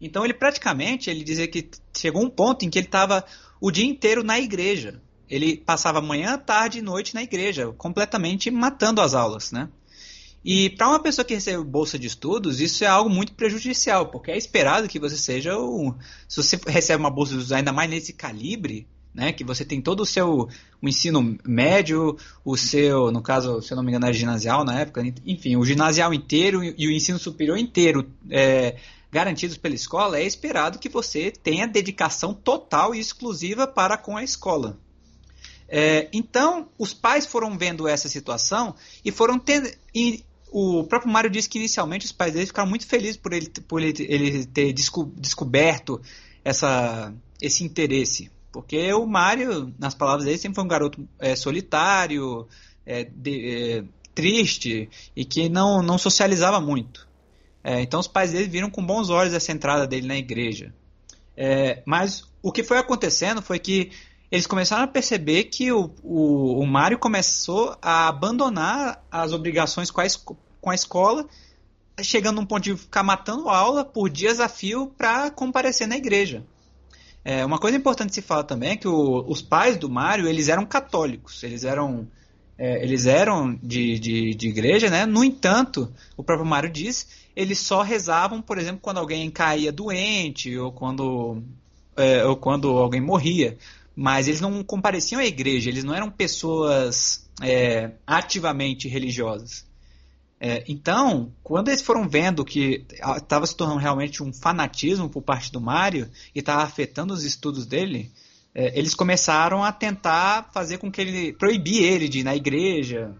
Então, 0.00 0.24
ele 0.24 0.32
praticamente, 0.32 1.10
ele 1.10 1.22
dizia 1.22 1.46
que 1.46 1.68
chegou 1.96 2.22
um 2.22 2.30
ponto 2.30 2.64
em 2.64 2.70
que 2.70 2.78
ele 2.78 2.86
estava 2.86 3.24
o 3.60 3.70
dia 3.70 3.84
inteiro 3.84 4.22
na 4.22 4.38
igreja. 4.38 5.00
Ele 5.28 5.56
passava 5.56 6.00
manhã, 6.00 6.36
tarde 6.38 6.78
e 6.78 6.82
noite 6.82 7.14
na 7.14 7.22
igreja, 7.22 7.72
completamente 7.78 8.50
matando 8.50 9.00
as 9.00 9.14
aulas, 9.14 9.52
né? 9.52 9.68
E 10.44 10.70
para 10.70 10.88
uma 10.88 11.00
pessoa 11.00 11.24
que 11.24 11.34
recebe 11.34 11.62
bolsa 11.62 11.98
de 11.98 12.06
estudos, 12.06 12.60
isso 12.60 12.82
é 12.82 12.86
algo 12.86 13.10
muito 13.10 13.34
prejudicial, 13.34 14.06
porque 14.06 14.30
é 14.30 14.38
esperado 14.38 14.88
que 14.88 14.98
você 14.98 15.16
seja 15.16 15.56
o. 15.58 15.94
Se 16.26 16.42
você 16.42 16.58
recebe 16.66 17.00
uma 17.00 17.10
bolsa 17.10 17.32
de 17.32 17.38
estudos 17.38 17.52
ainda 17.52 17.72
mais 17.72 17.90
nesse 17.90 18.14
calibre, 18.14 18.88
né, 19.14 19.32
que 19.32 19.44
você 19.44 19.64
tem 19.64 19.80
todo 19.80 20.00
o 20.00 20.06
seu 20.06 20.48
o 20.80 20.88
ensino 20.88 21.38
médio, 21.44 22.16
o 22.44 22.56
seu, 22.56 23.10
no 23.10 23.20
caso, 23.20 23.60
se 23.60 23.72
eu 23.72 23.76
não 23.76 23.82
me 23.82 23.90
engano, 23.90 24.06
era 24.06 24.14
ginasial 24.14 24.64
na 24.64 24.80
época, 24.80 25.02
enfim, 25.26 25.56
o 25.56 25.64
ginasial 25.64 26.14
inteiro 26.14 26.64
e 26.64 26.86
o 26.86 26.90
ensino 26.90 27.18
superior 27.18 27.58
inteiro 27.58 28.08
é, 28.30 28.76
garantidos 29.10 29.56
pela 29.56 29.74
escola, 29.74 30.18
é 30.18 30.24
esperado 30.24 30.78
que 30.78 30.88
você 30.88 31.30
tenha 31.30 31.66
dedicação 31.66 32.32
total 32.32 32.94
e 32.94 33.00
exclusiva 33.00 33.66
para 33.66 33.96
com 33.96 34.16
a 34.16 34.22
escola. 34.22 34.78
É, 35.68 36.08
então, 36.12 36.68
os 36.78 36.92
pais 36.92 37.26
foram 37.26 37.56
vendo 37.56 37.86
essa 37.86 38.08
situação 38.08 38.74
e 39.04 39.12
foram 39.12 39.38
tendo. 39.38 39.70
E 39.94 40.24
o 40.50 40.84
próprio 40.84 41.12
Mário 41.12 41.30
disse 41.30 41.48
que 41.48 41.58
inicialmente 41.58 42.06
os 42.06 42.12
pais 42.12 42.32
dele 42.32 42.46
ficaram 42.46 42.68
muito 42.68 42.86
felizes 42.86 43.16
por 43.16 43.32
ele, 43.32 43.48
por 43.68 43.80
ele, 43.80 43.94
ele 44.08 44.46
ter 44.46 44.72
desco, 44.72 45.12
descoberto 45.16 46.00
essa, 46.44 47.14
esse 47.40 47.62
interesse. 47.62 48.30
Porque 48.52 48.92
o 48.92 49.06
Mário, 49.06 49.72
nas 49.78 49.94
palavras 49.94 50.24
dele, 50.24 50.38
sempre 50.38 50.56
foi 50.56 50.64
um 50.64 50.68
garoto 50.68 51.08
é, 51.20 51.36
solitário, 51.36 52.48
é, 52.84 53.04
de, 53.04 53.48
é, 53.48 53.84
triste 54.12 54.88
e 55.14 55.24
que 55.24 55.48
não, 55.48 55.82
não 55.82 55.96
socializava 55.96 56.60
muito. 56.60 57.08
É, 57.62 57.80
então 57.80 58.00
os 58.00 58.08
pais 58.08 58.32
dele 58.32 58.48
viram 58.48 58.70
com 58.70 58.84
bons 58.84 59.10
olhos 59.10 59.34
essa 59.34 59.52
entrada 59.52 59.86
dele 59.86 60.06
na 60.06 60.16
igreja. 60.16 60.72
É, 61.36 61.82
mas 61.86 62.24
o 62.42 62.50
que 62.50 62.62
foi 62.62 62.78
acontecendo 62.78 63.42
foi 63.42 63.58
que 63.58 63.90
eles 64.30 64.46
começaram 64.46 64.84
a 64.84 64.88
perceber 64.88 65.44
que 65.44 65.72
o, 65.72 65.90
o, 66.02 66.60
o 66.60 66.66
Mário 66.66 66.98
começou 66.98 67.76
a 67.82 68.08
abandonar 68.08 69.04
as 69.10 69.32
obrigações 69.32 69.90
com 69.90 70.00
a, 70.00 70.04
com 70.60 70.70
a 70.70 70.74
escola, 70.74 71.26
chegando 72.00 72.38
a 72.38 72.42
um 72.42 72.46
ponto 72.46 72.62
de 72.62 72.76
ficar 72.76 73.02
matando 73.02 73.48
aula 73.48 73.84
por 73.84 74.08
desafio 74.08 74.92
para 74.96 75.30
comparecer 75.30 75.86
na 75.88 75.96
igreja. 75.96 76.44
É, 77.24 77.44
uma 77.44 77.58
coisa 77.58 77.76
importante 77.76 78.14
se 78.14 78.22
falar 78.22 78.44
também 78.44 78.70
é 78.70 78.76
que 78.76 78.88
o, 78.88 79.24
os 79.28 79.42
pais 79.42 79.76
do 79.76 79.90
Mário 79.90 80.26
eles 80.26 80.48
eram 80.48 80.64
católicos, 80.64 81.42
eles 81.42 81.64
eram 81.64 82.08
é, 82.60 82.82
eles 82.84 83.06
eram 83.06 83.58
de, 83.62 83.98
de, 83.98 84.34
de, 84.34 84.48
igreja, 84.48 84.90
né? 84.90 85.06
No 85.06 85.24
entanto, 85.24 85.90
o 86.16 86.22
próprio 86.22 86.46
Mário 86.46 86.70
diz, 86.70 87.08
eles 87.34 87.58
só 87.58 87.80
rezavam, 87.82 88.42
por 88.42 88.58
exemplo, 88.58 88.80
quando 88.82 88.98
alguém 88.98 89.30
caía 89.30 89.72
doente 89.72 90.56
ou 90.58 90.70
quando 90.70 91.42
é, 91.96 92.24
ou 92.24 92.36
quando 92.36 92.68
alguém 92.68 93.00
morria 93.00 93.56
mas 94.02 94.28
eles 94.28 94.40
não 94.40 94.64
compareciam 94.64 95.20
à 95.20 95.26
igreja, 95.26 95.68
eles 95.68 95.84
não 95.84 95.94
eram 95.94 96.10
pessoas 96.10 97.28
é, 97.42 97.90
ativamente 98.06 98.88
religiosas. 98.88 99.66
É, 100.40 100.64
então, 100.66 101.34
quando 101.42 101.68
eles 101.68 101.82
foram 101.82 102.08
vendo 102.08 102.42
que 102.42 102.86
estava 103.16 103.46
se 103.46 103.54
tornando 103.54 103.78
realmente 103.78 104.22
um 104.22 104.32
fanatismo 104.32 105.10
por 105.10 105.20
parte 105.20 105.52
do 105.52 105.60
Mário 105.60 106.10
e 106.34 106.38
estava 106.38 106.62
afetando 106.62 107.12
os 107.12 107.24
estudos 107.24 107.66
dele, 107.66 108.10
é, 108.54 108.78
eles 108.78 108.94
começaram 108.94 109.62
a 109.62 109.72
tentar 109.72 110.50
fazer 110.52 110.78
com 110.78 110.90
que 110.90 111.00
ele 111.00 111.32
proibir 111.32 111.82
ele 111.82 112.08
de 112.08 112.20
ir 112.20 112.24
na 112.24 112.34
igreja, 112.34 113.14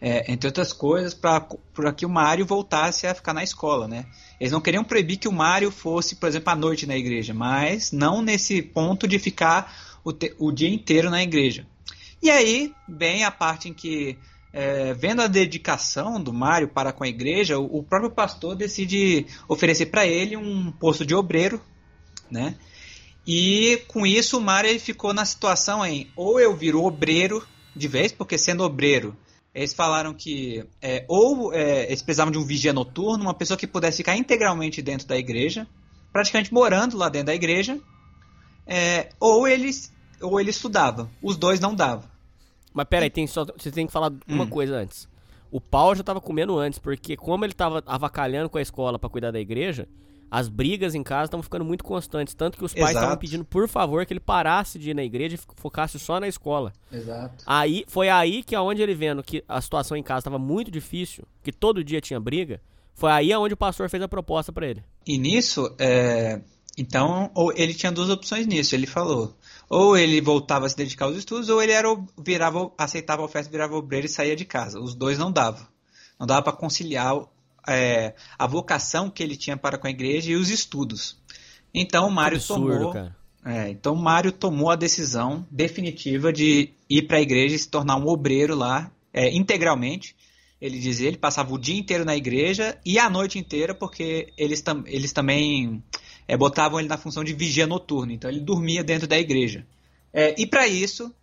é, 0.00 0.30
entre 0.30 0.46
outras 0.46 0.72
coisas, 0.72 1.14
para 1.14 1.92
que 1.92 2.06
o 2.06 2.08
Mário 2.08 2.46
voltasse 2.46 3.06
a 3.06 3.14
ficar 3.14 3.32
na 3.32 3.42
escola, 3.42 3.88
né? 3.88 4.06
Eles 4.40 4.52
não 4.52 4.60
queriam 4.60 4.84
proibir 4.84 5.16
que 5.16 5.28
o 5.28 5.32
Mário 5.32 5.70
fosse, 5.70 6.16
por 6.16 6.28
exemplo, 6.28 6.50
à 6.50 6.56
noite 6.56 6.86
na 6.86 6.96
igreja, 6.96 7.34
mas 7.34 7.90
não 7.90 8.22
nesse 8.22 8.62
ponto 8.62 9.08
de 9.08 9.18
ficar 9.18 9.98
o, 10.04 10.12
te, 10.12 10.34
o 10.38 10.52
dia 10.52 10.68
inteiro 10.68 11.10
na 11.10 11.22
igreja. 11.22 11.66
E 12.22 12.30
aí, 12.30 12.72
bem 12.86 13.24
a 13.24 13.30
parte 13.30 13.68
em 13.68 13.74
que, 13.74 14.16
é, 14.52 14.94
vendo 14.94 15.22
a 15.22 15.26
dedicação 15.26 16.20
do 16.20 16.32
Mário 16.32 16.68
para 16.68 16.92
com 16.92 17.02
a 17.02 17.08
igreja, 17.08 17.58
o, 17.58 17.78
o 17.78 17.82
próprio 17.82 18.10
pastor 18.10 18.54
decide 18.54 19.26
oferecer 19.48 19.86
para 19.86 20.06
ele 20.06 20.36
um 20.36 20.70
posto 20.70 21.04
de 21.04 21.14
obreiro, 21.14 21.60
né? 22.30 22.56
E 23.30 23.82
com 23.88 24.06
isso 24.06 24.38
o 24.38 24.40
Mário 24.40 24.70
ele 24.70 24.78
ficou 24.78 25.12
na 25.12 25.22
situação 25.26 25.84
em 25.84 26.10
ou 26.16 26.40
eu 26.40 26.56
viro 26.56 26.82
obreiro 26.82 27.46
de 27.76 27.86
vez, 27.86 28.10
porque 28.10 28.38
sendo 28.38 28.64
obreiro 28.64 29.14
eles 29.54 29.74
falaram 29.74 30.14
que 30.14 30.64
é, 30.80 31.04
ou 31.06 31.52
é, 31.52 31.84
eles 31.84 32.00
precisavam 32.00 32.32
de 32.32 32.38
um 32.38 32.44
vigia 32.46 32.72
noturno, 32.72 33.24
uma 33.24 33.34
pessoa 33.34 33.58
que 33.58 33.66
pudesse 33.66 33.98
ficar 33.98 34.16
integralmente 34.16 34.80
dentro 34.80 35.06
da 35.06 35.18
igreja, 35.18 35.66
praticamente 36.10 36.54
morando 36.54 36.96
lá 36.96 37.10
dentro 37.10 37.26
da 37.26 37.34
igreja, 37.34 37.78
é, 38.66 39.10
ou 39.20 39.46
eles 39.46 39.92
ou 40.22 40.40
ele 40.40 40.48
estudava. 40.48 41.10
Os 41.22 41.36
dois 41.36 41.60
não 41.60 41.74
davam. 41.74 42.08
Mas 42.72 42.86
peraí, 42.88 43.10
tem 43.10 43.26
só, 43.26 43.44
você 43.44 43.70
tem 43.70 43.86
que 43.86 43.92
falar 43.92 44.10
uma 44.26 44.44
hum. 44.44 44.48
coisa 44.48 44.74
antes. 44.74 45.06
O 45.50 45.60
Paulo 45.60 45.94
já 45.94 46.00
estava 46.00 46.20
comendo 46.20 46.58
antes, 46.58 46.78
porque 46.78 47.14
como 47.14 47.44
ele 47.44 47.52
estava 47.52 47.82
avacalhando 47.84 48.48
com 48.48 48.56
a 48.56 48.62
escola 48.62 48.98
para 48.98 49.10
cuidar 49.10 49.32
da 49.32 49.40
igreja, 49.40 49.86
as 50.30 50.48
brigas 50.48 50.94
em 50.94 51.02
casa 51.02 51.24
estavam 51.24 51.42
ficando 51.42 51.64
muito 51.64 51.84
constantes. 51.84 52.34
Tanto 52.34 52.58
que 52.58 52.64
os 52.64 52.74
pais 52.74 52.94
estavam 52.94 53.16
pedindo, 53.16 53.44
por 53.44 53.68
favor, 53.68 54.04
que 54.04 54.12
ele 54.12 54.20
parasse 54.20 54.78
de 54.78 54.90
ir 54.90 54.94
na 54.94 55.02
igreja 55.02 55.36
e 55.36 55.60
focasse 55.60 55.98
só 55.98 56.20
na 56.20 56.28
escola. 56.28 56.72
Exato. 56.92 57.44
Aí, 57.46 57.84
foi 57.88 58.08
aí 58.08 58.42
que 58.42 58.54
aonde 58.54 58.82
ele 58.82 58.94
vendo 58.94 59.22
que 59.22 59.42
a 59.48 59.60
situação 59.60 59.96
em 59.96 60.02
casa 60.02 60.20
estava 60.20 60.38
muito 60.38 60.70
difícil, 60.70 61.24
que 61.42 61.52
todo 61.52 61.84
dia 61.84 62.00
tinha 62.00 62.20
briga, 62.20 62.60
foi 62.94 63.10
aí 63.10 63.32
aonde 63.32 63.54
o 63.54 63.56
pastor 63.56 63.88
fez 63.88 64.02
a 64.02 64.08
proposta 64.08 64.52
para 64.52 64.66
ele. 64.66 64.84
E 65.06 65.16
nisso, 65.16 65.74
é... 65.78 66.40
então, 66.76 67.30
ou 67.34 67.52
ele 67.56 67.72
tinha 67.72 67.92
duas 67.92 68.10
opções 68.10 68.46
nisso, 68.46 68.74
ele 68.74 68.86
falou. 68.86 69.34
Ou 69.70 69.96
ele 69.96 70.20
voltava 70.20 70.66
a 70.66 70.68
se 70.68 70.76
dedicar 70.76 71.04
aos 71.06 71.16
estudos, 71.16 71.48
ou 71.48 71.62
ele 71.62 71.72
era 71.72 71.88
virava, 72.18 72.70
aceitava 72.76 73.22
a 73.22 73.24
oferta, 73.24 73.50
virava 73.50 73.76
obreiro 73.76 74.06
e 74.06 74.10
saía 74.10 74.34
de 74.34 74.44
casa. 74.44 74.80
Os 74.80 74.94
dois 74.94 75.16
não 75.18 75.30
davam. 75.30 75.66
Não 76.18 76.26
dava 76.26 76.42
para 76.42 76.52
conciliar 76.52 77.14
é, 77.68 78.14
a 78.38 78.46
vocação 78.46 79.10
que 79.10 79.22
ele 79.22 79.36
tinha 79.36 79.56
para 79.56 79.78
com 79.78 79.86
a 79.86 79.90
igreja 79.90 80.32
e 80.32 80.36
os 80.36 80.50
estudos. 80.50 81.16
Então 81.72 82.08
o 82.08 82.10
Mário 82.10 82.40
tomou. 82.40 82.94
É, 83.44 83.68
então 83.70 83.94
Mário 83.94 84.32
tomou 84.32 84.70
a 84.70 84.76
decisão 84.76 85.46
definitiva 85.50 86.32
de 86.32 86.70
ir 86.88 87.02
para 87.02 87.18
a 87.18 87.22
igreja 87.22 87.54
e 87.54 87.58
se 87.58 87.68
tornar 87.68 87.96
um 87.96 88.06
obreiro 88.06 88.54
lá 88.54 88.90
é, 89.12 89.34
integralmente. 89.34 90.16
Ele 90.60 90.78
dizia, 90.78 91.06
ele 91.06 91.16
passava 91.16 91.54
o 91.54 91.58
dia 91.58 91.78
inteiro 91.78 92.04
na 92.04 92.16
igreja 92.16 92.76
e 92.84 92.98
a 92.98 93.08
noite 93.08 93.38
inteira, 93.38 93.74
porque 93.74 94.32
eles, 94.36 94.60
tam, 94.60 94.82
eles 94.86 95.12
também 95.12 95.82
é, 96.26 96.36
botavam 96.36 96.80
ele 96.80 96.88
na 96.88 96.98
função 96.98 97.22
de 97.22 97.32
vigia 97.32 97.66
noturno. 97.66 98.12
Então 98.12 98.28
ele 98.28 98.40
dormia 98.40 98.82
dentro 98.82 99.06
da 99.06 99.18
igreja. 99.18 99.64
É, 100.12 100.34
e 100.36 100.46
para 100.46 100.66
isso, 100.66 101.14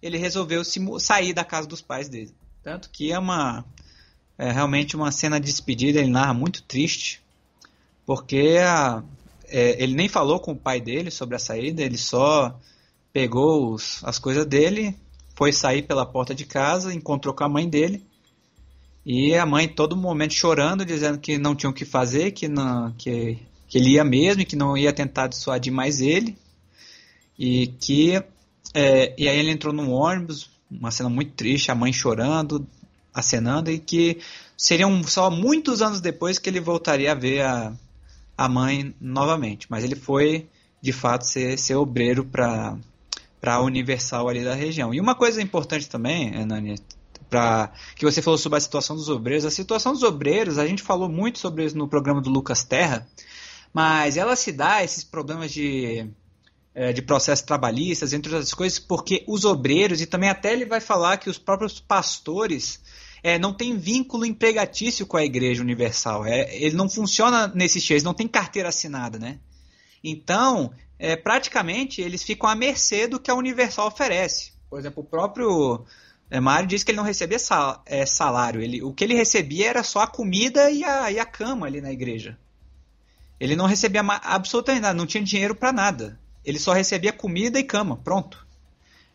ele 0.00 0.16
resolveu 0.16 0.64
se, 0.64 0.80
sair 1.00 1.32
da 1.32 1.44
casa 1.44 1.66
dos 1.66 1.80
pais 1.80 2.08
dele. 2.08 2.32
Tanto 2.62 2.88
que 2.90 3.12
é 3.12 3.18
uma, 3.18 3.64
é 4.36 4.50
realmente 4.50 4.96
uma 4.96 5.12
cena 5.12 5.38
de 5.38 5.46
despedida, 5.46 6.00
ele 6.00 6.10
narra 6.10 6.34
muito 6.34 6.62
triste, 6.62 7.22
porque 8.04 8.58
a, 8.60 9.02
é, 9.46 9.82
ele 9.82 9.94
nem 9.94 10.08
falou 10.08 10.40
com 10.40 10.52
o 10.52 10.56
pai 10.56 10.80
dele 10.80 11.10
sobre 11.10 11.36
a 11.36 11.38
saída, 11.38 11.82
ele 11.82 11.98
só 11.98 12.58
pegou 13.12 13.72
os, 13.72 14.02
as 14.04 14.18
coisas 14.18 14.44
dele, 14.44 14.96
foi 15.36 15.52
sair 15.52 15.82
pela 15.82 16.04
porta 16.04 16.34
de 16.34 16.44
casa, 16.44 16.92
encontrou 16.92 17.34
com 17.34 17.44
a 17.44 17.48
mãe 17.48 17.68
dele, 17.68 18.04
e 19.06 19.34
a 19.34 19.44
mãe 19.44 19.68
todo 19.68 19.96
momento 19.96 20.34
chorando, 20.34 20.84
dizendo 20.84 21.18
que 21.18 21.38
não 21.38 21.54
tinha 21.54 21.70
o 21.70 21.74
que 21.74 21.84
fazer, 21.84 22.32
que, 22.32 22.48
não, 22.48 22.92
que, 22.92 23.38
que 23.68 23.78
ele 23.78 23.90
ia 23.90 24.04
mesmo, 24.04 24.44
que 24.44 24.56
não 24.56 24.76
ia 24.76 24.92
tentar 24.92 25.28
dissuadir 25.28 25.72
mais 25.72 26.00
ele, 26.00 26.36
e 27.38 27.68
que 27.80 28.22
é, 28.74 29.14
e 29.16 29.28
aí 29.28 29.38
ele 29.38 29.50
entrou 29.50 29.72
num 29.72 29.92
ônibus, 29.92 30.50
uma 30.70 30.90
cena 30.90 31.08
muito 31.08 31.32
triste, 31.32 31.70
a 31.70 31.74
mãe 31.74 31.92
chorando, 31.92 32.66
acenando 33.14 33.70
e 33.70 33.78
que 33.78 34.18
seriam 34.56 35.02
só 35.04 35.30
muitos 35.30 35.80
anos 35.80 36.00
depois 36.00 36.38
que 36.38 36.50
ele 36.50 36.60
voltaria 36.60 37.12
a 37.12 37.14
ver 37.14 37.42
a, 37.42 37.72
a 38.36 38.48
mãe 38.48 38.94
novamente. 39.00 39.66
Mas 39.70 39.84
ele 39.84 39.94
foi, 39.94 40.48
de 40.82 40.92
fato, 40.92 41.24
ser, 41.24 41.56
ser 41.58 41.76
obreiro 41.76 42.24
para 42.24 42.76
a 43.46 43.60
Universal 43.60 44.28
ali 44.28 44.42
da 44.42 44.54
região. 44.54 44.92
E 44.92 45.00
uma 45.00 45.14
coisa 45.14 45.40
importante 45.40 45.88
também, 45.88 46.34
Hernani, 46.34 46.74
para 47.30 47.72
que 47.94 48.04
você 48.04 48.20
falou 48.20 48.38
sobre 48.38 48.58
a 48.58 48.60
situação 48.60 48.96
dos 48.96 49.08
obreiros. 49.08 49.44
A 49.44 49.50
situação 49.50 49.92
dos 49.92 50.02
obreiros, 50.02 50.58
a 50.58 50.66
gente 50.66 50.82
falou 50.82 51.08
muito 51.08 51.38
sobre 51.38 51.64
isso 51.64 51.78
no 51.78 51.88
programa 51.88 52.20
do 52.20 52.30
Lucas 52.30 52.64
Terra, 52.64 53.06
mas 53.72 54.16
ela 54.16 54.36
se 54.36 54.52
dá 54.52 54.82
esses 54.82 55.04
problemas 55.04 55.52
de 55.52 56.08
é, 56.74 56.92
de 56.92 57.00
processos 57.00 57.44
trabalhistas, 57.44 58.12
entre 58.12 58.34
outras 58.34 58.52
coisas, 58.52 58.78
porque 58.78 59.24
os 59.28 59.44
obreiros, 59.44 60.00
e 60.00 60.06
também 60.06 60.28
até 60.28 60.52
ele 60.52 60.66
vai 60.66 60.80
falar 60.80 61.18
que 61.18 61.30
os 61.30 61.38
próprios 61.38 61.78
pastores 61.78 62.80
é, 63.24 63.38
não 63.38 63.54
tem 63.54 63.74
vínculo 63.78 64.26
empregatício 64.26 65.06
com 65.06 65.16
a 65.16 65.24
Igreja 65.24 65.62
Universal. 65.62 66.26
É, 66.26 66.54
ele 66.54 66.76
não 66.76 66.90
funciona 66.90 67.48
nesse 67.48 67.78
estilo, 67.78 67.94
eles 67.94 68.04
não 68.04 68.12
tem 68.12 68.28
carteira 68.28 68.68
assinada, 68.68 69.18
né? 69.18 69.38
Então, 70.04 70.70
é, 70.98 71.16
praticamente, 71.16 72.02
eles 72.02 72.22
ficam 72.22 72.50
à 72.50 72.54
mercê 72.54 73.08
do 73.08 73.18
que 73.18 73.30
a 73.30 73.34
Universal 73.34 73.86
oferece. 73.86 74.52
Por 74.68 74.78
exemplo, 74.78 75.02
o 75.02 75.06
próprio 75.06 75.86
é, 76.30 76.38
Mário 76.38 76.68
disse 76.68 76.84
que 76.84 76.90
ele 76.90 76.98
não 76.98 77.04
recebia 77.04 77.38
sal, 77.38 77.82
é, 77.86 78.04
salário. 78.04 78.60
Ele, 78.60 78.82
o 78.82 78.92
que 78.92 79.02
ele 79.02 79.14
recebia 79.14 79.70
era 79.70 79.82
só 79.82 80.00
a 80.00 80.06
comida 80.06 80.70
e 80.70 80.84
a, 80.84 81.10
e 81.10 81.18
a 81.18 81.24
cama 81.24 81.66
ali 81.66 81.80
na 81.80 81.90
igreja. 81.90 82.38
Ele 83.40 83.56
não 83.56 83.64
recebia 83.64 84.02
absolutamente 84.02 84.82
nada, 84.82 84.98
não 84.98 85.06
tinha 85.06 85.24
dinheiro 85.24 85.54
para 85.54 85.72
nada. 85.72 86.20
Ele 86.44 86.58
só 86.58 86.74
recebia 86.74 87.10
comida 87.10 87.58
e 87.58 87.64
cama, 87.64 87.96
pronto. 87.96 88.43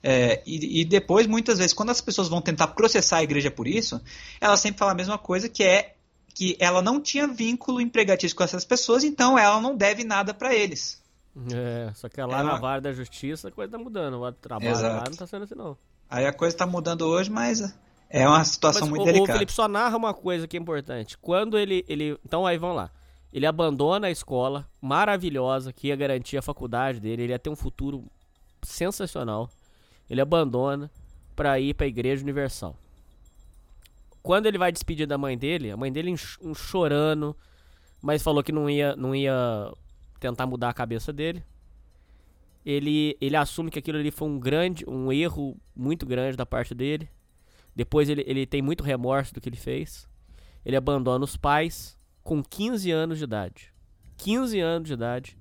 É, 0.02 0.42
e, 0.46 0.82
e, 0.82 0.86
depois, 0.86 1.28
muitas 1.28 1.58
vezes, 1.58 1.74
quando 1.74 1.90
as 1.90 2.00
pessoas 2.00 2.30
vão 2.30 2.42
tentar 2.42 2.68
processar 2.70 3.18
a 3.18 3.24
igreja 3.24 3.52
por 3.52 3.68
isso, 3.68 4.02
ela 4.40 4.56
sempre 4.56 4.80
fala 4.80 4.92
a 4.92 4.96
mesma 4.96 5.18
coisa, 5.18 5.50
que 5.50 5.64
é 5.64 5.96
que 6.34 6.56
ela 6.60 6.82
não 6.82 7.02
tinha 7.02 7.28
vínculo 7.28 7.82
empregatício 7.82 8.36
com 8.36 8.44
essas 8.44 8.64
pessoas, 8.64 9.04
então 9.04 9.38
ela 9.38 9.60
não 9.60 9.76
deve 9.76 10.06
nada 10.06 10.34
para 10.34 10.56
eles. 10.56 11.02
É, 11.54 11.92
só 11.94 12.08
que 12.08 12.22
lá 12.22 12.40
é 12.40 12.44
na 12.44 12.58
vara 12.58 12.82
da 12.82 12.92
justiça 12.92 13.50
a 13.50 13.52
coisa 13.52 13.72
tá 13.72 13.78
mudando, 13.78 14.22
o 14.22 14.32
trabalho 14.32 14.72
Exato. 14.72 14.96
lá 14.96 15.04
não 15.10 15.18
tá 15.18 15.28
sendo 15.28 15.44
assim 15.44 15.56
não. 15.56 15.78
Aí 16.10 16.26
a 16.26 16.34
coisa 16.34 16.56
tá 16.56 16.66
mudando 16.66 17.02
hoje, 17.02 17.30
mas 17.30 17.74
é 18.10 18.28
uma 18.28 18.44
situação 18.44 18.82
mas 18.82 18.90
muito 18.90 19.04
o, 19.04 19.06
delicada. 19.06 19.32
O 19.32 19.34
Felipe 19.34 19.52
só 19.52 19.68
narra 19.68 19.96
uma 19.96 20.14
coisa 20.14 20.48
que 20.48 20.58
é 20.58 20.60
importante. 20.60 21.18
Quando 21.18 21.58
ele, 21.58 21.86
ele. 21.88 22.18
Então 22.26 22.46
aí 22.46 22.58
vamos 22.58 22.78
lá. 22.78 22.90
Ele 23.32 23.46
abandona 23.46 24.08
a 24.08 24.12
escola 24.12 24.68
maravilhosa 24.82 25.72
que 25.72 25.90
ia 25.90 25.96
garantir 25.96 26.38
a 26.38 26.42
faculdade 26.42 27.00
dele, 27.00 27.24
ele 27.24 27.34
ia 27.34 27.40
ter 27.40 27.50
um 27.50 27.56
futuro 27.56 28.06
sensacional. 28.64 29.50
Ele 30.10 30.22
abandona 30.22 30.90
para 31.36 31.60
ir 31.60 31.74
para 31.74 31.86
a 31.86 31.90
Igreja 31.90 32.24
Universal. 32.24 32.76
Quando 34.22 34.46
ele 34.46 34.58
vai 34.58 34.72
despedir 34.72 35.08
da 35.08 35.18
mãe 35.18 35.38
dele, 35.38 35.72
a 35.72 35.78
mãe 35.78 35.92
dele 35.92 36.14
um 36.42 36.54
chorando, 36.54 37.36
mas 38.02 38.22
falou 38.22 38.44
que 38.44 38.52
não 38.52 38.70
ia, 38.70 38.96
não 38.96 39.16
ia 39.16 39.72
tentar 40.20 40.46
mudar 40.46 40.70
a 40.70 40.74
cabeça 40.74 41.14
dele. 41.14 41.44
Ele, 42.66 43.18
ele 43.22 43.36
assume 43.36 43.72
que 43.72 43.80
aquilo 43.80 43.98
ali 43.98 44.12
foi 44.12 44.28
um 44.28 44.40
grande, 44.40 44.84
um 44.88 45.12
erro 45.12 45.58
muito 45.76 46.06
grande 46.06 46.36
da 46.36 46.46
parte 46.46 46.76
dele. 46.76 47.10
Depois 47.76 48.10
ele, 48.10 48.24
ele 48.28 48.46
tem 48.46 48.62
muito 48.62 48.84
remorso 48.84 49.34
do 49.34 49.40
que 49.40 49.48
ele 49.48 49.56
fez. 49.56 50.08
Ele 50.66 50.76
abandona 50.76 51.24
os 51.24 51.38
pais 51.38 51.98
com 52.24 52.44
15 52.44 52.92
anos 52.92 53.18
de 53.18 53.24
idade. 53.24 53.74
15 54.18 54.60
anos 54.60 54.88
de 54.88 54.94
idade. 54.94 55.38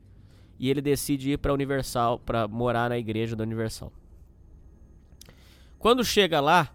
E 0.58 0.70
ele 0.70 0.80
decide 0.80 1.32
ir 1.32 1.38
para 1.38 1.52
Universal, 1.52 2.20
para 2.20 2.46
morar 2.46 2.88
na 2.88 2.98
igreja 2.98 3.34
da 3.34 3.42
Universal. 3.42 3.92
Quando 5.78 6.04
chega 6.04 6.40
lá, 6.40 6.74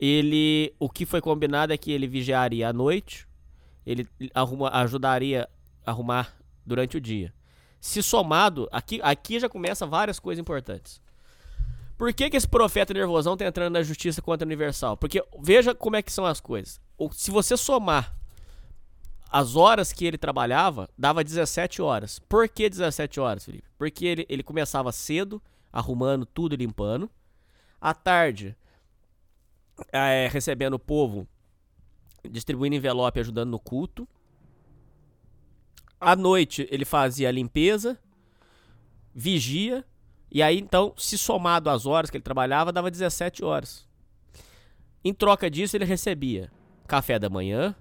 ele 0.00 0.74
o 0.78 0.88
que 0.88 1.04
foi 1.04 1.20
combinado 1.20 1.72
é 1.72 1.76
que 1.76 1.90
ele 1.90 2.06
vigiaria 2.06 2.68
à 2.68 2.72
noite, 2.72 3.26
ele 3.84 4.08
arruma, 4.34 4.70
ajudaria 4.70 5.48
a 5.84 5.90
arrumar 5.90 6.36
durante 6.64 6.96
o 6.96 7.00
dia. 7.00 7.32
Se 7.80 8.02
somado, 8.02 8.68
aqui, 8.72 9.00
aqui 9.02 9.38
já 9.38 9.48
começa 9.48 9.86
várias 9.86 10.18
coisas 10.18 10.40
importantes. 10.40 11.00
Por 11.96 12.12
que, 12.12 12.30
que 12.30 12.36
esse 12.36 12.46
profeta 12.46 12.94
nervosão 12.94 13.32
está 13.32 13.44
entrando 13.44 13.72
na 13.72 13.82
justiça 13.82 14.22
contra 14.22 14.44
a 14.44 14.48
Universal? 14.48 14.96
Porque 14.96 15.22
veja 15.40 15.74
como 15.74 15.96
é 15.96 16.02
que 16.02 16.12
são 16.12 16.24
as 16.24 16.40
coisas. 16.40 16.80
Se 17.12 17.30
você 17.30 17.56
somar 17.56 18.16
as 19.30 19.56
horas 19.56 19.92
que 19.92 20.04
ele 20.04 20.16
trabalhava, 20.16 20.88
dava 20.96 21.24
17 21.24 21.82
horas. 21.82 22.18
Por 22.28 22.48
que 22.48 22.68
17 22.68 23.20
horas, 23.20 23.44
Felipe? 23.44 23.68
Porque 23.76 24.06
ele, 24.06 24.26
ele 24.28 24.42
começava 24.42 24.92
cedo, 24.92 25.42
arrumando 25.72 26.24
tudo 26.24 26.54
e 26.54 26.56
limpando. 26.56 27.10
À 27.80 27.94
tarde, 27.94 28.56
é, 29.92 30.28
recebendo 30.30 30.74
o 30.74 30.78
povo, 30.78 31.26
distribuindo 32.28 32.76
envelope, 32.76 33.20
ajudando 33.20 33.50
no 33.50 33.58
culto. 33.58 34.08
À 36.00 36.14
noite, 36.14 36.66
ele 36.70 36.84
fazia 36.84 37.28
a 37.28 37.32
limpeza, 37.32 37.98
vigia 39.14 39.84
e 40.30 40.42
aí, 40.42 40.58
então, 40.58 40.92
se 40.96 41.16
somado 41.16 41.70
às 41.70 41.86
horas 41.86 42.10
que 42.10 42.16
ele 42.16 42.24
trabalhava, 42.24 42.72
dava 42.72 42.90
17 42.90 43.42
horas. 43.42 43.88
Em 45.02 45.14
troca 45.14 45.50
disso, 45.50 45.76
ele 45.76 45.84
recebia 45.84 46.50
café 46.86 47.18
da 47.18 47.30
manhã, 47.30 47.74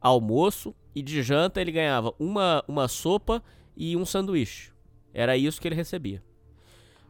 almoço 0.00 0.74
e 0.94 1.02
de 1.02 1.22
janta 1.22 1.60
ele 1.60 1.72
ganhava 1.72 2.14
uma, 2.18 2.62
uma 2.68 2.88
sopa 2.88 3.42
e 3.76 3.96
um 3.96 4.04
sanduíche. 4.04 4.72
Era 5.12 5.36
isso 5.36 5.60
que 5.60 5.68
ele 5.68 5.74
recebia. 5.74 6.22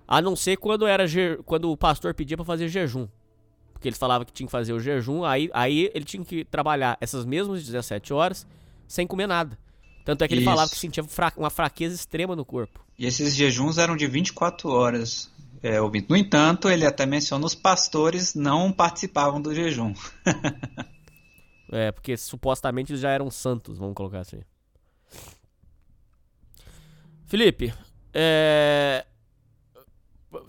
A 0.07 0.21
não 0.21 0.37
ser 0.37 0.57
quando 0.57 0.87
era 0.87 1.05
quando 1.45 1.71
o 1.71 1.77
pastor 1.77 2.15
pedia 2.15 2.37
para 2.37 2.45
fazer 2.45 2.69
jejum. 2.69 3.09
Porque 3.73 3.89
eles 3.89 3.99
falavam 3.99 4.25
que 4.25 4.33
tinha 4.33 4.47
que 4.47 4.53
fazer 4.53 4.73
o 4.73 4.81
jejum, 4.81 5.25
aí, 5.25 5.51
aí 5.53 5.91
ele 5.95 6.05
tinha 6.05 6.25
que 6.25 6.45
trabalhar 6.45 6.97
essas 7.01 7.25
mesmas 7.25 7.65
17 7.65 8.13
horas 8.13 8.47
sem 8.87 9.07
comer 9.07 9.27
nada. 9.27 9.59
Tanto 10.05 10.23
é 10.23 10.29
que 10.29 10.35
ele 10.35 10.43
Isso. 10.43 10.51
falava 10.51 10.71
que 10.71 10.77
sentia 10.77 11.03
fra 11.05 11.33
uma 11.37 11.51
fraqueza 11.51 11.95
extrema 11.95 12.37
no 12.37 12.45
corpo. 12.45 12.85
E 12.99 13.07
esses 13.07 13.35
jejuns 13.35 13.79
eram 13.79 13.97
de 13.97 14.07
24 14.07 14.69
horas, 14.69 15.31
é, 15.63 15.81
ouvindo. 15.81 16.07
No 16.11 16.17
entanto, 16.17 16.69
ele 16.69 16.87
até 16.87 17.07
menciona 17.07 17.45
os 17.45 17.55
pastores 17.55 18.35
não 18.35 18.71
participavam 18.71 19.41
do 19.41 19.55
jejum. 19.55 19.95
é, 21.73 21.91
porque 21.91 22.17
supostamente 22.17 22.93
eles 22.93 23.01
já 23.01 23.11
eram 23.11 23.31
santos, 23.31 23.79
vamos 23.79 23.95
colocar 23.95 24.21
assim. 24.21 24.41
Felipe, 27.27 27.73
é... 28.13 29.07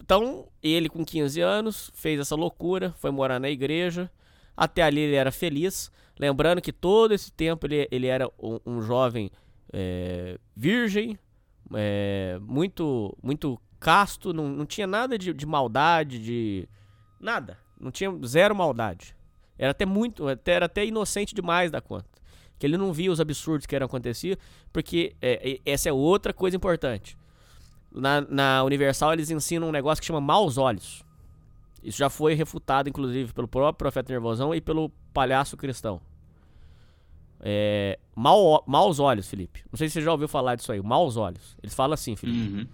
então 0.05 0.47
ele 0.61 0.87
com 0.87 1.03
15 1.03 1.41
anos 1.41 1.91
fez 1.95 2.19
essa 2.19 2.35
loucura, 2.35 2.93
foi 2.99 3.09
morar 3.09 3.39
na 3.39 3.49
igreja. 3.49 4.11
Até 4.55 4.83
ali 4.83 4.99
ele 4.99 5.15
era 5.15 5.31
feliz. 5.31 5.91
Lembrando 6.19 6.61
que 6.61 6.71
todo 6.71 7.11
esse 7.11 7.31
tempo 7.31 7.65
ele, 7.65 7.87
ele 7.89 8.05
era 8.05 8.27
um, 8.39 8.59
um 8.67 8.81
jovem 8.83 9.31
é, 9.73 10.37
virgem, 10.55 11.17
é, 11.73 12.37
muito 12.39 13.17
muito 13.21 13.59
casto, 13.79 14.31
não, 14.31 14.47
não 14.47 14.63
tinha 14.63 14.85
nada 14.85 15.17
de, 15.17 15.33
de, 15.33 15.45
maldade, 15.45 16.19
de 16.19 16.69
nada, 17.19 17.57
não 17.79 17.89
tinha 17.89 18.15
zero 18.25 18.55
maldade. 18.55 19.15
Era 19.57 19.71
até 19.71 19.87
muito, 19.87 20.27
até, 20.27 20.51
era 20.51 20.67
até 20.67 20.85
inocente 20.85 21.33
demais 21.33 21.71
da 21.71 21.81
conta. 21.81 22.05
Que 22.59 22.67
ele 22.67 22.77
não 22.77 22.93
via 22.93 23.11
os 23.11 23.19
absurdos 23.19 23.65
que 23.65 23.75
eram 23.75 23.87
acontecer, 23.87 24.37
porque 24.71 25.15
é, 25.19 25.59
essa 25.65 25.89
é 25.89 25.93
outra 25.93 26.31
coisa 26.31 26.55
importante. 26.55 27.17
Na, 27.95 28.21
na 28.21 28.63
Universal 28.63 29.13
eles 29.13 29.29
ensinam 29.29 29.69
um 29.69 29.71
negócio 29.71 30.01
que 30.01 30.07
chama 30.07 30.21
maus 30.21 30.57
olhos. 30.57 31.03
Isso 31.81 31.97
já 31.97 32.09
foi 32.09 32.33
refutado, 32.33 32.89
inclusive, 32.89 33.31
pelo 33.31 33.47
próprio 33.47 33.77
profeta 33.77 34.11
Nervosão 34.11 34.53
e 34.53 34.59
pelo 34.59 34.89
palhaço 35.13 35.55
cristão. 35.55 36.01
É, 37.39 37.99
mal, 38.15 38.63
maus 38.65 38.99
olhos, 38.99 39.29
Felipe. 39.29 39.63
Não 39.71 39.77
sei 39.77 39.87
se 39.87 39.93
você 39.93 40.01
já 40.01 40.11
ouviu 40.11 40.27
falar 40.27 40.55
disso 40.55 40.71
aí. 40.71 40.81
Maus 40.81 41.15
olhos. 41.15 41.55
Eles 41.61 41.75
falam 41.75 41.93
assim, 41.93 42.15
Felipe. 42.15 42.57
Uhum. 42.57 42.67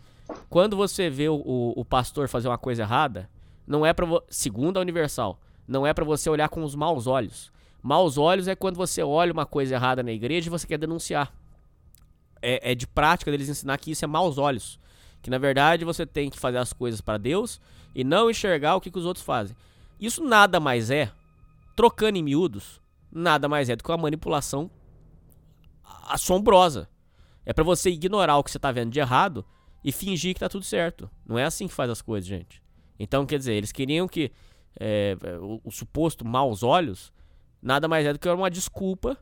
Quando 0.49 0.77
você 0.77 1.09
vê 1.09 1.27
o, 1.27 1.35
o, 1.35 1.73
o, 1.81 1.83
pastor 1.83 2.29
fazer 2.29 2.47
uma 2.47 2.57
coisa 2.57 2.83
errada, 2.83 3.29
não 3.67 3.85
é 3.85 3.91
para 3.91 4.05
segundo 4.29 4.77
a 4.77 4.81
Universal, 4.81 5.39
não 5.67 5.85
é 5.85 5.93
para 5.93 6.05
você 6.05 6.29
olhar 6.29 6.47
com 6.47 6.63
os 6.63 6.73
maus 6.73 7.05
olhos. 7.05 7.51
Maus 7.83 8.17
olhos 8.17 8.47
é 8.47 8.55
quando 8.55 8.77
você 8.77 9.03
olha 9.03 9.33
uma 9.33 9.45
coisa 9.45 9.75
errada 9.75 10.01
na 10.01 10.11
igreja 10.11 10.47
e 10.47 10.49
você 10.49 10.65
quer 10.65 10.77
denunciar. 10.77 11.33
É, 12.41 12.71
é 12.71 12.75
de 12.75 12.87
prática 12.87 13.29
deles 13.29 13.49
ensinar 13.49 13.77
que 13.77 13.91
isso 13.91 14.05
é 14.05 14.07
maus 14.07 14.37
olhos. 14.37 14.79
Que 15.21 15.29
na 15.29 15.37
verdade 15.37 15.85
você 15.85 16.05
tem 16.05 16.29
que 16.29 16.39
fazer 16.39 16.57
as 16.57 16.73
coisas 16.73 17.01
para 17.01 17.17
Deus 17.17 17.59
e 17.93 18.03
não 18.03 18.29
enxergar 18.29 18.75
o 18.75 18.81
que, 18.81 18.91
que 18.91 18.99
os 18.99 19.05
outros 19.05 19.25
fazem. 19.25 19.55
Isso 19.99 20.23
nada 20.23 20.59
mais 20.59 20.89
é, 20.89 21.11
trocando 21.75 22.17
em 22.17 22.23
miúdos, 22.23 22.81
nada 23.11 23.47
mais 23.47 23.69
é 23.69 23.75
do 23.75 23.83
que 23.83 23.91
uma 23.91 23.97
manipulação 23.97 24.69
assombrosa. 26.07 26.89
É 27.45 27.53
para 27.53 27.63
você 27.63 27.89
ignorar 27.89 28.37
o 28.37 28.43
que 28.43 28.51
você 28.51 28.59
tá 28.59 28.71
vendo 28.71 28.91
de 28.91 28.99
errado 28.99 29.45
e 29.83 29.91
fingir 29.91 30.33
que 30.33 30.39
tá 30.39 30.49
tudo 30.49 30.65
certo. 30.65 31.09
Não 31.25 31.37
é 31.37 31.43
assim 31.43 31.67
que 31.67 31.73
faz 31.73 31.89
as 31.89 32.01
coisas, 32.01 32.27
gente. 32.27 32.61
Então, 32.99 33.25
quer 33.25 33.39
dizer, 33.39 33.53
eles 33.53 33.71
queriam 33.71 34.07
que 34.07 34.31
é, 34.79 35.17
o, 35.41 35.59
o, 35.63 35.71
suposto 35.71 36.25
maus 36.25 36.63
olhos 36.63 37.11
nada 37.61 37.87
mais 37.87 38.05
é 38.05 38.13
do 38.13 38.19
que 38.19 38.29
uma 38.29 38.49
desculpa 38.49 39.17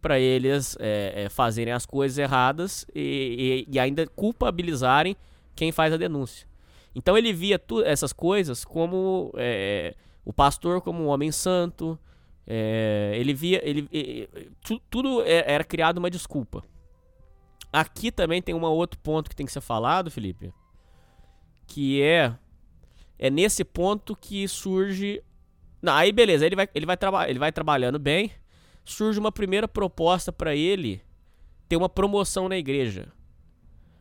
para 0.00 0.18
eles 0.18 0.76
é, 0.80 1.24
é, 1.24 1.28
fazerem 1.28 1.72
as 1.72 1.84
coisas 1.84 2.18
erradas 2.18 2.86
e, 2.94 3.66
e, 3.68 3.74
e, 3.74 3.78
ainda 3.78 4.06
culpabilizarem 4.06 5.16
quem 5.56 5.72
faz 5.72 5.92
a 5.92 5.96
denúncia. 5.96 6.46
Então 6.94 7.16
ele 7.16 7.32
via 7.32 7.60
essas 7.84 8.12
coisas 8.12 8.64
como 8.64 9.32
é, 9.36 9.94
o 10.24 10.32
pastor 10.32 10.80
como 10.80 11.02
um 11.02 11.06
homem 11.08 11.32
santo, 11.32 11.98
é, 12.50 13.12
ele 13.14 13.34
via. 13.34 13.60
Ele, 13.62 13.86
ele, 13.92 14.28
tudo 14.88 15.22
é, 15.22 15.52
era 15.52 15.62
criado 15.62 15.98
uma 15.98 16.10
desculpa. 16.10 16.64
Aqui 17.70 18.10
também 18.10 18.40
tem 18.40 18.54
um 18.54 18.62
outro 18.64 18.98
ponto 19.00 19.28
que 19.28 19.36
tem 19.36 19.44
que 19.44 19.52
ser 19.52 19.60
falado, 19.60 20.10
Felipe. 20.10 20.50
Que 21.66 22.02
é. 22.02 22.34
É 23.18 23.28
nesse 23.28 23.64
ponto 23.64 24.16
que 24.16 24.48
surge. 24.48 25.22
Não, 25.82 25.92
aí 25.92 26.10
beleza, 26.10 26.46
ele 26.46 26.56
vai, 26.56 26.68
ele, 26.74 26.86
vai 26.86 26.96
ele 27.28 27.38
vai 27.38 27.52
trabalhando 27.52 27.98
bem. 27.98 28.32
Surge 28.88 29.20
uma 29.20 29.30
primeira 29.30 29.68
proposta 29.68 30.32
para 30.32 30.56
ele 30.56 31.02
ter 31.68 31.76
uma 31.76 31.90
promoção 31.90 32.48
na 32.48 32.56
igreja. 32.56 33.08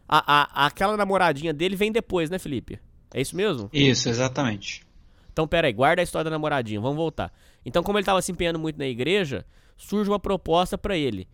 A, 0.07 0.63
a, 0.63 0.65
aquela 0.67 0.95
namoradinha 0.95 1.53
dele 1.53 1.75
vem 1.75 1.91
depois, 1.91 2.29
né, 2.29 2.39
Felipe? 2.39 2.79
É 3.13 3.19
isso 3.19 3.35
mesmo? 3.35 3.69
Isso, 3.73 4.07
exatamente. 4.07 4.87
Então, 5.33 5.45
pera 5.45 5.67
aí, 5.67 5.73
guarda 5.73 6.01
a 6.01 6.03
história 6.03 6.23
da 6.23 6.29
namoradinha, 6.29 6.79
vamos 6.79 6.95
voltar. 6.95 7.33
Então, 7.65 7.83
como 7.83 7.97
ele 7.97 8.03
estava 8.03 8.21
se 8.21 8.31
empenhando 8.31 8.57
muito 8.57 8.79
na 8.79 8.87
igreja, 8.87 9.45
surge 9.75 10.09
uma 10.09 10.19
proposta 10.19 10.77
para 10.77 10.95
ele. 10.95 11.27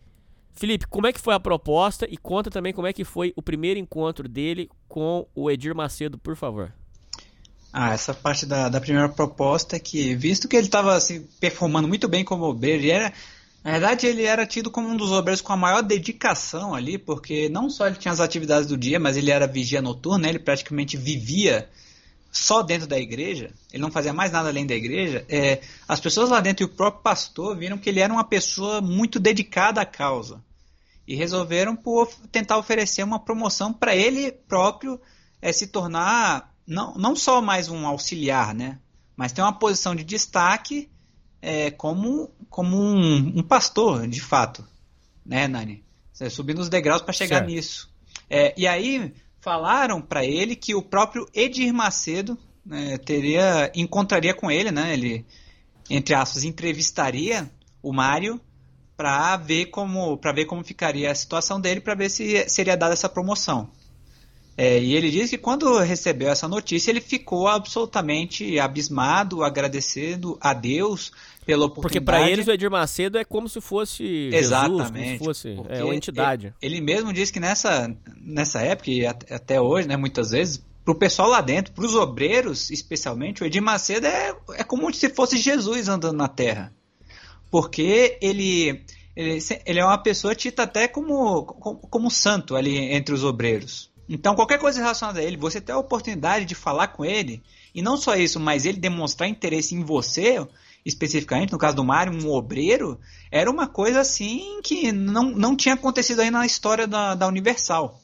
Felipe, 0.52 0.88
como 0.88 1.06
é 1.06 1.12
que 1.12 1.20
foi 1.20 1.34
a 1.34 1.40
proposta 1.40 2.08
e 2.10 2.16
conta 2.16 2.50
também 2.50 2.72
como 2.72 2.88
é 2.88 2.92
que 2.92 3.04
foi 3.04 3.32
o 3.36 3.42
primeiro 3.42 3.78
encontro 3.78 4.28
dele 4.28 4.68
com 4.88 5.28
o 5.32 5.48
Edir 5.48 5.76
Macedo, 5.76 6.18
por 6.18 6.34
favor. 6.34 6.72
Ah, 7.72 7.92
essa 7.92 8.12
parte 8.12 8.46
da, 8.46 8.68
da 8.68 8.80
primeira 8.80 9.08
proposta 9.08 9.76
é 9.76 9.80
que, 9.80 10.14
visto 10.16 10.48
que 10.48 10.56
ele 10.56 10.66
estava 10.66 11.00
se 11.00 11.14
assim, 11.14 11.28
performando 11.40 11.88
muito 11.88 12.08
bem 12.08 12.24
como 12.24 12.44
obreiro, 12.44 12.82
ele 12.82 12.90
era, 12.90 13.12
na 13.64 13.72
verdade 13.72 14.06
ele 14.06 14.24
era 14.24 14.46
tido 14.46 14.70
como 14.70 14.88
um 14.88 14.96
dos 14.96 15.10
obreiros 15.10 15.40
com 15.40 15.54
a 15.54 15.56
maior 15.56 15.82
dedicação 15.82 16.74
ali, 16.74 16.98
porque 16.98 17.48
não 17.48 17.70
só 17.70 17.86
ele 17.86 17.96
tinha 17.96 18.12
as 18.12 18.20
atividades 18.20 18.68
do 18.68 18.76
dia, 18.76 19.00
mas 19.00 19.16
ele 19.16 19.30
era 19.30 19.46
vigia 19.46 19.80
noturno, 19.80 20.26
ele 20.26 20.38
praticamente 20.38 20.98
vivia 20.98 21.70
só 22.30 22.62
dentro 22.62 22.86
da 22.86 22.98
igreja, 22.98 23.50
ele 23.72 23.80
não 23.80 23.90
fazia 23.90 24.12
mais 24.12 24.30
nada 24.30 24.50
além 24.50 24.66
da 24.66 24.74
igreja, 24.74 25.24
é, 25.28 25.62
as 25.88 25.98
pessoas 25.98 26.28
lá 26.28 26.40
dentro 26.40 26.64
e 26.64 26.66
o 26.66 26.74
próprio 26.74 27.02
pastor 27.02 27.56
viram 27.56 27.78
que 27.78 27.88
ele 27.88 28.00
era 28.00 28.12
uma 28.12 28.24
pessoa 28.24 28.82
muito 28.82 29.18
dedicada 29.18 29.80
à 29.80 29.86
causa. 29.86 30.44
E 31.06 31.14
resolveram 31.14 31.76
por 31.76 32.08
tentar 32.32 32.58
oferecer 32.58 33.02
uma 33.02 33.18
promoção 33.18 33.72
para 33.72 33.94
ele 33.94 34.32
próprio 34.32 35.00
é, 35.40 35.52
se 35.52 35.68
tornar 35.68 36.52
não, 36.66 36.94
não 36.94 37.14
só 37.14 37.40
mais 37.40 37.68
um 37.68 37.86
auxiliar, 37.86 38.54
né? 38.54 38.78
Mas 39.16 39.32
ter 39.32 39.42
uma 39.42 39.52
posição 39.52 39.94
de 39.94 40.02
destaque 40.02 40.90
é, 41.44 41.70
como, 41.70 42.30
como 42.48 42.74
um, 42.74 43.38
um, 43.38 43.42
pastor, 43.42 44.08
de 44.08 44.20
fato. 44.20 44.66
Né, 45.24 45.46
Nani? 45.46 45.84
Você 46.10 46.30
subindo 46.30 46.60
os 46.60 46.70
degraus 46.70 47.02
para 47.02 47.12
chegar 47.12 47.38
certo. 47.38 47.50
nisso. 47.50 47.90
É, 48.30 48.54
e 48.56 48.66
aí 48.66 49.12
falaram 49.40 50.00
para 50.00 50.24
ele 50.24 50.56
que 50.56 50.74
o 50.74 50.82
próprio 50.82 51.26
Edir 51.34 51.72
Macedo 51.72 52.38
né, 52.64 52.96
teria 52.96 53.70
encontraria 53.74 54.32
com 54.32 54.50
ele, 54.50 54.70
né? 54.70 54.94
Ele 54.94 55.26
entre 55.90 56.14
aspas 56.14 56.44
entrevistaria 56.44 57.50
o 57.82 57.92
Mário 57.92 58.40
para 58.96 59.36
ver 59.36 59.66
como 59.66 60.16
para 60.16 60.32
ver 60.32 60.46
como 60.46 60.64
ficaria 60.64 61.10
a 61.10 61.14
situação 61.14 61.60
dele 61.60 61.80
para 61.80 61.94
ver 61.94 62.08
se 62.08 62.48
seria 62.48 62.76
dada 62.76 62.94
essa 62.94 63.08
promoção. 63.08 63.70
É, 64.56 64.78
e 64.80 64.94
ele 64.94 65.10
diz 65.10 65.30
que 65.30 65.38
quando 65.38 65.78
recebeu 65.80 66.30
essa 66.30 66.46
notícia 66.46 66.90
ele 66.90 67.00
ficou 67.00 67.48
absolutamente 67.48 68.58
abismado, 68.58 69.42
agradecendo 69.42 70.38
a 70.40 70.54
Deus 70.54 71.10
pela 71.44 71.66
oportunidade. 71.66 71.82
Porque 71.82 72.00
para 72.00 72.30
eles 72.30 72.46
o 72.46 72.52
Edir 72.52 72.70
Macedo 72.70 73.18
é 73.18 73.24
como 73.24 73.48
se 73.48 73.60
fosse 73.60 74.30
Exatamente, 74.32 74.82
Jesus, 74.82 75.18
como 75.18 75.34
se 75.34 75.56
fosse 75.56 75.72
é, 75.72 75.84
uma 75.84 75.94
entidade. 75.94 76.54
Ele, 76.60 76.76
ele, 76.76 76.80
mesmo 76.84 77.12
disse 77.12 77.32
que 77.32 77.40
nessa, 77.40 77.94
nessa 78.20 78.60
época, 78.60 78.90
e 78.90 79.06
até 79.06 79.60
hoje, 79.60 79.86
né, 79.88 79.96
muitas 79.96 80.30
vezes, 80.30 80.64
para 80.84 80.92
o 80.92 80.96
pessoal 80.96 81.28
lá 81.28 81.40
dentro, 81.40 81.72
para 81.72 81.84
os 81.84 81.94
obreiros 81.94 82.70
especialmente, 82.70 83.42
o 83.42 83.46
Edir 83.46 83.62
Macedo 83.62 84.06
é, 84.06 84.34
é 84.54 84.64
como 84.64 84.92
se 84.92 85.08
fosse 85.08 85.36
Jesus 85.36 85.88
andando 85.88 86.16
na 86.16 86.28
terra. 86.28 86.72
Porque 87.50 88.18
ele, 88.20 88.84
ele, 89.14 89.38
ele 89.64 89.78
é 89.78 89.84
uma 89.84 89.98
pessoa 89.98 90.34
tita 90.34 90.64
até 90.64 90.88
como, 90.88 91.44
como, 91.44 91.78
como 91.78 92.10
santo 92.10 92.56
ali 92.56 92.76
entre 92.76 93.14
os 93.14 93.24
obreiros. 93.24 93.92
Então, 94.08 94.34
qualquer 94.34 94.58
coisa 94.58 94.80
relacionada 94.80 95.20
a 95.20 95.22
ele, 95.22 95.36
você 95.36 95.60
ter 95.60 95.72
a 95.72 95.78
oportunidade 95.78 96.44
de 96.44 96.54
falar 96.54 96.88
com 96.88 97.04
ele, 97.04 97.42
e 97.74 97.80
não 97.80 97.96
só 97.96 98.14
isso, 98.14 98.38
mas 98.38 98.66
ele 98.66 98.78
demonstrar 98.78 99.28
interesse 99.28 99.74
em 99.74 99.82
você, 99.82 100.46
especificamente, 100.84 101.52
no 101.52 101.58
caso 101.58 101.76
do 101.76 101.84
Mario, 101.84 102.12
um 102.12 102.30
obreiro, 102.30 103.00
era 103.30 103.50
uma 103.50 103.66
coisa 103.66 104.00
assim 104.00 104.60
que 104.62 104.92
não, 104.92 105.30
não 105.30 105.56
tinha 105.56 105.74
acontecido 105.74 106.20
aí 106.20 106.30
na 106.30 106.44
história 106.44 106.86
da, 106.86 107.14
da 107.14 107.26
Universal. 107.26 108.00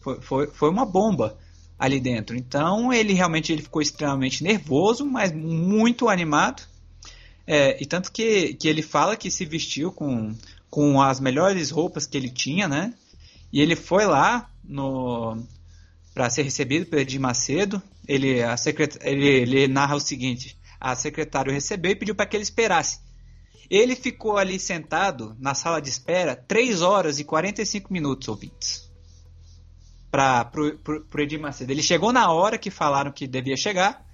Foi, 0.00 0.20
foi, 0.20 0.46
foi 0.48 0.70
uma 0.70 0.84
bomba 0.84 1.38
ali 1.78 2.00
dentro. 2.00 2.36
Então 2.36 2.92
ele 2.92 3.12
realmente 3.12 3.52
ele 3.52 3.62
ficou 3.62 3.80
extremamente 3.80 4.42
nervoso, 4.42 5.06
mas 5.06 5.32
muito 5.32 6.08
animado. 6.08 6.62
É, 7.46 7.80
e 7.82 7.86
tanto 7.86 8.10
que, 8.10 8.54
que 8.54 8.68
ele 8.68 8.82
fala 8.82 9.16
que 9.16 9.30
se 9.30 9.44
vestiu 9.44 9.92
com, 9.92 10.34
com 10.68 11.00
as 11.00 11.20
melhores 11.20 11.70
roupas 11.70 12.06
que 12.06 12.16
ele 12.16 12.28
tinha, 12.30 12.66
né? 12.66 12.92
E 13.52 13.60
ele 13.60 13.76
foi 13.76 14.04
lá 14.06 14.50
no 14.62 15.38
para 16.12 16.28
ser 16.28 16.42
recebido 16.42 16.84
pelo 16.84 17.00
Edir 17.00 17.20
Macedo. 17.20 17.80
Ele, 18.06 18.42
a 18.42 18.56
secret, 18.56 18.98
ele, 19.02 19.26
ele 19.26 19.68
narra 19.68 19.94
o 19.94 20.00
seguinte: 20.00 20.57
a 20.80 20.94
secretária 20.94 21.52
recebeu 21.52 21.92
e 21.92 21.96
pediu 21.96 22.14
para 22.14 22.26
que 22.26 22.36
ele 22.36 22.42
esperasse. 22.42 23.00
Ele 23.70 23.94
ficou 23.94 24.38
ali 24.38 24.58
sentado 24.58 25.36
na 25.38 25.54
sala 25.54 25.80
de 25.80 25.88
espera 25.88 26.34
3 26.34 26.80
horas 26.80 27.18
e 27.18 27.24
45 27.24 27.92
minutos, 27.92 28.28
ouvintes. 28.28 28.90
Para 30.10 30.50
o 30.56 31.20
Edir 31.20 31.38
Macedo. 31.38 31.70
Ele 31.70 31.82
chegou 31.82 32.12
na 32.12 32.32
hora 32.32 32.56
que 32.56 32.70
falaram 32.70 33.12
que 33.12 33.26
devia 33.26 33.56
chegar. 33.56 34.06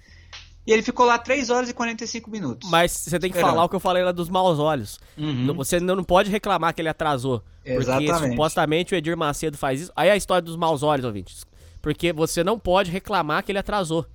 E 0.67 0.73
ele 0.73 0.83
ficou 0.83 1.05
lá 1.07 1.19
3 1.19 1.51
horas 1.51 1.69
e 1.69 1.75
45 1.75 2.31
minutos. 2.31 2.69
Mas 2.71 2.93
você 2.93 3.19
tem 3.19 3.31
que 3.31 3.37
esperando. 3.37 3.55
falar 3.55 3.65
o 3.65 3.69
que 3.69 3.77
eu 3.77 3.81
falei 3.81 4.03
lá 4.03 4.11
dos 4.11 4.29
maus 4.29 4.59
olhos. 4.59 4.99
Uhum. 5.17 5.55
Você 5.55 5.79
não 5.79 6.03
pode 6.03 6.31
reclamar 6.31 6.75
que 6.75 6.81
ele 6.81 6.89
atrasou. 6.89 7.45
Exatamente. 7.65 8.11
Porque 8.11 8.31
supostamente 8.31 8.95
o 8.95 8.97
Edir 8.97 9.17
Macedo 9.17 9.57
faz 9.59 9.83
isso. 9.83 9.93
Aí 9.95 10.09
é 10.09 10.13
a 10.13 10.17
história 10.17 10.43
dos 10.43 10.57
maus 10.57 10.83
olhos, 10.83 11.05
ouvintes. 11.05 11.45
Porque 11.81 12.13
você 12.13 12.43
não 12.43 12.59
pode 12.59 12.91
reclamar 12.91 13.45
que 13.45 13.53
ele 13.53 13.59
atrasou 13.59 14.07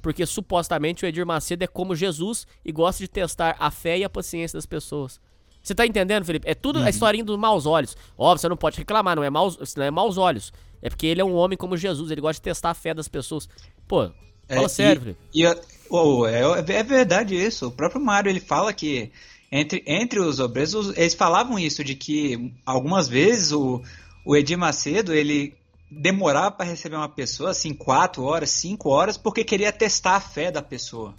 porque 0.00 0.24
supostamente 0.24 1.04
o 1.04 1.08
Edir 1.08 1.26
Macedo 1.26 1.64
é 1.64 1.66
como 1.66 1.94
Jesus 1.94 2.46
e 2.64 2.72
gosta 2.72 3.02
de 3.02 3.08
testar 3.08 3.56
a 3.58 3.70
fé 3.70 3.98
e 3.98 4.04
a 4.04 4.10
paciência 4.10 4.56
das 4.56 4.66
pessoas. 4.66 5.20
Você 5.62 5.74
tá 5.74 5.86
entendendo, 5.86 6.24
Felipe? 6.24 6.48
É 6.48 6.54
tudo 6.54 6.78
uhum. 6.78 6.86
a 6.86 6.90
historinha 6.90 7.24
dos 7.24 7.38
maus 7.38 7.66
olhos. 7.66 7.96
Óbvio, 8.16 8.40
você 8.40 8.48
não 8.48 8.56
pode 8.56 8.78
reclamar, 8.78 9.16
não 9.16 9.24
é 9.24 9.30
maus, 9.30 9.58
não 9.76 9.84
é 9.84 9.90
maus 9.90 10.16
olhos. 10.16 10.52
É 10.80 10.88
porque 10.88 11.06
ele 11.06 11.20
é 11.20 11.24
um 11.24 11.34
homem 11.34 11.58
como 11.58 11.76
Jesus, 11.76 12.10
ele 12.10 12.20
gosta 12.20 12.40
de 12.40 12.42
testar 12.42 12.70
a 12.70 12.74
fé 12.74 12.94
das 12.94 13.08
pessoas. 13.08 13.48
Pô, 13.86 14.10
fala 14.48 14.64
é, 14.64 14.68
sério, 14.68 15.02
Felipe. 15.02 15.20
E, 15.34 15.44
oh, 15.90 16.26
é, 16.26 16.40
é, 16.40 16.82
verdade 16.82 17.34
isso. 17.34 17.66
O 17.66 17.72
próprio 17.72 18.00
Mário, 18.00 18.30
ele 18.30 18.40
fala 18.40 18.72
que 18.72 19.10
entre, 19.50 19.82
entre 19.86 20.20
os 20.20 20.38
obresos, 20.38 20.96
eles 20.96 21.14
falavam 21.14 21.58
isso, 21.58 21.82
de 21.82 21.94
que 21.94 22.54
algumas 22.64 23.08
vezes 23.08 23.52
o, 23.52 23.82
o 24.24 24.36
Edir 24.36 24.56
Macedo, 24.56 25.12
ele 25.12 25.57
demorar 25.90 26.50
para 26.52 26.66
receber 26.66 26.96
uma 26.96 27.08
pessoa, 27.08 27.50
assim, 27.50 27.72
quatro 27.72 28.22
horas, 28.22 28.50
cinco 28.50 28.90
horas, 28.90 29.16
porque 29.16 29.44
queria 29.44 29.72
testar 29.72 30.16
a 30.16 30.20
fé 30.20 30.50
da 30.50 30.62
pessoa. 30.62 31.14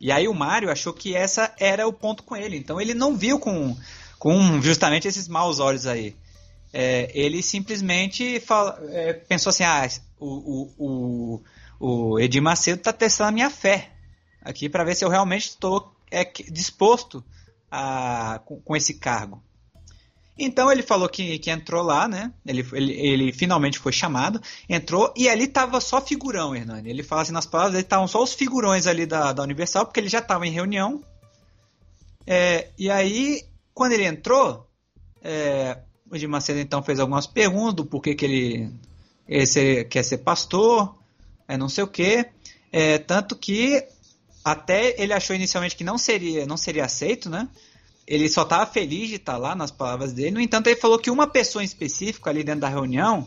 E 0.00 0.10
aí 0.10 0.26
o 0.26 0.34
Mário 0.34 0.70
achou 0.70 0.92
que 0.92 1.14
essa 1.14 1.54
era 1.58 1.86
o 1.86 1.92
ponto 1.92 2.22
com 2.22 2.34
ele. 2.34 2.56
Então 2.56 2.80
ele 2.80 2.94
não 2.94 3.16
viu 3.16 3.38
com, 3.38 3.76
com 4.18 4.60
justamente 4.62 5.06
esses 5.06 5.28
maus 5.28 5.60
olhos 5.60 5.86
aí. 5.86 6.16
É, 6.72 7.10
ele 7.12 7.42
simplesmente 7.42 8.40
fala, 8.40 8.78
é, 8.90 9.12
pensou 9.12 9.50
assim: 9.50 9.64
ah, 9.64 9.86
o, 10.18 10.70
o, 10.78 11.42
o, 11.80 12.12
o 12.12 12.20
Edir 12.20 12.40
Macedo 12.40 12.78
está 12.78 12.92
testando 12.92 13.28
a 13.28 13.32
minha 13.32 13.50
fé 13.50 13.90
aqui 14.40 14.68
para 14.68 14.84
ver 14.84 14.94
se 14.94 15.04
eu 15.04 15.08
realmente 15.08 15.48
estou 15.48 15.92
é, 16.10 16.24
disposto 16.50 17.22
a, 17.70 18.40
com, 18.44 18.60
com 18.60 18.76
esse 18.76 18.94
cargo. 18.94 19.42
Então 20.42 20.72
ele 20.72 20.82
falou 20.82 21.06
que, 21.06 21.38
que 21.38 21.50
entrou 21.50 21.82
lá, 21.82 22.08
né? 22.08 22.32
Ele, 22.46 22.66
ele, 22.72 22.92
ele 22.92 23.32
finalmente 23.32 23.78
foi 23.78 23.92
chamado, 23.92 24.40
entrou 24.66 25.12
e 25.14 25.28
ali 25.28 25.46
tava 25.46 25.80
só 25.80 26.00
figurão, 26.00 26.56
Hernani. 26.56 26.88
Ele 26.88 27.02
fala 27.02 27.22
assim 27.22 27.32
nas 27.32 27.44
palavras, 27.44 27.74
ele 27.74 27.82
estavam 27.82 28.08
só 28.08 28.22
os 28.22 28.32
figurões 28.32 28.86
ali 28.86 29.04
da, 29.04 29.34
da 29.34 29.42
Universal, 29.42 29.84
porque 29.84 30.00
ele 30.00 30.08
já 30.08 30.20
estava 30.20 30.46
em 30.46 30.50
reunião. 30.50 31.04
É, 32.26 32.68
e 32.78 32.90
aí, 32.90 33.42
quando 33.74 33.92
ele 33.92 34.04
entrou, 34.04 34.66
é, 35.22 35.76
o 36.10 36.16
Edir 36.16 36.28
Macedo 36.28 36.58
então 36.58 36.82
fez 36.82 36.98
algumas 36.98 37.26
perguntas 37.26 37.74
do 37.74 37.84
porquê 37.84 38.14
que 38.14 38.24
ele, 38.24 38.72
ele 39.28 39.84
quer 39.84 40.02
ser 40.02 40.18
pastor, 40.18 40.96
é, 41.46 41.58
não 41.58 41.68
sei 41.68 41.84
o 41.84 41.88
quê. 41.88 42.30
É, 42.72 42.98
tanto 42.98 43.36
que 43.36 43.84
até 44.42 44.94
ele 45.00 45.12
achou 45.12 45.36
inicialmente 45.36 45.76
que 45.76 45.84
não 45.84 45.98
seria, 45.98 46.46
não 46.46 46.56
seria 46.56 46.86
aceito, 46.86 47.28
né? 47.28 47.46
Ele 48.10 48.28
só 48.28 48.42
estava 48.42 48.66
feliz 48.66 49.08
de 49.08 49.14
estar 49.14 49.34
tá 49.34 49.38
lá 49.38 49.54
nas 49.54 49.70
palavras 49.70 50.12
dele. 50.12 50.32
No 50.32 50.40
entanto, 50.40 50.66
ele 50.66 50.80
falou 50.80 50.98
que 50.98 51.12
uma 51.12 51.28
pessoa 51.28 51.62
em 51.62 51.64
específico 51.64 52.28
ali 52.28 52.42
dentro 52.42 52.62
da 52.62 52.68
reunião 52.68 53.24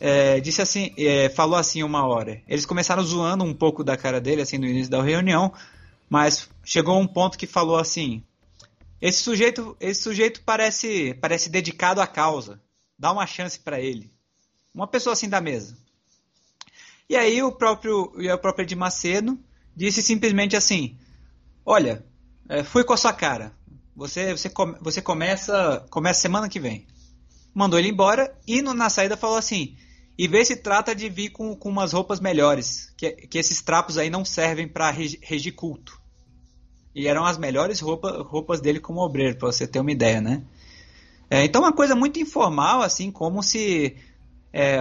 é, 0.00 0.40
disse 0.40 0.62
assim, 0.62 0.90
é, 0.96 1.28
falou 1.28 1.58
assim 1.58 1.82
uma 1.82 2.06
hora. 2.06 2.42
Eles 2.48 2.64
começaram 2.64 3.02
zoando 3.02 3.44
um 3.44 3.52
pouco 3.52 3.84
da 3.84 3.94
cara 3.94 4.18
dele 4.18 4.40
assim 4.40 4.56
no 4.56 4.64
início 4.64 4.90
da 4.90 5.02
reunião, 5.02 5.52
mas 6.08 6.48
chegou 6.64 6.98
um 6.98 7.06
ponto 7.06 7.36
que 7.36 7.46
falou 7.46 7.76
assim: 7.76 8.22
esse 9.02 9.22
sujeito, 9.22 9.76
esse 9.78 10.00
sujeito 10.00 10.40
parece, 10.46 11.12
parece 11.20 11.50
dedicado 11.50 12.00
à 12.00 12.06
causa. 12.06 12.58
Dá 12.98 13.12
uma 13.12 13.26
chance 13.26 13.60
para 13.60 13.78
ele. 13.78 14.10
Uma 14.74 14.86
pessoa 14.86 15.12
assim 15.12 15.28
da 15.28 15.42
mesa. 15.42 15.76
E 17.06 17.14
aí 17.16 17.42
o 17.42 17.52
próprio, 17.52 18.12
o 18.14 18.38
próprio 18.38 18.64
Edir 18.64 18.78
Macedo 18.78 19.38
disse 19.76 20.02
simplesmente 20.02 20.56
assim: 20.56 20.96
Olha, 21.66 22.02
é, 22.48 22.64
fui 22.64 22.82
com 22.82 22.94
a 22.94 22.96
sua 22.96 23.12
cara. 23.12 23.52
Você, 23.96 24.36
você, 24.36 24.50
você 24.80 25.00
começa, 25.00 25.86
começa 25.88 26.20
semana 26.20 26.48
que 26.48 26.60
vem. 26.60 26.86
Mandou 27.54 27.78
ele 27.78 27.88
embora 27.88 28.36
e 28.46 28.60
no, 28.60 28.74
na 28.74 28.90
saída 28.90 29.16
falou 29.16 29.38
assim: 29.38 29.74
e 30.18 30.28
vê 30.28 30.44
se 30.44 30.56
trata 30.56 30.94
de 30.94 31.08
vir 31.08 31.30
com, 31.30 31.56
com 31.56 31.70
umas 31.70 31.92
roupas 31.92 32.20
melhores, 32.20 32.92
que, 32.96 33.10
que 33.12 33.38
esses 33.38 33.62
trapos 33.62 33.96
aí 33.96 34.10
não 34.10 34.24
servem 34.24 34.68
para 34.68 34.90
regir 34.90 35.54
culto. 35.54 35.98
E 36.94 37.06
eram 37.06 37.24
as 37.24 37.38
melhores 37.38 37.80
roupa, 37.80 38.22
roupas 38.22 38.60
dele 38.60 38.80
como 38.80 39.00
obreiro, 39.00 39.38
para 39.38 39.50
você 39.50 39.66
ter 39.66 39.80
uma 39.80 39.92
ideia, 39.92 40.20
né? 40.20 40.42
É, 41.30 41.44
então, 41.44 41.62
uma 41.62 41.72
coisa 41.72 41.94
muito 41.94 42.18
informal, 42.20 42.82
assim, 42.82 43.10
como 43.10 43.42
se 43.42 43.96
é, 44.52 44.78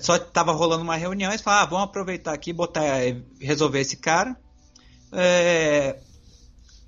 só 0.00 0.16
estava 0.16 0.52
rolando 0.52 0.84
uma 0.84 0.96
reunião 0.96 1.32
e 1.32 1.38
falaram, 1.38 1.62
ah, 1.64 1.70
vamos 1.70 1.84
aproveitar 1.86 2.32
aqui, 2.32 2.52
botar, 2.52 2.84
resolver 3.40 3.80
esse 3.80 3.96
cara. 3.96 4.36
É, 5.12 5.98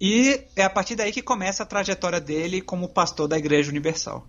e 0.04 0.48
é 0.56 0.64
a 0.64 0.68
partir 0.68 0.96
daí 0.96 1.12
que 1.12 1.22
começa 1.22 1.62
a 1.62 1.66
trajetória 1.66 2.20
dele 2.20 2.60
como 2.60 2.88
pastor 2.88 3.28
da 3.28 3.38
Igreja 3.38 3.70
Universal. 3.70 4.26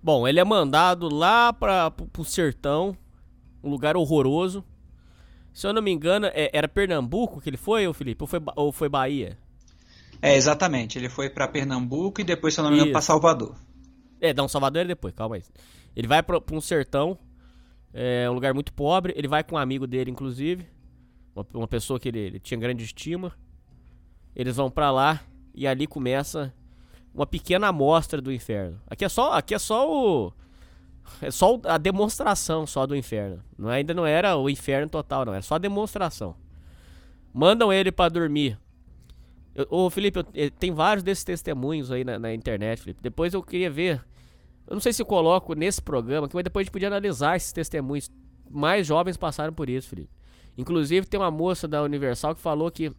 Bom, 0.00 0.28
ele 0.28 0.38
é 0.38 0.44
mandado 0.44 1.12
lá 1.12 1.52
para 1.52 1.92
o 2.16 2.24
sertão, 2.24 2.96
um 3.60 3.68
lugar 3.68 3.96
horroroso. 3.96 4.64
Se 5.52 5.66
eu 5.66 5.72
não 5.72 5.82
me 5.82 5.90
engano, 5.90 6.26
é, 6.26 6.48
era 6.52 6.68
Pernambuco 6.68 7.40
que 7.40 7.50
ele 7.50 7.56
foi, 7.56 7.84
ou 7.84 7.92
Felipe? 7.92 8.22
Ou 8.22 8.28
foi, 8.28 8.40
ou 8.54 8.70
foi 8.70 8.88
Bahia? 8.88 9.36
É, 10.22 10.36
exatamente. 10.36 10.96
Ele 10.96 11.08
foi 11.08 11.28
para 11.28 11.48
Pernambuco 11.48 12.20
e 12.20 12.24
depois, 12.24 12.54
se 12.54 12.60
eu 12.60 12.64
não 12.64 12.70
me 12.70 12.76
engano, 12.76 12.92
para 12.92 13.00
Salvador. 13.00 13.56
É, 14.20 14.32
não, 14.32 14.46
Salvador 14.46 14.82
é 14.82 14.84
depois, 14.84 15.12
calma 15.12 15.34
aí. 15.34 15.42
Ele 15.96 16.06
vai 16.06 16.22
para 16.22 16.40
um 16.52 16.60
sertão 16.60 17.18
É 17.92 18.30
um 18.30 18.34
lugar 18.34 18.54
muito 18.54 18.72
pobre. 18.72 19.12
Ele 19.16 19.26
vai 19.26 19.42
com 19.42 19.56
um 19.56 19.58
amigo 19.58 19.84
dele, 19.84 20.12
inclusive. 20.12 20.64
Uma, 21.34 21.44
uma 21.54 21.68
pessoa 21.68 21.98
que 21.98 22.08
ele, 22.08 22.20
ele 22.20 22.38
tinha 22.38 22.60
grande 22.60 22.84
estima. 22.84 23.34
Eles 24.34 24.56
vão 24.56 24.70
pra 24.70 24.90
lá 24.90 25.20
e 25.54 25.66
ali 25.66 25.86
começa 25.86 26.52
uma 27.14 27.26
pequena 27.26 27.68
amostra 27.68 28.20
do 28.20 28.32
inferno. 28.32 28.80
Aqui 28.86 29.04
é 29.04 29.08
só, 29.08 29.32
aqui 29.32 29.54
é 29.54 29.58
só 29.58 29.88
o 29.90 30.32
é 31.20 31.30
só 31.30 31.56
o- 31.56 31.60
a 31.64 31.76
demonstração 31.76 32.66
só 32.66 32.86
do 32.86 32.94
inferno. 32.94 33.42
Não 33.58 33.70
é- 33.70 33.76
ainda 33.76 33.92
não 33.92 34.06
era 34.06 34.36
o 34.36 34.48
inferno 34.48 34.88
total, 34.88 35.24
não. 35.24 35.34
É 35.34 35.40
só 35.42 35.56
a 35.56 35.58
demonstração. 35.58 36.36
Mandam 37.32 37.72
ele 37.72 37.90
pra 37.90 38.08
dormir. 38.08 38.56
Eu- 39.54 39.66
Ô, 39.70 39.90
Felipe, 39.90 40.20
eu- 40.20 40.26
eh, 40.34 40.50
tem 40.50 40.72
vários 40.72 41.02
desses 41.02 41.24
testemunhos 41.24 41.90
aí 41.90 42.04
na, 42.04 42.18
na 42.18 42.32
internet, 42.32 42.80
Felipe. 42.82 43.02
Depois 43.02 43.34
eu 43.34 43.42
queria 43.42 43.70
ver. 43.70 44.04
Eu 44.68 44.74
não 44.74 44.80
sei 44.80 44.92
se 44.92 45.02
eu 45.02 45.06
coloco 45.06 45.54
nesse 45.54 45.82
programa, 45.82 46.28
mas 46.32 46.44
depois 46.44 46.62
a 46.62 46.64
gente 46.64 46.72
podia 46.72 46.86
analisar 46.88 47.36
esses 47.36 47.52
testemunhos. 47.52 48.08
Mais 48.48 48.86
jovens 48.86 49.16
passaram 49.16 49.52
por 49.52 49.68
isso, 49.68 49.88
Felipe. 49.88 50.10
Inclusive, 50.56 51.06
tem 51.06 51.18
uma 51.18 51.30
moça 51.30 51.66
da 51.66 51.82
Universal 51.82 52.34
que 52.36 52.40
falou 52.40 52.70
que 52.70 52.92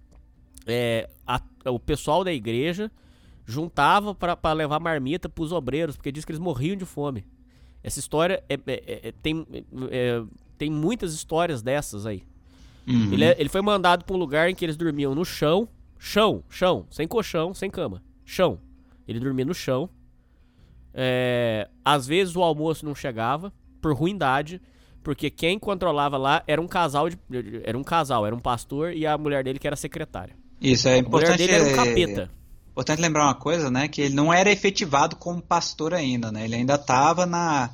é, 0.66 1.10
a- 1.26 1.42
o 1.66 1.80
pessoal 1.80 2.24
da 2.24 2.32
igreja 2.34 2.92
juntava 3.46 4.14
pra 4.16 4.54
levar 4.54 4.80
marmita 4.80 5.28
pros 5.28 5.52
obreiros, 5.52 5.96
porque 5.98 6.12
diz 6.12 6.24
que 6.24 6.32
eles 6.32 6.40
morriam 6.40 6.76
de 6.76 6.86
fome. 6.86 7.26
Essa 7.84 8.00
história 8.00 8.44
é- 8.48 8.54
é- 8.68 9.08
é- 9.08 9.14
tem, 9.22 9.46
é, 9.90 10.24
tem 10.58 10.70
muitas 10.70 11.14
histórias 11.14 11.62
dessas 11.62 12.06
aí. 12.06 12.24
Uhum. 12.88 13.14
Ele, 13.14 13.24
é- 13.26 13.36
ele 13.40 13.50
foi 13.50 13.62
mandado 13.62 14.06
pra 14.06 14.16
um 14.16 14.20
lugar 14.20 14.50
em 14.50 14.56
que 14.56 14.64
eles 14.64 14.78
dormiam 14.78 15.14
no 15.16 15.26
chão. 15.26 15.68
Chão, 15.98 16.44
chão, 16.50 16.86
sem 16.90 17.08
colchão, 17.08 17.54
sem 17.54 17.70
cama. 17.70 18.02
Chão. 18.26 18.60
Ele 19.08 19.20
dormia 19.20 19.46
no 19.46 19.54
chão. 19.54 19.90
É, 20.94 21.70
às 21.86 22.06
vezes 22.06 22.36
o 22.36 22.42
almoço 22.42 22.86
não 22.86 22.94
chegava, 22.96 23.54
por 23.82 23.94
ruindade, 23.96 24.62
porque 25.04 25.30
quem 25.30 25.58
controlava 25.58 26.18
lá 26.18 26.44
era 26.46 26.62
um 26.62 26.68
casal 26.68 27.10
de, 27.10 27.18
era 27.64 27.78
um 27.78 27.84
casal, 27.84 28.26
era 28.26 28.36
um 28.36 28.40
pastor 28.40 28.94
e 28.94 29.06
a 29.06 29.18
mulher 29.18 29.44
dele 29.44 29.58
que 29.58 29.68
era 29.68 29.76
secretária. 29.76 30.36
Isso, 30.62 30.88
é 30.88 30.98
importante. 30.98 31.40
dele 31.40 31.54
era 31.54 31.64
um 31.64 31.68
é- 31.68 31.76
capeta. 31.76 32.32
Importante 32.72 33.02
lembrar 33.02 33.26
uma 33.26 33.36
coisa, 33.36 33.70
né? 33.70 33.88
Que 33.88 34.02
ele 34.02 34.14
não 34.14 34.32
era 34.32 34.50
efetivado 34.50 35.16
como 35.18 35.42
pastor 35.42 35.94
ainda, 35.94 36.32
né? 36.32 36.46
Ele 36.46 36.56
ainda 36.56 36.76
estava 36.76 37.26
na, 37.26 37.70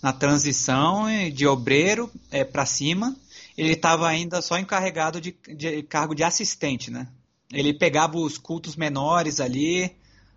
na 0.00 0.12
transição 0.12 1.06
de 1.32 1.46
obreiro 1.46 2.10
é, 2.30 2.44
para 2.44 2.64
cima. 2.64 3.16
Ele 3.58 3.72
estava 3.72 4.06
ainda 4.06 4.40
só 4.40 4.56
encarregado 4.58 5.20
de, 5.20 5.34
de 5.48 5.82
cargo 5.82 6.14
de 6.14 6.22
assistente, 6.22 6.90
né? 6.90 7.08
Ele 7.52 7.72
pegava 7.72 8.18
os 8.18 8.38
cultos 8.38 8.76
menores 8.76 9.40
ali 9.40 9.90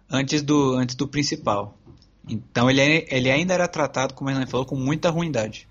antes 0.09 0.41
do, 0.41 0.73
antes 0.73 0.95
do 0.95 1.07
principal. 1.07 1.77
Então 2.27 2.69
ele, 2.69 3.05
ele 3.09 3.29
ainda 3.29 3.53
era 3.53 3.67
tratado, 3.67 4.13
como 4.13 4.29
Renan 4.29 4.47
falou, 4.47 4.65
com 4.65 4.75
muita 4.75 5.09
ruindade. 5.09 5.67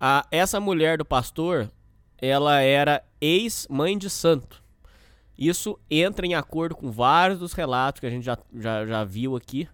A, 0.00 0.26
essa 0.30 0.60
mulher 0.60 0.98
do 0.98 1.04
pastor, 1.04 1.70
ela 2.18 2.60
era 2.60 3.04
ex-mãe 3.20 3.96
de 3.96 4.08
santo. 4.08 4.62
Isso 5.36 5.78
entra 5.90 6.26
em 6.26 6.34
acordo 6.34 6.74
com 6.74 6.90
vários 6.90 7.38
dos 7.38 7.52
relatos 7.52 8.00
que 8.00 8.06
a 8.06 8.10
gente 8.10 8.24
já, 8.24 8.38
já, 8.54 8.86
já 8.86 9.04
viu 9.04 9.36
aqui 9.36 9.68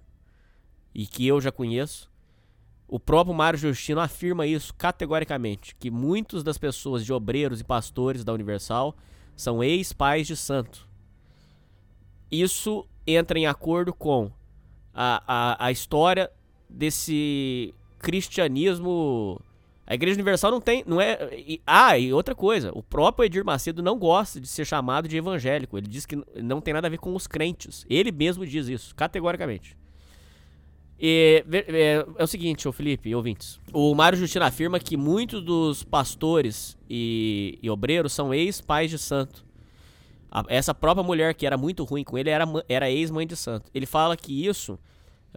e 0.94 1.06
que 1.06 1.26
eu 1.26 1.40
já 1.40 1.52
conheço. 1.52 2.10
O 2.88 2.98
próprio 2.98 3.34
Mário 3.34 3.58
Justino 3.58 4.00
afirma 4.00 4.46
isso 4.46 4.74
categoricamente, 4.74 5.74
que 5.76 5.90
muitas 5.90 6.42
das 6.42 6.58
pessoas 6.58 7.04
de 7.04 7.12
obreiros 7.12 7.60
e 7.60 7.64
pastores 7.64 8.24
da 8.24 8.32
Universal 8.32 8.94
são 9.36 9.62
ex-pais 9.62 10.26
de 10.26 10.36
santo. 10.36 10.86
Isso 12.30 12.86
entra 13.06 13.38
em 13.38 13.46
acordo 13.46 13.94
com 13.94 14.30
a, 14.92 15.22
a, 15.26 15.66
a 15.66 15.72
história 15.72 16.30
desse 16.68 17.74
cristianismo 17.98 19.40
a 19.92 19.94
Igreja 19.94 20.14
Universal 20.16 20.50
não 20.50 20.60
tem. 20.60 20.82
Não 20.86 20.98
é, 21.00 21.18
e- 21.36 21.60
ah, 21.66 21.98
e 21.98 22.12
outra 22.14 22.34
coisa. 22.34 22.70
O 22.74 22.82
próprio 22.82 23.26
Edir 23.26 23.44
Macedo 23.44 23.82
não 23.82 23.98
gosta 23.98 24.40
de 24.40 24.46
ser 24.48 24.64
chamado 24.64 25.06
de 25.06 25.16
evangélico. 25.18 25.76
Ele 25.76 25.86
diz 25.86 26.06
que 26.06 26.16
não 26.36 26.60
tem 26.62 26.72
nada 26.72 26.86
a 26.86 26.90
ver 26.90 26.98
com 26.98 27.14
os 27.14 27.26
crentes. 27.26 27.84
Ele 27.90 28.10
mesmo 28.10 28.46
diz 28.46 28.68
isso, 28.68 28.94
categoricamente. 28.94 29.76
E, 30.98 31.44
é, 31.52 32.06
é 32.16 32.24
o 32.24 32.26
seguinte, 32.26 32.66
ô 32.68 32.72
Felipe 32.72 33.08
e 33.10 33.14
ouvintes. 33.14 33.60
O 33.72 33.94
Mário 33.94 34.16
Justino 34.18 34.44
afirma 34.44 34.78
que 34.78 34.96
muitos 34.96 35.42
dos 35.42 35.82
pastores 35.82 36.78
e, 36.88 37.58
e 37.62 37.68
obreiros 37.68 38.12
são 38.12 38.32
ex-pais 38.32 38.88
de 38.90 38.98
santo. 38.98 39.44
A- 40.30 40.44
essa 40.48 40.72
própria 40.74 41.04
mulher 41.04 41.34
que 41.34 41.44
era 41.44 41.58
muito 41.58 41.84
ruim 41.84 42.04
com 42.04 42.16
ele 42.16 42.30
era, 42.30 42.44
era 42.68 42.90
ex-mãe 42.90 43.26
de 43.26 43.36
santo. 43.36 43.70
Ele 43.74 43.84
fala 43.84 44.16
que 44.16 44.46
isso 44.46 44.78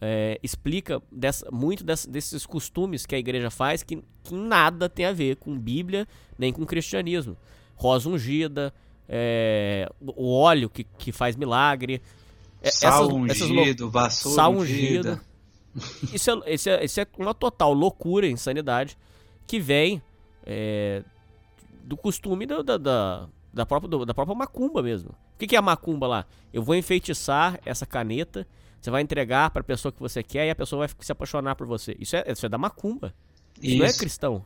é, 0.02 0.39
explica 0.43 1.02
dessa- 1.12 1.50
muito 1.52 1.84
dessa- 1.84 2.10
desses 2.10 2.46
costumes 2.46 3.06
que 3.06 3.16
a 3.16 3.18
igreja 3.20 3.50
faz 3.50 3.82
que, 3.84 4.02
que 4.24 4.34
nada 4.34 4.89
tem 4.89 5.06
a 5.06 5.14
ver 5.14 5.38
com 5.38 5.58
Bíblia 5.58 6.08
nem 6.38 6.52
com 6.52 6.66
cristianismo. 6.66 7.38
Rosa 7.76 8.10
ungida, 8.10 8.74
é, 9.08 9.89
o 10.02 10.34
óleo 10.34 10.70
que, 10.70 10.84
que 10.84 11.12
faz 11.12 11.36
milagre. 11.36 12.02
é, 12.62 12.72
Sal 12.72 13.06
essas- 13.06 13.30
essas 13.38 13.50
ungido, 13.52 13.89
vassoura 13.89 14.36
sal 14.36 14.52
ungida. 14.54 15.10
ungido. 15.12 15.36
Isso 16.16 16.32
é, 16.46 16.54
isso, 16.54 16.70
é, 16.70 16.86
isso 16.86 17.02
é 17.02 17.08
uma 17.18 17.34
total 17.34 17.74
loucura, 17.74 18.26
insanidade, 18.28 18.98
que 19.46 19.60
vem 19.60 20.02
é, 20.46 21.04
do 21.84 21.98
costume 21.98 22.46
da, 22.46 22.62
da, 22.62 22.78
da, 22.78 23.28
da 23.54 23.66
própria, 23.66 24.06
da 24.06 24.14
própria 24.14 24.36
macumba 24.36 24.82
mesmo. 24.82 25.10
O 25.10 25.38
que, 25.38 25.48
que 25.48 25.56
é 25.56 25.60
a 25.60 25.62
macumba 25.62 26.08
lá? 26.08 26.26
Eu 26.54 26.64
vou 26.64 26.76
enfeitiçar 26.76 27.60
essa 27.66 27.86
caneta, 27.86 28.48
você 28.86 28.92
vai 28.92 29.02
entregar 29.02 29.50
pra 29.50 29.64
pessoa 29.64 29.92
que 29.92 30.00
você 30.00 30.22
quer 30.22 30.46
e 30.46 30.50
a 30.52 30.56
pessoa 30.56 30.86
vai 30.86 30.96
se 31.00 31.12
apaixonar 31.12 31.56
por 31.56 31.66
você. 31.66 31.96
Isso 32.00 32.16
é, 32.16 32.24
isso 32.32 32.46
é 32.46 32.50
da 32.50 32.58
macumba. 32.58 33.14
Isso, 33.62 33.78
não 33.78 33.86
é 33.86 33.90
Isso. 33.90 34.00
cristão. 34.00 34.46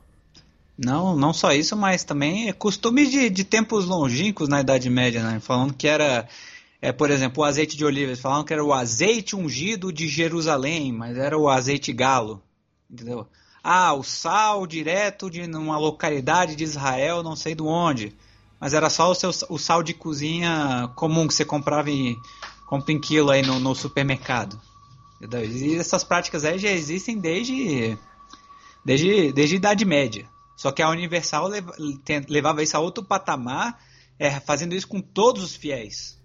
Não, 0.78 1.14
não 1.14 1.34
só 1.34 1.52
isso, 1.52 1.76
mas 1.76 2.06
também 2.06 2.54
costumes 2.54 3.12
de, 3.12 3.30
de 3.30 3.44
tempos 3.44 3.84
longínquos 3.84 4.48
na 4.48 4.62
Idade 4.62 4.90
Média, 4.90 5.22
né? 5.22 5.42
Falando 5.42 5.74
que 5.74 5.86
era, 5.86 6.26
é, 6.82 6.94
por 6.94 7.12
exemplo, 7.12 7.44
o 7.44 7.46
azeite 7.46 7.76
de 7.76 7.84
oliva. 7.84 8.12
Eles 8.12 8.22
falavam 8.22 8.46
que 8.46 8.54
era 8.54 8.64
o 8.64 8.72
azeite 8.72 9.36
ungido 9.36 9.92
de 9.92 10.08
Jerusalém, 10.08 10.94
mas 10.94 11.18
era 11.18 11.38
o 11.38 11.50
azeite 11.50 11.92
galo, 11.92 12.42
entendeu? 12.90 13.28
Ah, 13.62 13.94
o 13.94 14.04
sal 14.04 14.66
direto 14.66 15.30
de 15.30 15.42
uma 15.42 15.78
localidade 15.78 16.56
de 16.56 16.64
Israel, 16.64 17.22
não 17.24 17.36
sei 17.36 17.54
de 17.54 17.62
onde. 17.62 18.16
Mas 18.58 18.74
era 18.74 18.90
só 18.90 19.12
o, 19.12 19.16
seu, 19.16 19.32
o 19.50 19.58
sal 19.58 19.84
de 19.84 19.94
cozinha 19.94 20.90
comum 20.96 21.28
que 21.28 21.34
você 21.34 21.44
comprava 21.44 21.92
em, 21.92 22.18
compra 22.70 22.94
em 22.94 23.00
quilo 23.00 23.32
aí 23.32 23.42
no, 23.42 23.60
no 23.60 23.74
supermercado. 23.74 24.62
E 25.20 25.76
essas 25.76 26.04
práticas 26.04 26.46
aí 26.46 26.60
já 26.60 26.70
existem 26.70 27.18
desde, 27.18 27.98
desde, 28.86 29.34
desde 29.34 29.56
a 29.56 29.58
Idade 29.58 29.84
Média. 29.86 30.30
Só 30.56 30.72
que 30.72 30.82
a 30.82 30.90
Universal 30.90 31.48
leva- 31.48 31.74
levava 32.30 32.62
isso 32.62 32.78
a 32.78 32.80
outro 32.80 33.04
patamar, 33.04 33.80
é, 34.20 34.40
fazendo 34.40 34.76
isso 34.76 34.88
com 34.88 35.02
todos 35.02 35.44
os 35.44 35.56
fiéis. 35.56 36.18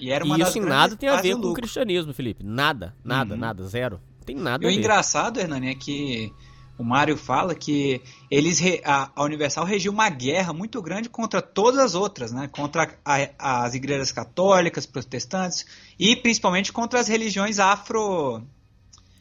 E 0.00 0.10
era 0.10 0.24
uma 0.24 0.36
E 0.36 0.42
isso 0.42 0.60
nada 0.60 0.96
tem 0.96 1.08
a 1.08 1.20
ver 1.20 1.36
com 1.36 1.48
o 1.48 1.54
cristianismo, 1.54 2.12
Felipe. 2.12 2.44
Nada, 2.44 2.94
nada, 3.04 3.34
Uhum. 3.34 3.40
nada, 3.40 3.62
zero. 3.68 4.00
Não 4.18 4.24
tem 4.26 4.36
nada 4.36 4.64
E 4.64 4.66
a 4.66 4.70
o 4.70 4.72
ver. 4.72 4.78
engraçado, 4.78 5.38
Hernani, 5.38 5.68
é 5.68 5.74
que 5.74 6.32
o 6.78 6.84
Mário 6.84 7.16
fala 7.16 7.54
que 7.54 8.00
eles 8.30 8.60
a, 8.84 9.10
a 9.16 9.24
Universal 9.24 9.64
regiu 9.64 9.90
uma 9.92 10.08
guerra 10.08 10.52
muito 10.52 10.80
grande 10.80 11.08
contra 11.08 11.42
todas 11.42 11.80
as 11.80 11.94
outras, 11.96 12.30
né? 12.32 12.48
Contra 12.52 12.96
a- 13.04 13.64
as 13.64 13.74
igrejas 13.74 14.12
católicas, 14.12 14.86
protestantes 14.86 15.66
e 15.98 16.14
principalmente 16.14 16.72
contra 16.72 17.00
as 17.00 17.08
religiões 17.08 17.58
afro 17.58 18.42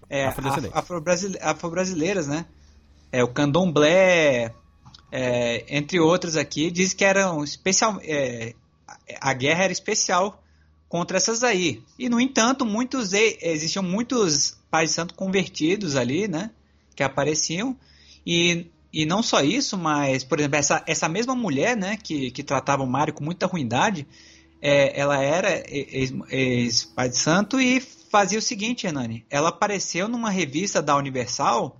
é, 0.09 0.27
Afrodescendentes. 0.27 0.71
af- 0.77 0.83
afro-brasile- 0.83 1.39
afro-brasileiras, 1.41 2.27
né? 2.27 2.45
É, 3.11 3.23
o 3.23 3.27
candomblé, 3.27 4.53
é, 5.11 5.65
entre 5.75 5.99
outros 5.99 6.35
aqui, 6.37 6.69
diz 6.69 6.93
que 6.93 7.03
eram 7.03 7.43
especial, 7.43 7.99
é, 8.03 8.53
a 9.19 9.33
guerra 9.33 9.63
era 9.63 9.73
especial 9.73 10.41
contra 10.87 11.17
essas 11.17 11.43
aí. 11.43 11.83
E 11.97 12.07
no 12.07 12.19
entanto, 12.21 12.65
muitos 12.65 13.11
existiam 13.13 13.83
muitos 13.83 14.57
pais 14.71 14.89
de 14.91 14.95
santo 14.95 15.13
convertidos 15.13 15.95
ali, 15.95 16.27
né, 16.27 16.51
que 16.97 17.03
apareciam. 17.03 17.77
E, 18.25 18.65
e 18.91 19.05
não 19.05 19.21
só 19.21 19.41
isso, 19.41 19.77
mas 19.77 20.23
por 20.23 20.39
exemplo, 20.39 20.57
essa, 20.57 20.83
essa 20.87 21.07
mesma 21.07 21.35
mulher, 21.35 21.77
né, 21.77 21.95
que, 21.95 22.31
que 22.31 22.43
tratava 22.43 22.83
o 22.83 22.87
Mário 22.87 23.13
com 23.13 23.23
muita 23.23 23.45
ruindade, 23.45 24.05
é, 24.59 24.99
ela 24.99 25.21
era 25.23 25.63
ex- 25.69 26.13
ex-pai 26.29 27.07
de 27.07 27.17
santo 27.17 27.61
e 27.61 27.79
fazia 27.79 28.39
o 28.39 28.41
seguinte, 28.41 28.87
Hernani, 28.87 29.23
ela 29.29 29.49
apareceu 29.49 30.07
numa 30.07 30.31
revista 30.31 30.81
da 30.81 30.97
Universal 30.97 31.79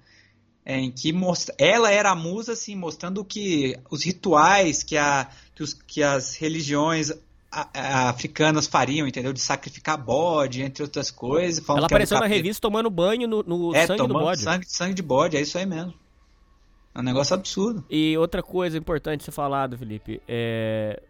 é, 0.64 0.78
em 0.78 0.92
que 0.92 1.12
mostra, 1.12 1.56
ela 1.58 1.92
era 1.92 2.12
a 2.12 2.16
musa 2.16 2.54
assim, 2.54 2.76
mostrando 2.76 3.26
que 3.26 3.76
os 3.90 4.04
rituais 4.04 4.84
que, 4.84 4.98
a, 4.98 5.30
que, 5.56 5.64
os, 5.64 5.74
que 5.74 6.04
as 6.04 6.36
religiões 6.36 7.12
africanas 7.52 8.68
fariam, 8.68 9.08
entendeu? 9.08 9.32
De 9.34 9.40
sacrificar 9.40 9.98
bode, 9.98 10.62
entre 10.62 10.84
outras 10.84 11.10
coisas. 11.10 11.64
Ela 11.68 11.86
apareceu 11.86 12.16
na 12.16 12.24
capeta. 12.24 12.36
revista 12.36 12.62
tomando 12.62 12.90
banho 12.90 13.28
no, 13.28 13.44
no 13.44 13.76
É, 13.76 13.88
sangue 13.88 14.08
do 14.08 14.14
bode. 14.14 14.42
Sangue, 14.42 14.66
sangue 14.68 14.94
de 14.94 15.02
bode, 15.02 15.38
é 15.38 15.42
isso 15.42 15.58
aí 15.58 15.66
mesmo. 15.66 15.94
É 16.94 17.00
um 17.00 17.04
negócio 17.04 17.34
absurdo. 17.34 17.86
E 17.90 18.18
outra 18.18 18.44
coisa 18.44 18.78
importante 18.78 19.24
ser 19.24 19.32
falado, 19.32 19.78
Felipe, 19.78 20.22
é 20.28 21.02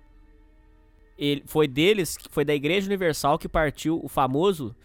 ele 1.18 1.44
foi 1.48 1.68
deles, 1.68 2.18
foi 2.30 2.46
da 2.46 2.54
Igreja 2.54 2.86
Universal 2.86 3.40
que 3.40 3.50
partiu 3.50 4.00
o 4.04 4.08
famoso 4.08 4.76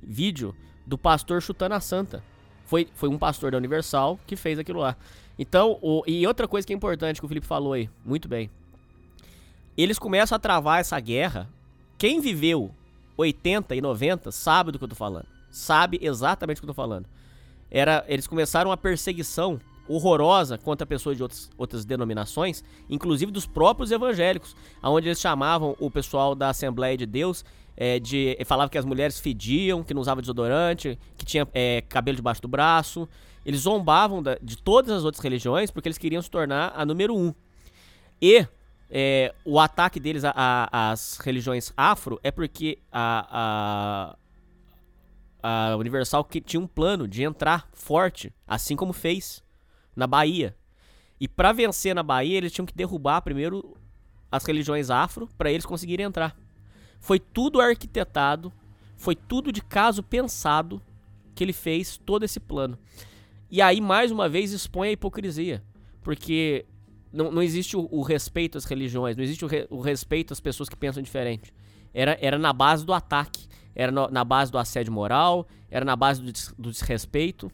vídeo 0.00 0.54
do 0.86 0.96
pastor 0.96 1.42
chutando 1.42 1.74
a 1.74 1.80
santa. 1.80 2.22
Foi, 2.64 2.86
foi 2.94 3.08
um 3.08 3.18
pastor 3.18 3.50
da 3.50 3.58
Universal 3.58 4.18
que 4.26 4.36
fez 4.36 4.58
aquilo 4.58 4.78
lá. 4.78 4.96
Então, 5.36 5.78
o, 5.82 6.02
e 6.06 6.24
outra 6.26 6.46
coisa 6.46 6.66
que 6.66 6.72
é 6.72 6.76
importante 6.76 7.18
que 7.18 7.26
o 7.26 7.28
Felipe 7.28 7.46
falou 7.46 7.72
aí, 7.72 7.90
muito 8.04 8.28
bem. 8.28 8.48
Eles 9.76 9.98
começam 9.98 10.36
a 10.36 10.38
travar 10.38 10.80
essa 10.80 10.98
guerra. 11.00 11.48
Quem 11.96 12.20
viveu 12.20 12.74
80 13.16 13.74
e 13.74 13.80
90 13.80 14.30
sabe 14.32 14.72
do 14.72 14.78
que 14.78 14.84
eu 14.84 14.88
tô 14.88 14.94
falando. 14.94 15.26
Sabe 15.50 15.98
exatamente 16.02 16.58
o 16.58 16.60
que 16.60 16.64
eu 16.66 16.74
tô 16.74 16.74
falando. 16.74 17.06
Era, 17.70 18.04
eles 18.08 18.26
começaram 18.26 18.72
a 18.72 18.76
perseguição 18.76 19.60
horrorosa 19.88 20.56
contra 20.56 20.86
pessoas 20.86 21.16
de 21.16 21.22
outras, 21.22 21.50
outras 21.58 21.84
denominações, 21.84 22.62
inclusive 22.88 23.32
dos 23.32 23.46
próprios 23.46 23.90
evangélicos, 23.90 24.54
onde 24.82 25.08
eles 25.08 25.20
chamavam 25.20 25.76
o 25.80 25.90
pessoal 25.90 26.34
da 26.34 26.50
Assembleia 26.50 26.96
de 26.96 27.06
Deus 27.06 27.44
é, 27.80 27.98
de 27.98 28.36
falavam 28.44 28.68
que 28.68 28.76
as 28.76 28.84
mulheres 28.84 29.18
fediam, 29.18 29.82
que 29.82 29.94
não 29.94 30.02
usavam 30.02 30.20
desodorante, 30.20 30.98
que 31.16 31.24
tinha 31.24 31.48
é, 31.54 31.82
cabelo 31.88 32.16
debaixo 32.16 32.42
do 32.42 32.46
braço. 32.46 33.08
Eles 33.44 33.62
zombavam 33.62 34.22
da, 34.22 34.36
de 34.42 34.58
todas 34.58 34.90
as 34.90 35.02
outras 35.02 35.24
religiões 35.24 35.70
porque 35.70 35.88
eles 35.88 35.96
queriam 35.96 36.20
se 36.20 36.30
tornar 36.30 36.74
a 36.76 36.84
número 36.84 37.16
um. 37.16 37.34
E 38.20 38.46
é, 38.90 39.32
o 39.44 39.60
ataque 39.60 40.00
deles 40.00 40.22
às 40.24 41.16
religiões 41.18 41.72
afro 41.76 42.18
é 42.24 42.30
porque 42.32 42.78
a, 42.90 44.16
a, 45.42 45.70
a 45.72 45.76
Universal 45.76 46.24
que 46.24 46.40
tinha 46.40 46.60
um 46.60 46.66
plano 46.66 47.06
de 47.06 47.22
entrar 47.22 47.68
forte, 47.72 48.34
assim 48.48 48.74
como 48.74 48.92
fez 48.92 49.44
na 49.94 50.08
Bahia. 50.08 50.56
E 51.20 51.28
para 51.28 51.52
vencer 51.52 51.94
na 51.94 52.02
Bahia, 52.02 52.38
eles 52.38 52.50
tinham 52.50 52.66
que 52.66 52.74
derrubar 52.74 53.22
primeiro 53.22 53.76
as 54.32 54.44
religiões 54.44 54.90
afro 54.90 55.28
para 55.38 55.52
eles 55.52 55.66
conseguirem 55.66 56.06
entrar. 56.06 56.36
Foi 56.98 57.20
tudo 57.20 57.60
arquitetado, 57.60 58.52
foi 58.96 59.14
tudo 59.14 59.52
de 59.52 59.62
caso 59.62 60.02
pensado 60.02 60.82
que 61.34 61.44
ele 61.44 61.52
fez 61.52 61.96
todo 61.96 62.24
esse 62.24 62.40
plano. 62.40 62.78
E 63.50 63.62
aí, 63.62 63.80
mais 63.80 64.10
uma 64.10 64.28
vez, 64.28 64.52
expõe 64.52 64.88
a 64.88 64.92
hipocrisia. 64.92 65.62
Porque 66.02 66.66
não, 67.12 67.30
não 67.30 67.42
existe 67.42 67.76
o, 67.76 67.88
o, 67.90 68.02
respeito 68.02 68.56
às 68.56 68.64
religiões, 68.64 69.16
não 69.16 69.24
existe 69.24 69.44
o, 69.44 69.48
re, 69.48 69.66
o, 69.70 69.80
respeito 69.80 70.32
às 70.32 70.40
pessoas 70.40 70.68
que 70.68 70.76
pensam 70.76 71.02
diferente. 71.02 71.52
Era, 71.92 72.16
era 72.20 72.38
na 72.38 72.52
base 72.52 72.84
do 72.84 72.92
ataque, 72.92 73.46
era 73.74 73.90
no, 73.90 74.08
na 74.08 74.24
base 74.24 74.52
do 74.52 74.58
assédio 74.58 74.92
moral, 74.92 75.46
era 75.70 75.84
na 75.84 75.96
base 75.96 76.22
do, 76.22 76.32
des, 76.32 76.54
do 76.58 76.70
desrespeito. 76.70 77.50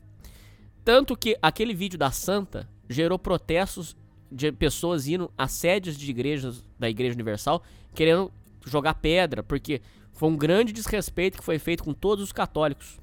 Tanto 0.85 1.17
que 1.17 1.37
aquele 1.41 1.75
vídeo 1.75 1.99
da 1.99 2.11
Santa 2.11 2.69
gerou 2.89 3.19
protestos 3.19 3.97
de 4.31 4.53
pessoas 4.53 5.07
indo 5.09 5.31
a 5.37 5.49
sedes 5.49 5.97
de 5.97 6.11
igrejas 6.11 6.65
da 6.79 6.89
Igreja 6.89 7.15
Universal 7.15 7.63
querendo 7.95 8.31
jogar 8.65 8.95
pedra, 8.95 9.43
porque 9.43 9.81
foi 10.13 10.29
um 10.29 10.37
grande 10.37 10.73
desrespeito 10.73 11.39
que 11.39 11.45
foi 11.45 11.59
feito 11.59 11.83
com 11.85 11.95
todos 11.95 12.25
os 12.25 12.33
católicos. 12.33 12.99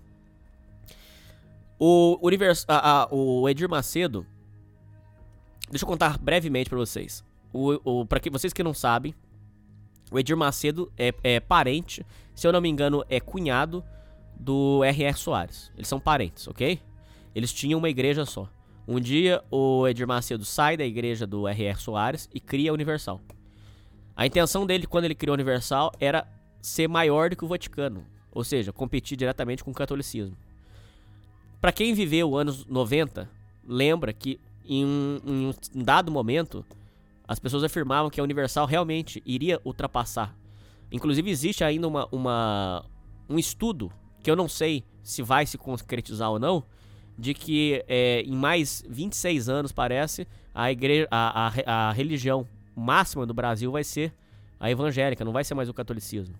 O, 1.79 2.19
univers, 2.21 2.65
a, 2.67 3.03
a, 3.03 3.07
o 3.11 3.47
Edir 3.49 3.67
Macedo, 3.67 4.25
deixa 5.73 5.83
eu 5.85 5.89
contar 5.89 6.17
brevemente 6.19 6.69
para 6.69 6.77
vocês. 6.77 7.23
O, 7.51 8.01
o, 8.01 8.05
para 8.05 8.19
que 8.19 8.29
vocês 8.29 8.53
que 8.53 8.63
não 8.63 8.73
sabem, 8.73 9.13
o 10.11 10.19
Edir 10.19 10.37
Macedo 10.37 10.91
é, 10.97 11.13
é 11.23 11.39
parente, 11.39 12.05
se 12.35 12.47
eu 12.47 12.53
não 12.53 12.61
me 12.61 12.69
engano, 12.69 13.03
é 13.09 13.19
cunhado 13.19 13.83
do 14.39 14.83
R.R. 14.83 15.17
Soares. 15.17 15.71
Eles 15.75 15.87
são 15.87 15.99
parentes, 15.99 16.47
ok? 16.47 16.79
Eles 17.33 17.51
tinham 17.51 17.79
uma 17.79 17.89
igreja 17.89 18.23
só. 18.25 18.47
Um 18.87 18.99
dia 18.99 19.43
o 19.49 19.87
Edir 19.87 20.07
Macedo 20.07 20.45
sai 20.45 20.77
da 20.77 20.85
igreja 20.85 21.25
do 21.25 21.47
R.R. 21.47 21.79
Soares 21.79 22.29
e 22.33 22.39
cria 22.39 22.69
a 22.69 22.73
Universal. 22.73 23.19
A 24.15 24.27
intenção 24.27 24.67
dele 24.67 24.85
quando 24.85 25.05
ele 25.05 25.15
criou 25.15 25.33
a 25.33 25.35
Universal 25.35 25.91
era 25.99 26.27
ser 26.61 26.87
maior 26.87 27.31
do 27.31 27.35
que 27.35 27.45
o 27.45 27.47
Vaticano, 27.47 28.05
ou 28.31 28.43
seja, 28.43 28.71
competir 28.71 29.17
diretamente 29.17 29.63
com 29.63 29.71
o 29.71 29.73
catolicismo. 29.73 30.37
Para 31.59 31.71
quem 31.71 31.95
viveu 31.95 32.37
anos 32.37 32.65
90, 32.67 33.27
lembra 33.65 34.13
que 34.13 34.39
em 34.65 34.85
um, 34.85 35.21
em 35.25 35.53
um 35.75 35.83
dado 35.83 36.11
momento 36.11 36.65
as 37.27 37.39
pessoas 37.39 37.63
afirmavam 37.63 38.09
que 38.09 38.19
a 38.19 38.23
Universal 38.23 38.65
realmente 38.65 39.21
iria 39.25 39.59
ultrapassar. 39.63 40.35
Inclusive 40.91 41.29
existe 41.29 41.63
ainda 41.63 41.87
uma, 41.87 42.07
uma, 42.11 42.85
um 43.29 43.39
estudo 43.39 43.91
que 44.21 44.29
eu 44.29 44.35
não 44.35 44.47
sei 44.47 44.83
se 45.01 45.21
vai 45.21 45.45
se 45.45 45.57
concretizar 45.57 46.29
ou 46.29 46.39
não, 46.39 46.63
de 47.17 47.33
que 47.33 47.83
é, 47.87 48.21
em 48.21 48.35
mais 48.35 48.83
26 48.89 49.49
anos, 49.49 49.71
parece, 49.71 50.27
a, 50.53 50.71
igreja, 50.71 51.07
a, 51.11 51.47
a, 51.47 51.89
a 51.89 51.91
religião 51.91 52.47
máxima 52.75 53.25
do 53.25 53.33
Brasil 53.33 53.71
vai 53.71 53.83
ser 53.83 54.13
a 54.59 54.69
evangélica, 54.71 55.25
não 55.25 55.31
vai 55.31 55.43
ser 55.43 55.53
mais 55.53 55.69
o 55.69 55.73
catolicismo. 55.73 56.35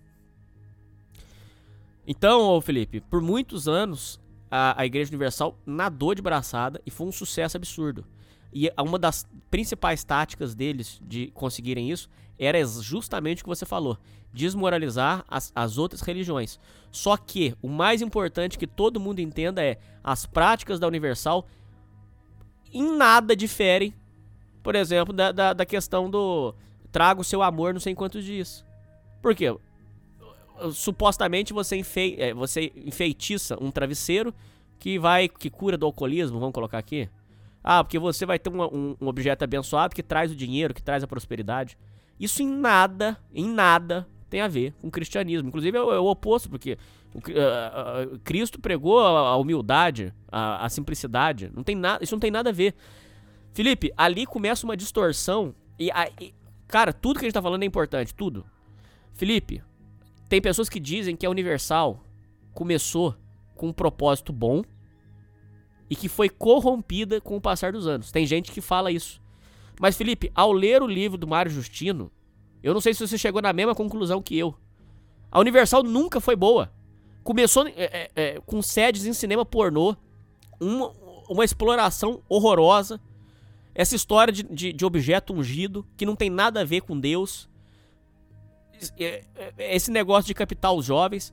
Então, 2.06 2.60
Felipe, 2.60 3.00
por 3.00 3.20
muitos 3.20 3.66
anos 3.66 4.20
a, 4.56 4.82
a 4.82 4.86
Igreja 4.86 5.10
Universal 5.10 5.58
nadou 5.66 6.14
de 6.14 6.22
braçada 6.22 6.80
e 6.86 6.90
foi 6.90 7.08
um 7.08 7.12
sucesso 7.12 7.56
absurdo. 7.56 8.04
E 8.52 8.70
uma 8.78 9.00
das 9.00 9.26
principais 9.50 10.04
táticas 10.04 10.54
deles 10.54 11.00
de 11.02 11.26
conseguirem 11.34 11.90
isso 11.90 12.08
era 12.38 12.64
justamente 12.64 13.42
o 13.42 13.44
que 13.44 13.48
você 13.48 13.66
falou: 13.66 13.98
desmoralizar 14.32 15.24
as, 15.26 15.50
as 15.56 15.76
outras 15.76 16.02
religiões. 16.02 16.60
Só 16.92 17.16
que 17.16 17.56
o 17.60 17.68
mais 17.68 18.00
importante 18.00 18.56
que 18.56 18.66
todo 18.68 19.00
mundo 19.00 19.18
entenda 19.18 19.60
é: 19.60 19.76
as 20.04 20.24
práticas 20.24 20.78
da 20.78 20.86
Universal 20.86 21.48
em 22.72 22.96
nada 22.96 23.34
diferem, 23.34 23.92
por 24.62 24.76
exemplo, 24.76 25.12
da, 25.12 25.32
da, 25.32 25.52
da 25.52 25.66
questão 25.66 26.08
do 26.08 26.54
traga 26.92 27.20
o 27.20 27.24
seu 27.24 27.42
amor 27.42 27.74
não 27.74 27.80
sei 27.80 27.92
quantos 27.92 28.24
dias. 28.24 28.64
Por 29.20 29.34
quê? 29.34 29.52
Supostamente 30.72 31.52
você, 31.52 31.76
enfei, 31.76 32.16
é, 32.18 32.34
você 32.34 32.72
enfeitiça 32.76 33.56
um 33.60 33.70
travesseiro 33.70 34.34
que 34.78 34.98
vai 34.98 35.28
que 35.28 35.50
cura 35.50 35.76
do 35.76 35.86
alcoolismo, 35.86 36.38
vamos 36.38 36.54
colocar 36.54 36.78
aqui. 36.78 37.08
Ah, 37.62 37.82
porque 37.82 37.98
você 37.98 38.26
vai 38.26 38.38
ter 38.38 38.50
um, 38.50 38.62
um, 38.62 38.96
um 39.00 39.06
objeto 39.08 39.42
abençoado 39.42 39.94
que 39.94 40.02
traz 40.02 40.30
o 40.30 40.36
dinheiro, 40.36 40.74
que 40.74 40.82
traz 40.82 41.02
a 41.02 41.06
prosperidade. 41.06 41.78
Isso 42.20 42.42
em 42.42 42.48
nada, 42.48 43.16
em 43.32 43.46
nada 43.46 44.06
tem 44.28 44.40
a 44.40 44.48
ver 44.48 44.74
com 44.80 44.88
o 44.88 44.90
cristianismo. 44.90 45.48
Inclusive 45.48 45.76
é 45.76 45.80
o, 45.80 45.92
é 45.92 45.98
o 45.98 46.06
oposto, 46.06 46.50
porque 46.50 46.76
o, 47.14 47.18
uh, 47.18 48.14
uh, 48.14 48.18
Cristo 48.24 48.60
pregou 48.60 49.00
a, 49.00 49.28
a 49.30 49.36
humildade, 49.36 50.12
a, 50.30 50.66
a, 50.66 50.68
simplicidade. 50.68 51.50
Não 51.54 51.62
tem 51.62 51.74
nada, 51.74 52.02
isso 52.02 52.14
não 52.14 52.20
tem 52.20 52.30
nada 52.30 52.50
a 52.50 52.52
ver. 52.52 52.74
Felipe, 53.52 53.92
ali 53.96 54.26
começa 54.26 54.66
uma 54.66 54.76
distorção 54.76 55.54
e, 55.78 55.88
e, 56.20 56.34
cara, 56.66 56.92
tudo 56.92 57.18
que 57.18 57.24
a 57.24 57.28
gente 57.28 57.34
tá 57.34 57.42
falando 57.42 57.62
é 57.62 57.66
importante, 57.66 58.12
tudo. 58.12 58.44
Felipe, 59.14 59.62
tem 60.28 60.40
pessoas 60.40 60.68
que 60.68 60.80
dizem 60.80 61.16
que 61.16 61.26
a 61.26 61.30
Universal 61.30 62.04
começou 62.52 63.16
com 63.54 63.68
um 63.68 63.72
propósito 63.72 64.32
bom 64.32 64.62
e 65.88 65.96
que 65.96 66.08
foi 66.08 66.28
corrompida 66.28 67.20
com 67.20 67.36
o 67.36 67.40
passar 67.40 67.72
dos 67.72 67.86
anos. 67.86 68.10
Tem 68.10 68.26
gente 68.26 68.50
que 68.50 68.60
fala 68.60 68.90
isso. 68.90 69.20
Mas, 69.80 69.96
Felipe, 69.96 70.30
ao 70.34 70.52
ler 70.52 70.82
o 70.82 70.86
livro 70.86 71.18
do 71.18 71.26
Mário 71.26 71.50
Justino, 71.50 72.10
eu 72.62 72.72
não 72.72 72.80
sei 72.80 72.94
se 72.94 73.06
você 73.06 73.18
chegou 73.18 73.42
na 73.42 73.52
mesma 73.52 73.74
conclusão 73.74 74.22
que 74.22 74.36
eu. 74.36 74.54
A 75.30 75.40
Universal 75.40 75.82
nunca 75.82 76.20
foi 76.20 76.36
boa. 76.36 76.72
Começou 77.22 77.66
é, 77.66 77.72
é, 77.76 78.10
é, 78.14 78.40
com 78.46 78.62
sedes 78.62 79.04
em 79.04 79.12
cinema 79.12 79.44
pornô, 79.44 79.96
uma, 80.60 80.92
uma 81.28 81.44
exploração 81.44 82.22
horrorosa, 82.28 83.00
essa 83.74 83.96
história 83.96 84.32
de, 84.32 84.42
de, 84.44 84.72
de, 84.72 84.84
objeto 84.84 85.34
ungido, 85.34 85.84
que 85.96 86.06
não 86.06 86.14
tem 86.14 86.30
nada 86.30 86.60
a 86.60 86.64
ver 86.64 86.82
com 86.82 86.98
Deus, 86.98 87.48
esse 89.58 89.90
negócio 89.90 90.26
de 90.26 90.34
capital 90.34 90.76
os 90.76 90.84
jovens. 90.84 91.32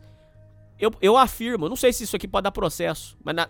Eu, 0.80 0.92
eu 1.02 1.16
afirmo, 1.16 1.70
não 1.70 1.76
sei 1.76 1.94
se 1.94 2.04
isso 2.04 2.16
aqui 2.16 2.28
pode 2.28 2.44
dar 2.44 2.52
processo, 2.52 3.16
mas 3.24 3.36
na, 3.36 3.48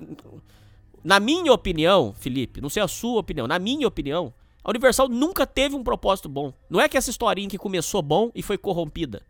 na 1.04 1.20
minha 1.20 1.54
opinião, 1.54 2.14
Felipe, 2.14 2.60
não 2.60 2.70
sei 2.70 2.84
a 2.84 2.88
sua 2.88 3.20
opinião, 3.20 3.48
na 3.48 3.58
minha 3.58 3.88
opinião, 3.88 4.34
a 4.64 4.70
Universal 4.70 5.10
nunca 5.10 5.48
teve 5.48 5.76
um 5.76 5.84
propósito 5.84 6.30
bom. 6.30 6.54
Não 6.70 6.80
é 6.80 6.88
que 6.88 6.98
essa 6.98 7.10
historinha 7.10 7.50
que 7.50 7.58
começou 7.58 8.02
bom 8.02 8.32
e 8.36 8.44
foi 8.44 8.58
corrompida. 8.58 9.26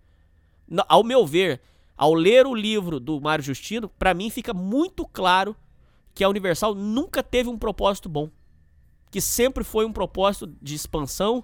Ao 0.88 1.04
meu 1.04 1.26
ver, 1.26 1.62
ao 1.96 2.14
ler 2.14 2.46
o 2.46 2.56
livro 2.56 3.00
do 3.00 3.22
Mário 3.22 3.44
Justino, 3.44 3.88
para 3.88 4.14
mim 4.14 4.30
fica 4.30 4.54
muito 4.54 5.06
claro 5.06 5.56
que 6.14 6.24
a 6.24 6.30
Universal 6.30 6.76
nunca 6.76 7.24
teve 7.24 7.50
um 7.50 7.58
propósito 7.58 8.10
bom. 8.10 8.30
Que 9.10 9.22
sempre 9.22 9.64
foi 9.64 9.86
um 9.86 9.94
propósito 9.94 10.48
de 10.62 10.76
expansão, 10.76 11.44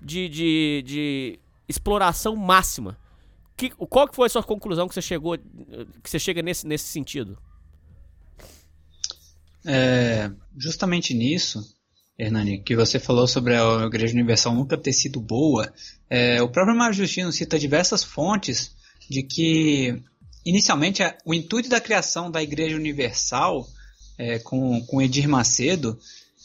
de, 0.00 0.28
de, 0.28 0.82
de 0.84 1.40
exploração 1.72 2.36
máxima. 2.36 2.98
Que, 3.56 3.70
qual 3.70 4.08
que 4.08 4.16
foi 4.16 4.26
a 4.26 4.30
sua 4.30 4.42
conclusão 4.42 4.88
que 4.88 4.94
você 4.94 5.02
chegou, 5.02 5.36
que 5.36 6.08
você 6.08 6.18
chega 6.18 6.42
nesse, 6.42 6.66
nesse 6.66 6.84
sentido? 6.84 7.38
É, 9.64 10.30
justamente 10.56 11.14
nisso, 11.14 11.62
Hernani, 12.18 12.62
que 12.62 12.74
você 12.74 12.98
falou 12.98 13.26
sobre 13.26 13.54
a 13.56 13.84
Igreja 13.86 14.14
Universal 14.14 14.54
nunca 14.54 14.76
ter 14.76 14.92
sido 14.92 15.20
boa, 15.20 15.72
é, 16.10 16.42
o 16.42 16.48
próprio 16.48 16.76
Mário 16.76 16.94
Justino 16.94 17.32
cita 17.32 17.58
diversas 17.58 18.02
fontes 18.02 18.74
de 19.08 19.22
que, 19.22 20.02
inicialmente, 20.44 21.02
o 21.24 21.34
intuito 21.34 21.68
da 21.68 21.80
criação 21.80 22.30
da 22.30 22.42
Igreja 22.42 22.76
Universal 22.76 23.66
é, 24.18 24.38
com, 24.38 24.84
com 24.86 25.02
Edir 25.02 25.28
Macedo 25.28 25.98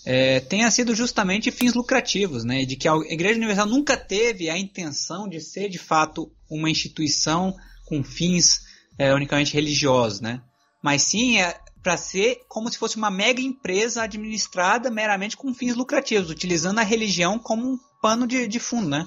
é, 0.09 0.39
tenha 0.39 0.71
sido 0.71 0.95
justamente 0.95 1.51
fins 1.51 1.73
lucrativos, 1.73 2.45
né? 2.45 2.63
de 2.63 2.77
que 2.77 2.87
a 2.87 2.95
Igreja 3.09 3.35
Universal 3.35 3.65
nunca 3.65 3.97
teve 3.97 4.49
a 4.49 4.57
intenção 4.57 5.27
de 5.27 5.41
ser, 5.41 5.67
de 5.67 5.77
fato, 5.77 6.31
uma 6.49 6.69
instituição 6.69 7.53
com 7.85 8.01
fins 8.01 8.61
é, 8.97 9.13
unicamente 9.13 9.53
religiosos, 9.53 10.21
né? 10.21 10.41
mas 10.81 11.01
sim 11.01 11.41
é, 11.41 11.59
para 11.83 11.97
ser 11.97 12.39
como 12.47 12.71
se 12.71 12.77
fosse 12.77 12.95
uma 12.95 13.11
mega 13.11 13.41
empresa 13.41 14.03
administrada 14.03 14.89
meramente 14.89 15.35
com 15.35 15.53
fins 15.53 15.75
lucrativos, 15.75 16.29
utilizando 16.29 16.79
a 16.79 16.83
religião 16.83 17.37
como 17.37 17.73
um 17.73 17.77
pano 18.01 18.25
de, 18.25 18.47
de 18.47 18.59
fundo, 18.61 18.87
né? 18.87 19.05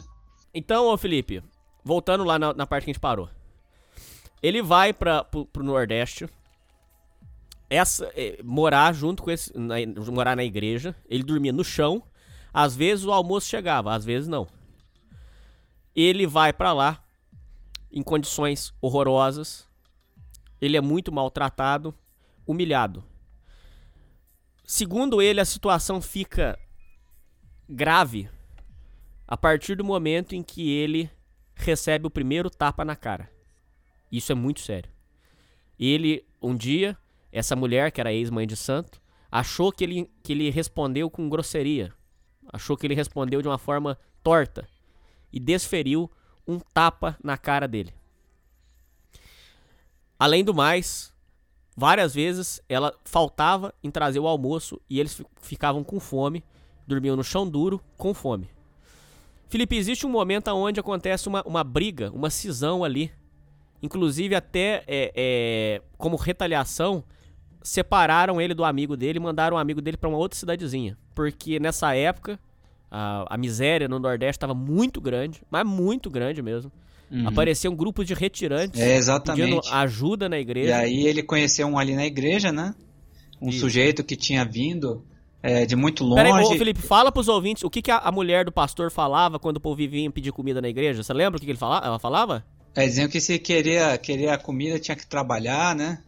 Então, 0.52 0.84
ô 0.84 0.98
Felipe, 0.98 1.42
voltando 1.82 2.24
lá 2.24 2.38
na, 2.38 2.52
na 2.52 2.66
parte 2.66 2.84
que 2.84 2.90
a 2.90 2.92
gente 2.92 3.00
parou. 3.00 3.30
Ele 4.42 4.60
vai 4.60 4.92
para 4.92 5.24
pro 5.24 5.62
Nordeste, 5.62 6.28
essa, 7.70 8.10
é, 8.16 8.42
morar 8.42 8.92
junto 8.92 9.22
com 9.22 9.30
esse. 9.30 9.56
Na, 9.56 9.76
morar 10.10 10.36
na 10.36 10.44
igreja. 10.44 10.94
Ele 11.08 11.22
dormia 11.22 11.52
no 11.52 11.64
chão. 11.64 12.02
Às 12.52 12.74
vezes 12.74 13.04
o 13.04 13.12
almoço 13.12 13.46
chegava, 13.46 13.94
às 13.94 14.04
vezes 14.04 14.28
não. 14.28 14.48
Ele 15.94 16.26
vai 16.26 16.52
para 16.52 16.72
lá 16.72 17.02
em 17.92 18.02
condições 18.02 18.74
horrorosas. 18.80 19.68
Ele 20.60 20.76
é 20.76 20.80
muito 20.80 21.12
maltratado, 21.12 21.94
humilhado. 22.44 23.04
Segundo 24.64 25.22
ele, 25.22 25.40
a 25.40 25.44
situação 25.44 26.00
fica 26.00 26.58
grave 27.68 28.28
a 29.26 29.36
partir 29.36 29.76
do 29.76 29.84
momento 29.84 30.34
em 30.34 30.42
que 30.42 30.70
ele 30.70 31.08
recebe 31.54 32.06
o 32.06 32.10
primeiro 32.10 32.50
tapa 32.50 32.84
na 32.84 32.96
cara. 32.96 33.30
Isso 34.10 34.32
é 34.32 34.34
muito 34.34 34.60
sério. 34.60 34.90
Ele, 35.78 36.24
um 36.42 36.56
dia, 36.56 36.96
essa 37.32 37.54
mulher, 37.54 37.90
que 37.90 38.00
era 38.00 38.12
ex-mãe 38.12 38.46
de 38.46 38.56
santo, 38.56 39.00
achou 39.30 39.70
que 39.70 39.84
ele, 39.84 40.10
que 40.22 40.32
ele 40.32 40.50
respondeu 40.50 41.08
com 41.10 41.28
grosseria. 41.28 41.92
Achou 42.52 42.76
que 42.76 42.86
ele 42.86 42.94
respondeu 42.94 43.40
de 43.40 43.48
uma 43.48 43.58
forma 43.58 43.98
torta. 44.22 44.68
E 45.32 45.38
desferiu 45.38 46.10
um 46.46 46.58
tapa 46.58 47.16
na 47.22 47.38
cara 47.38 47.68
dele. 47.68 47.92
Além 50.18 50.44
do 50.44 50.52
mais, 50.52 51.14
várias 51.76 52.14
vezes 52.14 52.60
ela 52.68 52.92
faltava 53.04 53.72
em 53.82 53.90
trazer 53.90 54.18
o 54.18 54.26
almoço 54.26 54.80
e 54.90 54.98
eles 54.98 55.22
ficavam 55.40 55.82
com 55.84 56.00
fome, 56.00 56.44
dormiam 56.86 57.16
no 57.16 57.24
chão 57.24 57.48
duro 57.48 57.80
com 57.96 58.12
fome. 58.12 58.50
Felipe, 59.48 59.76
existe 59.76 60.06
um 60.06 60.10
momento 60.10 60.48
onde 60.48 60.78
acontece 60.78 61.28
uma, 61.28 61.42
uma 61.44 61.64
briga, 61.64 62.10
uma 62.12 62.30
cisão 62.30 62.84
ali. 62.84 63.10
Inclusive, 63.82 64.34
até 64.34 64.84
é, 64.86 65.12
é, 65.14 65.82
como 65.96 66.16
retaliação, 66.16 67.02
separaram 67.62 68.40
ele 68.40 68.54
do 68.54 68.64
amigo 68.64 68.96
dele 68.96 69.18
e 69.18 69.22
mandaram 69.22 69.56
o 69.56 69.60
amigo 69.60 69.80
dele 69.80 69.96
para 69.96 70.08
uma 70.08 70.18
outra 70.18 70.38
cidadezinha. 70.38 70.96
Porque 71.14 71.58
nessa 71.60 71.94
época, 71.94 72.38
a, 72.90 73.34
a 73.34 73.38
miséria 73.38 73.88
no 73.88 73.98
Nordeste 73.98 74.36
estava 74.36 74.54
muito 74.54 75.00
grande, 75.00 75.42
mas 75.50 75.66
muito 75.66 76.10
grande 76.10 76.42
mesmo. 76.42 76.72
Uhum. 77.10 77.26
Apareciam 77.26 77.74
grupos 77.74 78.06
de 78.06 78.14
retirantes 78.14 78.80
é, 78.80 78.96
exatamente. 78.96 79.42
pedindo 79.42 79.74
ajuda 79.74 80.28
na 80.28 80.38
igreja. 80.38 80.70
E 80.70 80.72
aí 80.72 81.06
ele 81.06 81.22
conheceu 81.22 81.66
um 81.66 81.78
ali 81.78 81.94
na 81.94 82.06
igreja, 82.06 82.52
né? 82.52 82.74
Um 83.40 83.48
Isso. 83.48 83.60
sujeito 83.60 84.04
que 84.04 84.14
tinha 84.14 84.44
vindo 84.44 85.04
é, 85.42 85.66
de 85.66 85.74
muito 85.74 86.04
longe. 86.04 86.22
Peraí, 86.22 86.44
ô, 86.44 86.56
Felipe, 86.56 86.80
fala 86.80 87.10
pros 87.10 87.26
ouvintes 87.26 87.64
o 87.64 87.70
que, 87.70 87.82
que 87.82 87.90
a, 87.90 87.98
a, 87.98 88.12
mulher 88.12 88.44
do 88.44 88.52
pastor 88.52 88.90
falava 88.90 89.38
quando 89.38 89.56
o 89.56 89.60
povo 89.60 89.76
vinha 89.76 90.10
pedir 90.10 90.32
comida 90.32 90.60
na 90.60 90.68
igreja. 90.68 91.02
Você 91.02 91.12
lembra 91.12 91.36
o 91.36 91.40
que, 91.40 91.46
que 91.46 91.52
ele 91.52 91.58
falava, 91.58 91.84
ela 91.84 91.98
falava? 91.98 92.44
É, 92.74 92.86
diziam 92.86 93.08
que 93.08 93.20
se 93.20 93.38
queria, 93.38 93.98
queria 93.98 94.38
comida 94.38 94.78
tinha 94.78 94.94
que 94.96 95.06
trabalhar, 95.06 95.74
né? 95.74 95.98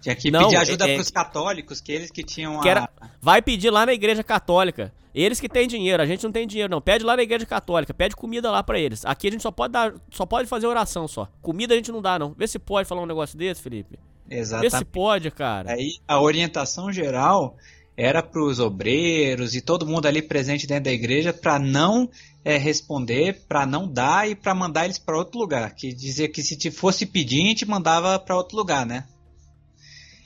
Tinha 0.00 0.14
que 0.14 0.30
Não, 0.30 0.44
pedir 0.44 0.56
ajuda 0.56 0.88
é, 0.88 0.94
pros 0.94 1.10
católicos, 1.10 1.80
que 1.80 1.92
eles 1.92 2.10
que 2.10 2.22
tinham 2.22 2.60
que 2.60 2.68
era, 2.68 2.88
Vai 3.20 3.42
pedir 3.42 3.70
lá 3.70 3.84
na 3.84 3.92
igreja 3.92 4.22
católica. 4.22 4.92
Eles 5.14 5.40
que 5.40 5.48
têm 5.48 5.66
dinheiro, 5.66 6.02
a 6.02 6.06
gente 6.06 6.22
não 6.22 6.30
tem 6.30 6.46
dinheiro 6.46 6.70
não. 6.70 6.80
Pede 6.80 7.04
lá 7.04 7.16
na 7.16 7.22
igreja 7.22 7.44
católica, 7.44 7.92
pede 7.92 8.14
comida 8.14 8.50
lá 8.50 8.62
para 8.62 8.78
eles. 8.78 9.04
Aqui 9.04 9.26
a 9.26 9.30
gente 9.32 9.42
só 9.42 9.50
pode 9.50 9.72
dar, 9.72 9.92
só 10.10 10.24
pode 10.24 10.48
fazer 10.48 10.66
oração 10.66 11.08
só. 11.08 11.28
Comida 11.42 11.74
a 11.74 11.76
gente 11.76 11.90
não 11.90 12.00
dá 12.00 12.18
não. 12.18 12.32
Vê 12.32 12.46
se 12.46 12.58
pode 12.58 12.88
falar 12.88 13.02
um 13.02 13.06
negócio 13.06 13.36
desse, 13.36 13.60
Felipe. 13.60 13.98
Exatamente. 14.30 14.70
Vê 14.70 14.78
se 14.78 14.84
pode, 14.84 15.30
cara. 15.30 15.72
Aí 15.72 15.96
a 16.06 16.20
orientação 16.20 16.92
geral 16.92 17.56
era 17.96 18.22
para 18.22 18.40
os 18.40 18.60
obreiros 18.60 19.56
e 19.56 19.60
todo 19.60 19.84
mundo 19.84 20.06
ali 20.06 20.22
presente 20.22 20.68
dentro 20.68 20.84
da 20.84 20.92
igreja 20.92 21.32
para 21.32 21.58
não 21.58 22.08
é, 22.44 22.56
responder, 22.56 23.44
para 23.48 23.66
não 23.66 23.88
dar 23.88 24.30
e 24.30 24.36
para 24.36 24.54
mandar 24.54 24.84
eles 24.84 24.98
para 24.98 25.18
outro 25.18 25.40
lugar. 25.40 25.74
Que 25.74 25.92
dizia 25.92 26.28
que 26.28 26.40
se 26.42 26.70
fosse 26.70 27.04
pedir, 27.04 27.42
a 27.42 27.48
gente 27.48 27.66
mandava 27.66 28.16
para 28.20 28.36
outro 28.36 28.56
lugar, 28.56 28.86
né? 28.86 29.04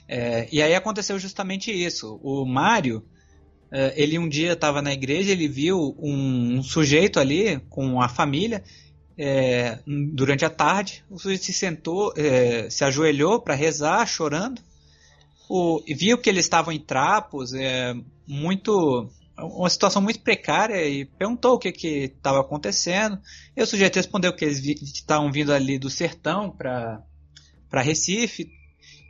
É, 0.07 0.47
e 0.51 0.61
aí 0.61 0.75
aconteceu 0.75 1.17
justamente 1.17 1.71
isso. 1.71 2.19
O 2.23 2.45
Mário, 2.45 3.03
é, 3.71 3.93
ele 3.95 4.19
um 4.19 4.27
dia 4.27 4.53
estava 4.53 4.81
na 4.81 4.93
igreja, 4.93 5.31
ele 5.31 5.47
viu 5.47 5.95
um, 5.99 6.57
um, 6.57 6.63
sujeito 6.63 7.19
ali 7.19 7.59
com 7.69 8.01
a 8.01 8.09
família. 8.09 8.63
É, 9.15 9.79
durante 9.85 10.43
a 10.43 10.49
tarde, 10.49 11.03
o 11.09 11.19
sujeito 11.19 11.45
se 11.45 11.53
sentou, 11.53 12.13
é, 12.17 12.69
se 12.69 12.83
ajoelhou 12.83 13.39
para 13.39 13.53
rezar, 13.53 14.05
chorando 14.07 14.61
o, 15.49 15.81
viu 15.87 16.17
que 16.17 16.29
eles 16.29 16.45
estavam 16.45 16.73
em 16.73 16.79
trapos, 16.79 17.53
é, 17.53 17.93
muito 18.27 19.09
uma 19.37 19.69
situação 19.69 20.01
muito 20.01 20.19
precária 20.19 20.87
e 20.87 21.05
perguntou 21.05 21.55
o 21.55 21.59
que 21.59 21.69
estava 21.69 22.39
acontecendo. 22.39 23.19
E 23.55 23.61
o 23.61 23.67
sujeito 23.67 23.95
respondeu 23.95 24.33
que 24.35 24.45
eles 24.45 24.63
estavam 24.93 25.31
vindo 25.31 25.51
ali 25.51 25.77
do 25.77 25.89
sertão 25.89 26.49
para 26.51 27.03
Recife 27.81 28.49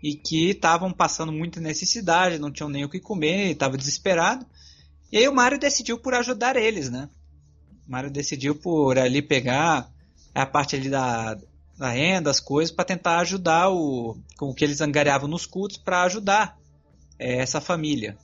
e 0.04 0.16
que 0.16 0.50
estavam 0.50 0.92
passando 0.92 1.32
muita 1.32 1.62
necessidade, 1.62 2.38
não 2.38 2.52
tinham 2.52 2.70
nem 2.70 2.84
o 2.84 2.90
que 2.90 3.00
comer, 3.00 3.52
estava 3.52 3.78
desesperado. 3.78 4.46
E 5.10 5.18
aí 5.18 5.26
o 5.30 5.34
Mário 5.34 5.58
decidiu 5.58 5.98
por 5.98 6.14
ajudar 6.14 6.58
eles, 6.58 6.90
né? 6.90 7.10
O 7.88 7.92
Mário 7.92 8.12
decidiu 8.12 8.54
por 8.54 9.00
ali 9.00 9.22
pegar 9.22 9.90
a 10.36 10.46
parte 10.46 10.76
ali 10.76 10.90
da, 10.90 11.38
a 11.80 11.90
renda, 11.90 12.30
as 12.30 12.42
coisas, 12.42 12.76
para 12.76 12.84
tentar 12.84 13.20
ajudar 13.20 13.70
o, 13.70 14.18
com 14.38 14.50
o 14.50 14.54
que 14.54 14.66
eles 14.66 14.82
angariavam 14.82 15.30
nos 15.30 15.46
cultos 15.46 15.78
para 15.78 16.04
ajudar 16.04 16.60
é, 17.18 17.38
essa 17.38 17.62
família. 17.62 18.18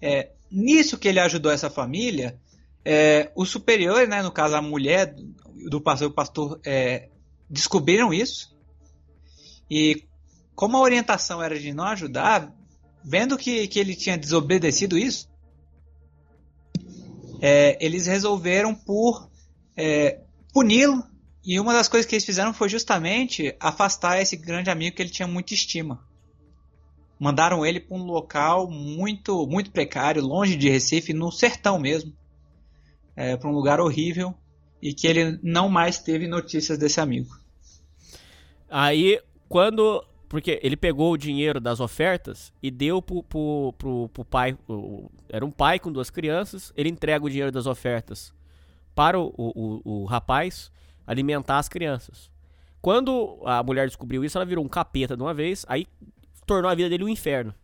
É, 0.00 0.30
nisso 0.48 0.96
que 0.96 1.08
ele 1.08 1.18
ajudou 1.18 1.50
essa 1.50 1.68
família, 1.68 2.38
é, 2.84 3.32
os 3.34 3.50
superiores, 3.50 4.08
né, 4.08 4.22
no 4.22 4.30
caso 4.30 4.54
a 4.54 4.62
mulher 4.62 5.16
do 5.68 5.80
pastor, 5.80 6.08
o 6.08 6.12
pastor 6.12 6.60
é, 6.64 7.08
descobriram 7.50 8.14
isso 8.14 8.56
e 9.68 10.04
como 10.54 10.76
a 10.76 10.80
orientação 10.80 11.42
era 11.42 11.58
de 11.58 11.72
não 11.72 11.84
ajudar, 11.84 12.52
vendo 13.04 13.36
que, 13.36 13.66
que 13.68 13.78
ele 13.78 13.94
tinha 13.94 14.16
desobedecido 14.16 14.98
isso, 14.98 15.28
é, 17.40 17.76
eles 17.84 18.06
resolveram 18.06 18.74
por 18.74 19.28
é, 19.76 20.20
puni-lo 20.52 21.02
e 21.44 21.58
uma 21.58 21.72
das 21.72 21.88
coisas 21.88 22.08
que 22.08 22.14
eles 22.14 22.24
fizeram 22.24 22.54
foi 22.54 22.68
justamente 22.68 23.56
afastar 23.58 24.20
esse 24.20 24.36
grande 24.36 24.70
amigo 24.70 24.94
que 24.94 25.02
ele 25.02 25.10
tinha 25.10 25.26
muita 25.26 25.52
estima. 25.52 26.06
Mandaram 27.18 27.66
ele 27.66 27.80
para 27.80 27.96
um 27.96 28.04
local 28.04 28.70
muito 28.70 29.46
muito 29.46 29.72
precário, 29.72 30.22
longe 30.22 30.56
de 30.56 30.68
Recife, 30.68 31.12
no 31.12 31.32
sertão 31.32 31.78
mesmo, 31.78 32.12
é, 33.16 33.36
para 33.36 33.48
um 33.48 33.52
lugar 33.52 33.80
horrível 33.80 34.34
e 34.80 34.94
que 34.94 35.06
ele 35.06 35.38
não 35.42 35.68
mais 35.68 35.98
teve 35.98 36.26
notícias 36.28 36.78
desse 36.78 37.00
amigo. 37.00 37.36
Aí, 38.68 39.20
quando 39.48 40.04
porque 40.32 40.58
ele 40.62 40.78
pegou 40.78 41.12
o 41.12 41.16
dinheiro 41.18 41.60
das 41.60 41.78
ofertas 41.78 42.54
e 42.62 42.70
deu 42.70 43.02
pro, 43.02 43.22
pro, 43.22 43.74
pro, 43.76 44.08
pro 44.08 44.24
pai. 44.24 44.56
Era 45.28 45.44
um 45.44 45.50
pai 45.50 45.78
com 45.78 45.92
duas 45.92 46.08
crianças. 46.08 46.72
Ele 46.74 46.88
entrega 46.88 47.22
o 47.22 47.28
dinheiro 47.28 47.52
das 47.52 47.66
ofertas 47.66 48.32
para 48.94 49.20
o, 49.20 49.26
o, 49.36 49.82
o, 49.84 50.02
o 50.02 50.04
rapaz 50.06 50.72
alimentar 51.06 51.58
as 51.58 51.68
crianças. 51.68 52.30
Quando 52.80 53.42
a 53.44 53.62
mulher 53.62 53.86
descobriu 53.86 54.24
isso, 54.24 54.38
ela 54.38 54.46
virou 54.46 54.64
um 54.64 54.68
capeta 54.70 55.14
de 55.14 55.22
uma 55.22 55.34
vez, 55.34 55.66
aí 55.68 55.86
tornou 56.46 56.70
a 56.70 56.74
vida 56.74 56.88
dele 56.88 57.04
um 57.04 57.10
inferno. 57.10 57.54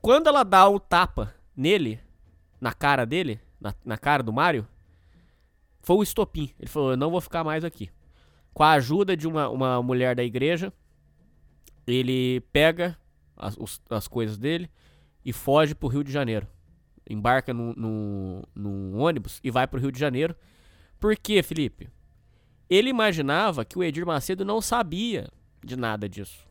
Quando 0.00 0.28
ela 0.28 0.44
dá 0.44 0.68
o 0.68 0.78
tapa 0.78 1.34
nele, 1.56 1.98
na 2.60 2.72
cara 2.72 3.04
dele, 3.04 3.40
na, 3.60 3.74
na 3.84 3.98
cara 3.98 4.22
do 4.22 4.32
Mario, 4.32 4.64
foi 5.82 5.96
o 5.96 6.04
estopim. 6.04 6.52
Ele 6.60 6.68
falou: 6.68 6.92
Eu 6.92 6.96
não 6.96 7.10
vou 7.10 7.20
ficar 7.20 7.42
mais 7.42 7.64
aqui. 7.64 7.90
Com 8.54 8.62
a 8.62 8.74
ajuda 8.74 9.16
de 9.16 9.26
uma, 9.26 9.48
uma 9.48 9.82
mulher 9.82 10.14
da 10.14 10.22
igreja, 10.22 10.72
ele 11.86 12.40
pega 12.52 12.96
as, 13.36 13.56
os, 13.56 13.80
as 13.90 14.08
coisas 14.08 14.36
dele 14.36 14.70
e 15.24 15.32
foge 15.32 15.74
pro 15.74 15.88
Rio 15.88 16.02
de 16.02 16.12
Janeiro. 16.12 16.46
Embarca 17.08 17.54
num, 17.54 18.42
ônibus 18.94 19.40
e 19.42 19.50
vai 19.50 19.66
pro 19.66 19.80
Rio 19.80 19.92
de 19.92 19.98
Janeiro. 19.98 20.34
Por 20.98 21.16
quê, 21.16 21.42
Felipe? 21.42 21.88
Ele 22.68 22.90
imaginava 22.90 23.64
que 23.64 23.78
o 23.78 23.84
Edir 23.84 24.04
Macedo 24.04 24.44
não 24.44 24.60
sabia 24.60 25.28
de 25.64 25.76
nada 25.76 26.08
disso. 26.08 26.44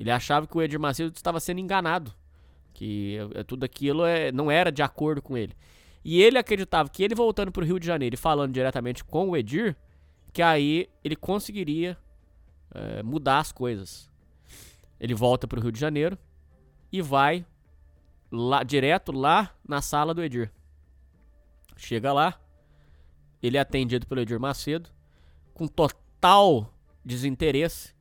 Ele 0.00 0.10
achava 0.10 0.46
que 0.46 0.56
o 0.56 0.62
Edir 0.62 0.80
Macedo 0.80 1.12
estava 1.14 1.40
sendo 1.40 1.60
enganado, 1.60 2.14
que 2.72 3.18
é, 3.34 3.42
tudo 3.42 3.64
aquilo 3.64 4.04
é, 4.06 4.32
não 4.32 4.50
era 4.50 4.72
de 4.72 4.82
acordo 4.82 5.20
com 5.20 5.36
ele. 5.36 5.54
E 6.04 6.22
ele 6.22 6.38
acreditava 6.38 6.88
que 6.88 7.02
ele 7.02 7.14
voltando 7.14 7.52
para 7.52 7.62
o 7.62 7.66
Rio 7.66 7.78
de 7.78 7.86
Janeiro 7.86 8.14
e 8.14 8.16
falando 8.16 8.52
diretamente 8.52 9.04
com 9.04 9.28
o 9.28 9.36
Edir, 9.36 9.76
que 10.32 10.40
aí 10.40 10.88
ele 11.04 11.16
conseguiria 11.16 11.98
é, 12.74 13.02
mudar 13.02 13.40
as 13.40 13.52
coisas. 13.52 14.08
Ele 15.00 15.14
volta 15.14 15.46
para 15.46 15.58
o 15.58 15.62
Rio 15.62 15.72
de 15.72 15.78
Janeiro 15.78 16.18
e 16.92 17.00
vai 17.00 17.44
lá 18.30 18.62
direto 18.62 19.12
lá 19.12 19.54
na 19.66 19.80
sala 19.80 20.12
do 20.12 20.22
Edir. 20.22 20.50
Chega 21.76 22.12
lá, 22.12 22.40
ele 23.42 23.56
é 23.56 23.60
atendido 23.60 24.06
pelo 24.06 24.20
Edir 24.20 24.40
Macedo 24.40 24.90
com 25.54 25.66
total 25.66 26.72
desinteresse. 27.04 27.94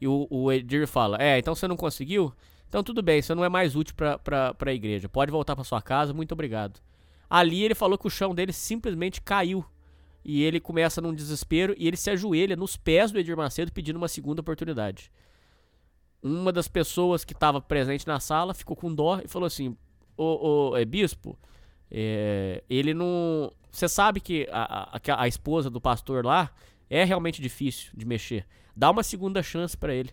E 0.00 0.08
o, 0.08 0.26
o 0.30 0.50
Edir 0.50 0.86
fala: 0.86 1.16
É, 1.20 1.38
então 1.38 1.54
você 1.54 1.68
não 1.68 1.76
conseguiu? 1.76 2.32
Então 2.68 2.82
tudo 2.82 3.02
bem, 3.02 3.20
você 3.20 3.34
não 3.34 3.44
é 3.44 3.48
mais 3.48 3.76
útil 3.76 3.94
pra, 3.94 4.54
pra 4.54 4.72
igreja. 4.72 5.08
Pode 5.08 5.30
voltar 5.30 5.54
pra 5.54 5.64
sua 5.64 5.82
casa, 5.82 6.12
muito 6.12 6.32
obrigado. 6.32 6.80
Ali 7.28 7.62
ele 7.62 7.74
falou 7.74 7.96
que 7.96 8.06
o 8.06 8.10
chão 8.10 8.34
dele 8.34 8.52
simplesmente 8.52 9.20
caiu. 9.20 9.64
E 10.24 10.42
ele 10.42 10.60
começa 10.60 11.00
num 11.00 11.14
desespero 11.14 11.74
e 11.76 11.88
ele 11.88 11.96
se 11.96 12.08
ajoelha 12.08 12.54
nos 12.54 12.76
pés 12.76 13.10
do 13.10 13.18
Edir 13.18 13.36
Macedo 13.36 13.72
pedindo 13.72 13.96
uma 13.96 14.08
segunda 14.08 14.40
oportunidade. 14.40 15.10
Uma 16.22 16.52
das 16.52 16.68
pessoas 16.68 17.24
que 17.24 17.32
estava 17.32 17.60
presente 17.60 18.06
na 18.06 18.20
sala 18.20 18.54
ficou 18.54 18.76
com 18.76 18.94
dó 18.94 19.20
e 19.24 19.28
falou 19.28 19.46
assim: 19.46 19.76
Ô, 20.16 20.70
ô 20.70 20.76
é, 20.76 20.84
bispo, 20.84 21.38
é, 21.90 22.62
ele 22.70 22.94
não. 22.94 23.52
Você 23.70 23.88
sabe 23.88 24.20
que 24.20 24.48
a, 24.52 24.96
a, 24.96 25.22
a 25.22 25.28
esposa 25.28 25.68
do 25.68 25.80
pastor 25.80 26.24
lá 26.24 26.50
é 26.88 27.04
realmente 27.04 27.40
difícil 27.42 27.90
de 27.94 28.04
mexer. 28.04 28.46
Dá 28.76 28.90
uma 28.90 29.02
segunda 29.02 29.42
chance 29.42 29.76
para 29.76 29.94
ele. 29.94 30.10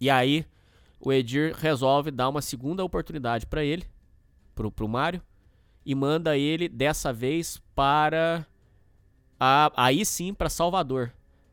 E 0.00 0.10
aí 0.10 0.44
o 1.00 1.12
Edir 1.12 1.54
resolve 1.56 2.10
dar 2.10 2.28
uma 2.28 2.42
segunda 2.42 2.84
oportunidade 2.84 3.46
para 3.46 3.64
ele, 3.64 3.84
pro, 4.54 4.70
pro 4.70 4.88
Mário, 4.88 5.22
e 5.84 5.94
manda 5.94 6.36
ele 6.36 6.68
dessa 6.68 7.12
vez 7.12 7.60
para 7.74 8.46
a, 9.38 9.72
aí 9.74 10.04
sim 10.04 10.34
para 10.34 10.50
Salvador, 10.50 11.12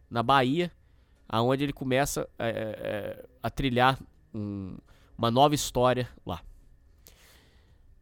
na 0.09 0.21
Bahia, 0.21 0.71
aonde 1.27 1.63
ele 1.63 1.73
começa 1.73 2.27
é, 2.39 3.25
a 3.41 3.49
trilhar 3.49 3.99
um, 4.33 4.77
uma 5.17 5.31
nova 5.31 5.55
história 5.55 6.07
lá. 6.25 6.41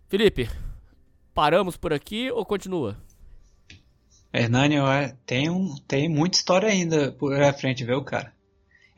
Felipe, 0.07 0.49
paramos 1.33 1.77
por 1.77 1.93
aqui 1.93 2.29
ou 2.31 2.45
continua? 2.45 2.97
Hernani, 4.31 4.75
tem, 5.25 5.49
um, 5.49 5.75
tem 5.87 6.09
muita 6.09 6.37
história 6.37 6.67
ainda 6.69 7.11
por 7.13 7.41
à 7.41 7.53
frente, 7.53 7.85
viu, 7.85 8.03
cara? 8.03 8.33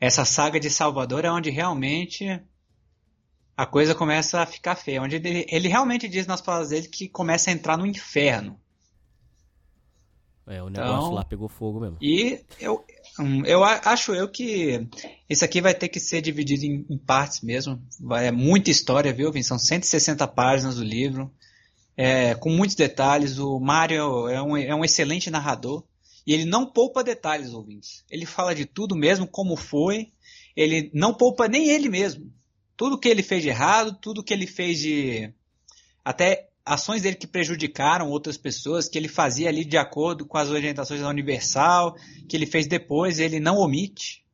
Essa 0.00 0.24
saga 0.24 0.58
de 0.58 0.68
Salvador 0.68 1.24
é 1.24 1.30
onde 1.30 1.50
realmente 1.50 2.40
a 3.56 3.66
coisa 3.66 3.94
começa 3.94 4.40
a 4.40 4.46
ficar 4.46 4.76
feia. 4.76 5.02
Onde 5.02 5.16
ele, 5.16 5.46
ele 5.48 5.68
realmente 5.68 6.08
diz 6.08 6.26
nas 6.26 6.40
palavras 6.40 6.70
dele 6.70 6.88
que 6.88 7.08
começa 7.08 7.50
a 7.50 7.52
entrar 7.52 7.76
no 7.76 7.86
inferno. 7.86 8.58
É, 10.46 10.62
o 10.62 10.68
negócio 10.68 10.96
então, 10.96 11.12
lá 11.12 11.24
pegou 11.24 11.48
fogo 11.48 11.80
mesmo. 11.80 11.98
E 12.00 12.40
eu, 12.58 12.84
hum, 13.18 13.44
eu 13.44 13.64
acho 13.64 14.14
eu 14.14 14.28
que 14.28 14.86
isso 15.28 15.44
aqui 15.44 15.60
vai 15.60 15.74
ter 15.74 15.88
que 15.88 16.00
ser 16.00 16.20
dividido 16.20 16.64
em, 16.64 16.86
em 16.88 16.98
partes 16.98 17.40
mesmo. 17.40 17.82
Vai, 18.00 18.28
é 18.28 18.32
muita 18.32 18.70
história, 18.70 19.12
viu, 19.12 19.32
Vin? 19.32 19.42
São 19.42 19.58
160 19.58 20.26
páginas 20.28 20.76
do 20.76 20.84
livro, 20.84 21.32
é, 21.96 22.34
com 22.34 22.50
muitos 22.50 22.76
detalhes. 22.76 23.38
O 23.38 23.58
Mário 23.58 24.28
é 24.28 24.42
um, 24.42 24.56
é 24.56 24.74
um 24.74 24.84
excelente 24.84 25.30
narrador. 25.30 25.84
E 26.26 26.34
ele 26.34 26.44
não 26.44 26.66
poupa 26.66 27.02
detalhes, 27.02 27.54
ouvintes. 27.54 28.04
Ele 28.10 28.26
fala 28.26 28.54
de 28.54 28.66
tudo 28.66 28.94
mesmo, 28.94 29.26
como 29.26 29.56
foi. 29.56 30.12
Ele 30.54 30.90
não 30.92 31.14
poupa 31.14 31.48
nem 31.48 31.70
ele 31.70 31.88
mesmo. 31.88 32.30
Tudo 32.76 32.98
que 32.98 33.08
ele 33.08 33.22
fez 33.22 33.42
de 33.42 33.48
errado, 33.48 33.98
tudo 34.00 34.22
que 34.22 34.34
ele 34.34 34.46
fez 34.46 34.78
de. 34.78 35.32
Até 36.04 36.48
ações 36.68 37.02
dele 37.02 37.16
que 37.16 37.26
prejudicaram 37.26 38.08
outras 38.08 38.36
pessoas, 38.36 38.88
que 38.88 38.98
ele 38.98 39.08
fazia 39.08 39.48
ali 39.48 39.64
de 39.64 39.76
acordo 39.76 40.26
com 40.26 40.36
as 40.36 40.48
orientações 40.50 41.00
da 41.00 41.08
Universal, 41.08 41.96
que 42.28 42.36
ele 42.36 42.46
fez 42.46 42.66
depois, 42.66 43.18
ele 43.18 43.40
não 43.40 43.56
omite. 43.56 44.24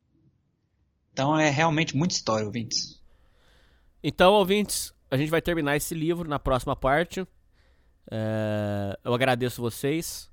Então 1.12 1.38
é 1.38 1.48
realmente 1.48 1.96
muita 1.96 2.14
história, 2.14 2.44
ouvintes. 2.44 3.00
Então, 4.02 4.32
ouvintes, 4.34 4.92
a 5.10 5.16
gente 5.16 5.30
vai 5.30 5.40
terminar 5.40 5.76
esse 5.76 5.94
livro 5.94 6.28
na 6.28 6.38
próxima 6.38 6.74
parte. 6.74 7.26
É, 8.10 8.98
eu 9.04 9.14
agradeço 9.14 9.62
vocês. 9.62 10.30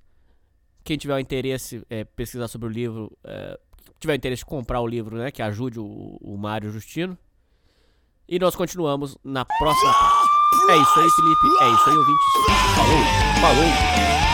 Quem 0.84 0.98
tiver 0.98 1.14
o 1.14 1.20
interesse 1.20 1.86
é, 1.90 2.04
pesquisar 2.04 2.48
sobre 2.48 2.68
o 2.68 2.72
livro, 2.72 3.16
é, 3.24 3.60
tiver 4.00 4.14
o 4.14 4.16
interesse 4.16 4.42
de 4.42 4.48
comprar 4.48 4.82
o 4.82 4.88
livro, 4.88 5.18
né, 5.18 5.32
que 5.32 5.42
ajude 5.42 5.80
o, 5.80 6.18
o 6.20 6.36
Mário 6.36 6.72
Justino. 6.72 7.18
E 8.28 8.40
nós 8.40 8.56
continuamos 8.56 9.18
na 9.24 9.46
próxima 9.46 9.94
parte. 9.94 10.31
É 10.54 10.78
isso 10.78 11.00
aí, 11.00 11.10
Felipe. 11.12 11.48
É 11.48 11.70
isso 11.70 11.90
aí, 11.90 11.98
ouvintes. 11.98 12.26
Falou. 12.76 13.04
Falou. 13.42 14.31